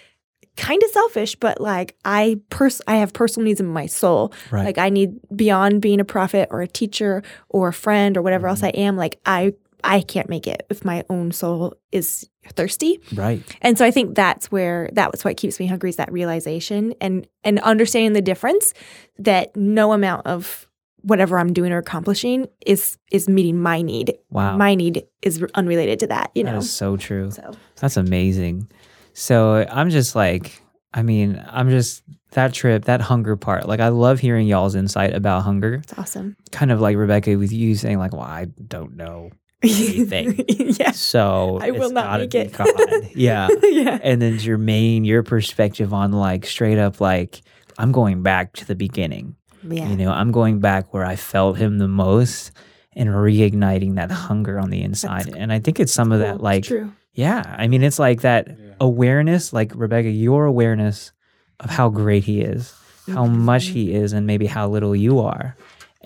kind 0.56 0.82
of 0.82 0.90
selfish, 0.90 1.36
but 1.36 1.62
like 1.62 1.96
I 2.04 2.40
pers- 2.50 2.82
I 2.88 2.96
have 2.98 3.14
personal 3.14 3.46
needs 3.46 3.60
in 3.60 3.68
my 3.68 3.86
soul. 3.86 4.34
Right. 4.52 4.66
Like 4.66 4.78
I 4.80 4.90
need 4.90 5.12
beyond 5.36 5.82
being 5.82 6.00
a 6.00 6.06
prophet 6.06 6.48
or 6.52 6.62
a 6.62 6.68
teacher 6.68 7.22
or 7.50 7.68
a 7.70 7.74
friend 7.74 8.18
or 8.18 8.22
whatever 8.22 8.48
else 8.48 8.64
I 8.64 8.72
Mm-hmm. 8.72 8.82
am, 8.82 8.98
like 8.98 9.20
I 9.26 9.54
I 9.84 10.02
can't 10.02 10.30
make 10.30 10.48
it 10.48 10.66
if 10.70 10.84
my 10.84 11.04
own 11.10 11.32
soul 11.32 11.76
is 11.92 12.28
thirsty. 12.54 13.00
right. 13.14 13.42
And 13.62 13.78
so 13.78 13.86
I 13.86 13.92
think 13.92 14.16
that's 14.16 14.52
where 14.52 14.90
that's 14.94 15.24
what 15.26 15.38
keeps 15.38 15.60
me 15.60 15.68
hungry 15.68 15.90
is 15.90 15.98
that 15.98 16.12
realization 16.12 16.94
and 17.02 17.28
and 17.44 17.60
understanding 17.60 18.14
the 18.14 18.22
difference 18.22 18.74
that 19.20 19.56
no 19.56 19.94
amount 19.94 20.26
of 20.28 20.68
whatever 21.02 21.38
I'm 21.40 21.54
doing 21.54 21.72
or 21.72 21.78
accomplishing 21.78 22.48
is 22.66 22.98
is 23.12 23.30
meeting 23.30 23.60
my 23.62 23.82
need. 23.82 24.18
Wow. 24.30 24.58
My 24.58 24.76
need 24.76 25.06
is 25.22 25.44
unrelated 25.56 26.00
to 26.00 26.08
that, 26.08 26.32
you 26.36 26.44
That 26.44 26.52
know. 26.54 26.58
is 26.58 26.72
so 26.74 26.98
true. 26.98 27.32
So 27.32 27.52
That's 27.80 27.98
amazing. 27.98 28.70
So 29.14 29.66
I'm 29.70 29.90
just 29.90 30.16
like, 30.16 30.62
I 30.94 31.04
mean, 31.04 31.44
I'm 31.50 31.70
just 31.70 32.04
that 32.32 32.54
trip, 32.54 32.86
that 32.86 33.02
hunger 33.02 33.36
part. 33.36 33.68
Like, 33.68 33.80
I 33.80 33.88
love 33.90 34.20
hearing 34.20 34.48
y'all's 34.48 34.76
insight 34.76 35.14
about 35.14 35.44
hunger. 35.44 35.76
it's 35.76 35.94
awesome. 35.98 36.36
Kind 36.52 36.72
of 36.72 36.82
like 36.82 36.98
Rebecca 36.98 37.38
with 37.38 37.52
you 37.52 37.76
saying, 37.76 38.00
like, 38.00 38.12
well, 38.12 38.22
I 38.22 38.46
don't 38.46 38.96
know. 38.96 39.32
Anything. 39.70 40.46
yeah. 40.80 40.92
So 40.92 41.60
I 41.62 41.72
will 41.72 41.84
it's 41.84 41.92
not 41.92 42.06
gotta 42.06 42.24
make 42.24 42.36
it. 42.36 42.54
God. 42.54 43.10
Yeah. 43.16 43.48
yeah. 43.64 44.00
and 44.04 44.22
then 44.22 44.38
Jermaine, 44.38 45.06
your 45.06 45.24
perspective 45.24 45.94
on 45.94 46.12
like 46.12 46.46
straight 46.46 46.78
up 46.78 47.02
like 47.02 47.42
I'm 47.78 47.92
going 47.92 48.24
back 48.24 48.54
to 48.54 48.66
the 48.66 48.76
beginning. 48.76 49.36
Yeah. 49.68 49.90
You 49.90 49.98
know, 49.98 50.12
I'm 50.12 50.32
going 50.32 50.60
back 50.60 50.94
where 50.94 51.06
I 51.06 51.16
felt 51.16 51.58
him 51.58 51.78
the 51.78 51.88
most 51.88 52.52
and 52.94 53.10
reigniting 53.10 53.96
that 53.96 54.12
hunger 54.12 54.60
on 54.60 54.70
the 54.70 54.82
inside. 54.82 55.34
and 55.36 55.52
I 55.54 55.60
think 55.60 55.80
it's 55.80 55.94
some 55.94 56.12
of 56.12 56.20
that 56.20 56.42
like 56.42 56.64
true. 56.64 56.92
yeah, 57.14 57.56
I 57.58 57.68
mean 57.68 57.84
it's 57.84 58.00
like 58.00 58.22
that 58.22 58.48
awareness, 58.80 59.54
like 59.54 59.72
Rebecca, 59.76 60.10
your 60.10 60.46
awareness 60.46 61.12
of 61.60 61.70
how 61.70 61.90
great 61.90 62.24
he 62.24 62.42
is, 62.42 62.74
how 63.08 63.26
much 63.26 63.66
he 63.68 63.94
is 63.94 64.14
and 64.14 64.26
maybe 64.26 64.48
how 64.48 64.68
little 64.68 64.96
you 64.96 65.20
are. 65.20 65.56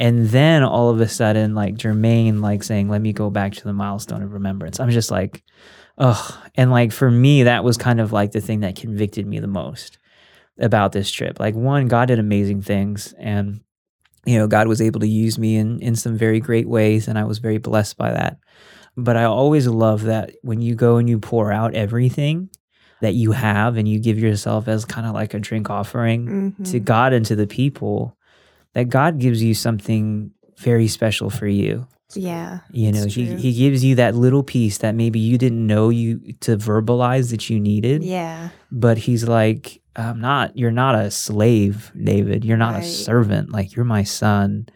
And 0.01 0.29
then 0.29 0.63
all 0.63 0.89
of 0.89 0.99
a 0.99 1.07
sudden, 1.07 1.53
like 1.53 1.75
Jermaine, 1.75 2.41
like 2.41 2.63
saying, 2.63 2.89
"Let 2.89 3.01
me 3.01 3.13
go 3.13 3.29
back 3.29 3.53
to 3.53 3.63
the 3.63 3.71
milestone 3.73 4.23
of 4.23 4.33
remembrance." 4.33 4.79
I'm 4.79 4.89
just 4.89 5.11
like, 5.11 5.43
ugh. 5.99 6.33
And 6.55 6.71
like 6.71 6.91
for 6.91 7.11
me, 7.11 7.43
that 7.43 7.63
was 7.63 7.77
kind 7.77 8.01
of 8.01 8.11
like 8.11 8.31
the 8.31 8.41
thing 8.41 8.61
that 8.61 8.75
convicted 8.75 9.27
me 9.27 9.39
the 9.39 9.47
most 9.47 9.99
about 10.59 10.91
this 10.91 11.11
trip. 11.11 11.39
Like 11.39 11.53
one, 11.55 11.87
God 11.87 12.07
did 12.07 12.17
amazing 12.19 12.63
things, 12.63 13.13
and 13.19 13.61
you 14.25 14.37
know, 14.37 14.47
God 14.47 14.67
was 14.67 14.81
able 14.81 14.99
to 15.01 15.07
use 15.07 15.37
me 15.37 15.55
in 15.55 15.79
in 15.79 15.95
some 15.95 16.17
very 16.17 16.39
great 16.39 16.67
ways, 16.67 17.07
and 17.07 17.17
I 17.19 17.23
was 17.25 17.37
very 17.39 17.59
blessed 17.59 17.95
by 17.97 18.11
that. 18.11 18.37
But 18.97 19.17
I 19.17 19.25
always 19.25 19.67
love 19.67 20.03
that 20.03 20.31
when 20.41 20.61
you 20.61 20.73
go 20.75 20.97
and 20.97 21.07
you 21.09 21.19
pour 21.19 21.51
out 21.51 21.75
everything 21.75 22.49
that 23.01 23.13
you 23.13 23.31
have, 23.33 23.77
and 23.77 23.87
you 23.87 23.99
give 23.99 24.17
yourself 24.19 24.67
as 24.67 24.83
kind 24.85 25.05
of 25.07 25.13
like 25.13 25.33
a 25.35 25.39
drink 25.39 25.69
offering 25.69 26.53
to 26.63 26.79
Mhm. 26.79 26.85
God 26.85 27.13
and 27.13 27.25
to 27.27 27.35
the 27.35 27.47
people, 27.47 28.15
that 28.73 28.89
God 28.89 29.19
gives 29.19 29.43
you 29.43 29.53
something 29.53 30.31
very 30.57 30.87
special 30.87 31.29
for 31.29 31.47
you. 31.47 31.87
Yeah. 32.13 32.59
You 32.71 32.91
know, 32.91 33.05
he, 33.05 33.35
he 33.35 33.53
gives 33.53 33.83
you 33.83 33.95
that 33.95 34.15
little 34.15 34.43
piece 34.43 34.79
that 34.79 34.95
maybe 34.95 35.19
you 35.19 35.37
didn't 35.37 35.65
know 35.65 35.89
you 35.89 36.33
to 36.41 36.57
verbalize 36.57 37.31
that 37.31 37.49
you 37.49 37.59
needed. 37.59 38.03
Yeah. 38.03 38.49
But 38.71 38.97
he's 38.97 39.27
like, 39.27 39.81
I'm 39.95 40.19
not, 40.19 40.57
you're 40.57 40.71
not 40.71 40.95
a 40.95 41.09
slave, 41.11 41.91
David. 42.01 42.43
You're 42.45 42.57
not 42.57 42.79
a 42.79 42.83
servant. 42.83 43.51
Like, 43.51 43.75
you're 43.75 43.85
my 43.85 44.03
son. 44.03 44.67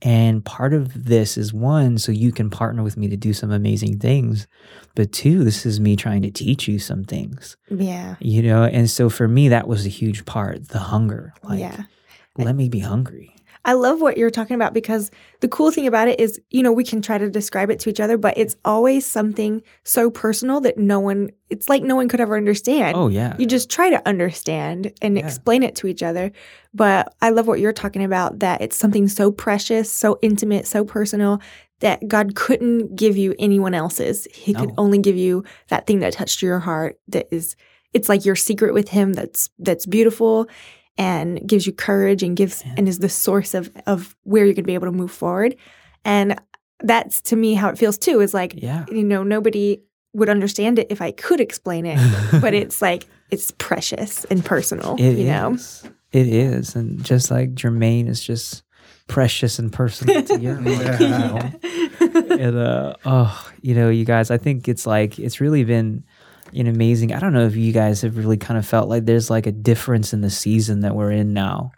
And 0.00 0.44
part 0.44 0.74
of 0.74 1.06
this 1.06 1.36
is 1.36 1.52
one, 1.52 1.98
so 1.98 2.12
you 2.12 2.30
can 2.30 2.50
partner 2.50 2.82
with 2.84 2.96
me 2.96 3.08
to 3.08 3.16
do 3.16 3.32
some 3.32 3.50
amazing 3.50 3.98
things. 3.98 4.46
But 4.94 5.10
two, 5.12 5.42
this 5.42 5.66
is 5.66 5.80
me 5.80 5.96
trying 5.96 6.22
to 6.22 6.30
teach 6.30 6.68
you 6.68 6.78
some 6.78 7.04
things, 7.04 7.56
Yeah. 7.68 8.14
you 8.20 8.42
know? 8.42 8.62
And 8.62 8.88
so 8.88 9.10
for 9.10 9.26
me, 9.26 9.48
that 9.48 9.66
was 9.66 9.84
a 9.86 9.90
huge 9.90 10.24
part 10.24 10.68
the 10.68 10.78
hunger. 10.78 11.34
Like, 11.42 11.58
yeah. 11.60 11.82
let 12.36 12.54
me 12.54 12.68
be 12.68 12.78
hungry. 12.78 13.34
I 13.64 13.74
love 13.74 14.00
what 14.00 14.16
you're 14.16 14.30
talking 14.30 14.54
about 14.54 14.72
because 14.72 15.10
the 15.40 15.48
cool 15.48 15.70
thing 15.70 15.86
about 15.86 16.08
it 16.08 16.18
is, 16.20 16.40
you 16.50 16.62
know, 16.62 16.72
we 16.72 16.84
can 16.84 17.02
try 17.02 17.18
to 17.18 17.28
describe 17.28 17.70
it 17.70 17.78
to 17.80 17.90
each 17.90 18.00
other, 18.00 18.16
but 18.16 18.36
it's 18.38 18.56
always 18.64 19.04
something 19.04 19.62
so 19.84 20.10
personal 20.10 20.60
that 20.62 20.78
no 20.78 21.00
one, 21.00 21.30
it's 21.50 21.68
like 21.68 21.82
no 21.82 21.96
one 21.96 22.08
could 22.08 22.20
ever 22.20 22.36
understand. 22.36 22.96
Oh, 22.96 23.08
yeah. 23.08 23.36
You 23.38 23.46
just 23.46 23.70
try 23.70 23.90
to 23.90 24.06
understand 24.08 24.92
and 25.02 25.16
Yeah. 25.16 25.24
explain 25.24 25.62
it 25.62 25.74
to 25.76 25.86
each 25.86 26.02
other. 26.02 26.32
But 26.72 27.14
I 27.20 27.30
love 27.30 27.46
what 27.46 27.60
you're 27.60 27.72
talking 27.72 28.04
about 28.04 28.38
that 28.40 28.60
it's 28.60 28.76
something 28.76 29.08
so 29.08 29.30
precious, 29.32 29.90
so 29.92 30.18
intimate, 30.22 30.66
so 30.66 30.84
personal 30.84 31.40
that 31.80 32.06
God 32.08 32.34
couldn't 32.34 32.96
give 32.96 33.16
you 33.16 33.34
anyone 33.38 33.74
else's. 33.74 34.26
He 34.34 34.52
could 34.52 34.72
only 34.78 34.98
give 34.98 35.16
you 35.16 35.44
that 35.68 35.86
thing 35.86 36.00
that 36.00 36.12
touched 36.12 36.42
your 36.42 36.58
heart 36.58 36.98
that 37.08 37.28
is 37.30 37.54
it's 37.94 38.08
like 38.08 38.24
your 38.24 38.36
secret 38.36 38.74
with 38.74 38.88
him 38.90 39.14
that's 39.14 39.48
that's 39.58 39.86
beautiful 39.86 40.46
and 40.98 41.46
gives 41.48 41.66
you 41.66 41.72
courage 41.72 42.22
and 42.22 42.36
gives 42.36 42.62
Yeah. 42.66 42.74
and 42.76 42.88
is 42.88 42.98
the 42.98 43.08
source 43.08 43.54
of 43.54 43.70
of 43.86 44.14
where 44.24 44.44
you're 44.44 44.52
going 44.54 44.64
to 44.64 44.66
be 44.66 44.74
able 44.74 44.88
to 44.88 44.92
move 44.92 45.10
forward. 45.12 45.56
And 46.04 46.38
that's 46.80 47.20
to 47.22 47.36
me 47.36 47.54
how 47.54 47.70
it 47.70 47.78
feels 47.78 47.96
too 47.98 48.20
is 48.20 48.34
like 48.34 48.54
yeah. 48.56 48.84
you 48.90 49.02
know 49.04 49.22
nobody 49.22 49.80
would 50.14 50.28
understand 50.28 50.78
it 50.78 50.86
if 50.90 51.00
I 51.02 51.10
could 51.12 51.40
explain 51.40 51.84
it 51.86 51.98
but 52.40 52.54
it's 52.62 52.80
like 52.82 53.06
it's 53.30 53.50
precious 53.58 54.24
and 54.26 54.44
personal 54.44 54.94
It 54.98 55.18
you 55.18 55.26
know 55.26 55.54
is. 55.54 55.82
It 56.12 56.26
is. 56.28 56.74
And 56.74 57.04
just 57.04 57.30
like 57.30 57.54
Jermaine 57.54 58.08
is 58.08 58.22
just 58.22 58.62
precious 59.08 59.58
and 59.58 59.72
personal 59.72 60.22
to 60.22 60.38
you 60.40 60.54
know? 60.60 61.50
and 62.00 62.56
uh 62.58 62.94
oh, 63.04 63.50
you 63.60 63.74
know, 63.74 63.88
you 63.90 64.04
guys, 64.04 64.30
I 64.30 64.38
think 64.38 64.68
it's 64.68 64.86
like 64.86 65.18
it's 65.18 65.40
really 65.40 65.64
been 65.64 66.04
an 66.52 66.66
amazing. 66.66 67.12
I 67.12 67.20
don't 67.20 67.32
know 67.32 67.46
if 67.46 67.56
you 67.56 67.72
guys 67.72 68.02
have 68.02 68.16
really 68.16 68.36
kind 68.36 68.58
of 68.58 68.66
felt 68.66 68.88
like 68.88 69.04
there's 69.04 69.30
like 69.30 69.46
a 69.46 69.52
difference 69.52 70.12
in 70.12 70.20
the 70.20 70.30
season 70.30 70.80
that 70.80 70.94
we're 70.94 71.12
in 71.12 71.32
now. 71.32 71.72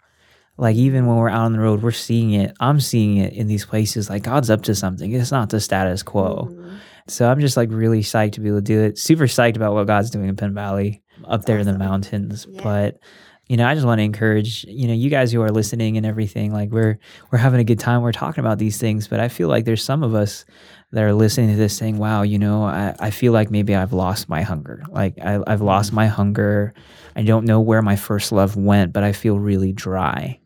Like 0.57 0.75
even 0.75 1.07
when 1.07 1.17
we're 1.17 1.29
out 1.29 1.45
on 1.45 1.53
the 1.53 1.59
road, 1.59 1.81
we're 1.81 1.91
seeing 1.91 2.33
it. 2.33 2.55
I'm 2.59 2.79
seeing 2.79 3.17
it 3.17 3.33
in 3.33 3.47
these 3.47 3.65
places. 3.65 4.09
Like 4.09 4.23
God's 4.23 4.49
up 4.49 4.63
to 4.63 4.75
something. 4.75 5.11
It's 5.11 5.31
not 5.31 5.49
the 5.49 5.59
status 5.59 6.03
quo. 6.03 6.49
Mm-hmm. 6.51 6.75
So 7.07 7.29
I'm 7.29 7.39
just 7.39 7.57
like 7.57 7.69
really 7.71 8.01
psyched 8.01 8.33
to 8.33 8.41
be 8.41 8.49
able 8.49 8.59
to 8.59 8.63
do 8.63 8.81
it. 8.81 8.97
Super 8.97 9.25
psyched 9.25 9.55
about 9.55 9.73
what 9.73 9.87
God's 9.87 10.11
doing 10.11 10.29
in 10.29 10.35
Penn 10.35 10.53
Valley 10.53 11.01
up 11.25 11.45
there 11.45 11.57
in 11.57 11.65
the 11.65 11.77
mountains. 11.77 12.45
Yeah. 12.49 12.61
But 12.63 12.99
you 13.47 13.57
know, 13.57 13.67
I 13.67 13.73
just 13.73 13.85
want 13.85 13.99
to 13.99 14.03
encourage, 14.03 14.63
you 14.63 14.87
know, 14.87 14.93
you 14.93 15.09
guys 15.09 15.31
who 15.31 15.41
are 15.41 15.49
listening 15.49 15.97
and 15.97 16.05
everything, 16.05 16.53
like 16.53 16.69
we're 16.69 16.99
we're 17.31 17.37
having 17.37 17.59
a 17.59 17.65
good 17.65 17.79
time. 17.79 18.01
We're 18.01 18.13
talking 18.13 18.41
about 18.41 18.59
these 18.59 18.77
things, 18.77 19.07
but 19.07 19.19
I 19.19 19.27
feel 19.27 19.49
like 19.49 19.65
there's 19.65 19.83
some 19.83 20.03
of 20.03 20.15
us 20.15 20.45
that 20.91 21.03
are 21.03 21.13
listening 21.13 21.49
to 21.51 21.55
this 21.55 21.75
saying, 21.75 21.97
Wow, 21.97 22.21
you 22.21 22.37
know, 22.37 22.63
I, 22.63 22.95
I 22.99 23.09
feel 23.11 23.33
like 23.33 23.49
maybe 23.49 23.75
I've 23.75 23.93
lost 23.93 24.29
my 24.29 24.41
hunger. 24.41 24.83
Like 24.89 25.17
I, 25.19 25.41
I've 25.47 25.61
lost 25.61 25.93
my 25.93 26.07
hunger. 26.07 26.73
I 27.15 27.23
don't 27.23 27.45
know 27.45 27.59
where 27.59 27.81
my 27.81 27.95
first 27.95 28.31
love 28.31 28.55
went, 28.55 28.93
but 28.93 29.03
I 29.03 29.11
feel 29.11 29.39
really 29.39 29.73
dry. 29.73 30.39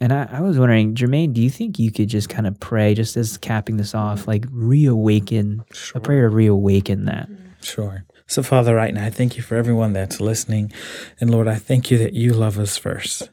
And 0.00 0.12
I, 0.12 0.28
I 0.30 0.40
was 0.40 0.58
wondering, 0.58 0.94
Jermaine, 0.94 1.32
do 1.32 1.42
you 1.42 1.50
think 1.50 1.78
you 1.78 1.90
could 1.90 2.08
just 2.08 2.28
kind 2.28 2.46
of 2.46 2.58
pray, 2.60 2.94
just 2.94 3.16
as 3.16 3.36
capping 3.36 3.78
this 3.78 3.94
off, 3.94 4.28
like 4.28 4.46
reawaken 4.50 5.64
a 5.94 6.00
prayer 6.00 6.28
to 6.28 6.34
reawaken 6.34 7.06
that? 7.06 7.28
Sure. 7.62 8.04
So, 8.26 8.42
Father, 8.42 8.74
right 8.74 8.94
now, 8.94 9.06
I 9.06 9.10
thank 9.10 9.36
you 9.36 9.42
for 9.42 9.56
everyone 9.56 9.94
that's 9.94 10.20
listening. 10.20 10.72
And 11.20 11.30
Lord, 11.30 11.48
I 11.48 11.56
thank 11.56 11.90
you 11.90 11.98
that 11.98 12.12
you 12.12 12.32
love 12.32 12.58
us 12.58 12.76
first. 12.76 13.30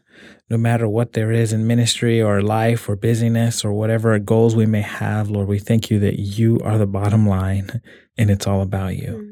No 0.50 0.58
matter 0.58 0.88
what 0.88 1.14
there 1.14 1.32
is 1.32 1.52
in 1.52 1.66
ministry 1.66 2.22
or 2.22 2.42
life 2.42 2.88
or 2.88 2.96
busyness 2.96 3.66
or 3.66 3.74
whatever 3.74 4.18
goals 4.20 4.56
we 4.56 4.66
may 4.66 4.82
have, 4.82 5.30
Lord, 5.30 5.48
we 5.48 5.60
thank 5.60 5.90
you 5.90 6.00
that 6.00 6.20
you 6.20 6.60
are 6.64 6.78
the 6.78 6.86
bottom 6.86 7.28
line 7.28 7.82
and 8.18 8.30
it's 8.30 8.46
all 8.46 8.62
about 8.62 8.96
you. 8.96 9.10
Mm. 9.10 9.32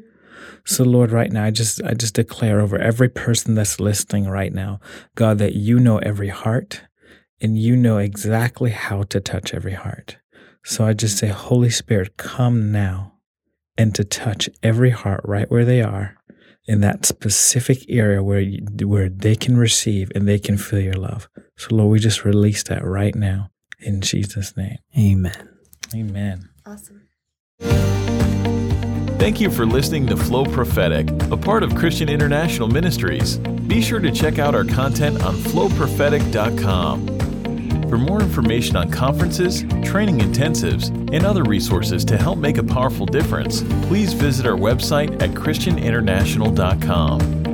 So 0.66 0.82
Lord, 0.82 1.12
right 1.12 1.30
now 1.30 1.44
I 1.44 1.50
just 1.50 1.82
I 1.82 1.94
just 1.94 2.14
declare 2.14 2.60
over 2.60 2.78
every 2.78 3.08
person 3.08 3.54
that's 3.54 3.78
listening 3.78 4.26
right 4.26 4.52
now, 4.52 4.80
God, 5.14 5.38
that 5.38 5.54
you 5.54 5.78
know 5.78 5.98
every 5.98 6.28
heart 6.28 6.82
and 7.40 7.58
you 7.58 7.76
know 7.76 7.98
exactly 7.98 8.70
how 8.70 9.02
to 9.04 9.20
touch 9.20 9.54
every 9.54 9.74
heart. 9.74 10.16
So 10.64 10.86
I 10.86 10.94
just 10.94 11.16
mm. 11.16 11.20
say, 11.20 11.28
Holy 11.28 11.70
Spirit, 11.70 12.16
come 12.16 12.72
now 12.72 13.14
and 13.76 13.94
to 13.94 14.04
touch 14.04 14.48
every 14.62 14.90
heart 14.90 15.20
right 15.24 15.50
where 15.50 15.64
they 15.64 15.82
are 15.82 16.16
in 16.66 16.80
that 16.80 17.04
specific 17.04 17.84
area 17.88 18.22
where 18.22 18.40
you, 18.40 18.64
where 18.86 19.08
they 19.08 19.36
can 19.36 19.56
receive 19.56 20.10
and 20.14 20.26
they 20.26 20.38
can 20.38 20.56
feel 20.56 20.80
your 20.80 20.94
love. 20.94 21.28
So 21.56 21.74
Lord, 21.76 21.92
we 21.92 21.98
just 21.98 22.24
release 22.24 22.62
that 22.64 22.84
right 22.84 23.14
now 23.14 23.50
in 23.80 24.00
Jesus' 24.00 24.56
name. 24.56 24.78
Amen. 24.98 25.48
Amen. 25.94 26.48
awesome 26.66 27.04
Thank 29.24 29.40
you 29.40 29.50
for 29.50 29.64
listening 29.64 30.06
to 30.08 30.18
Flow 30.18 30.44
Prophetic, 30.44 31.08
a 31.30 31.36
part 31.36 31.62
of 31.62 31.74
Christian 31.74 32.10
International 32.10 32.68
Ministries. 32.68 33.38
Be 33.38 33.80
sure 33.80 33.98
to 34.00 34.10
check 34.10 34.38
out 34.38 34.54
our 34.54 34.64
content 34.64 35.22
on 35.22 35.36
flowprophetic.com. 35.36 37.23
For 37.94 37.98
more 37.98 38.20
information 38.20 38.74
on 38.74 38.90
conferences, 38.90 39.62
training 39.84 40.18
intensives, 40.18 40.88
and 41.14 41.24
other 41.24 41.44
resources 41.44 42.04
to 42.06 42.18
help 42.18 42.38
make 42.38 42.58
a 42.58 42.64
powerful 42.64 43.06
difference, 43.06 43.62
please 43.86 44.14
visit 44.14 44.46
our 44.46 44.56
website 44.56 45.22
at 45.22 45.30
christianinternational.com. 45.30 47.53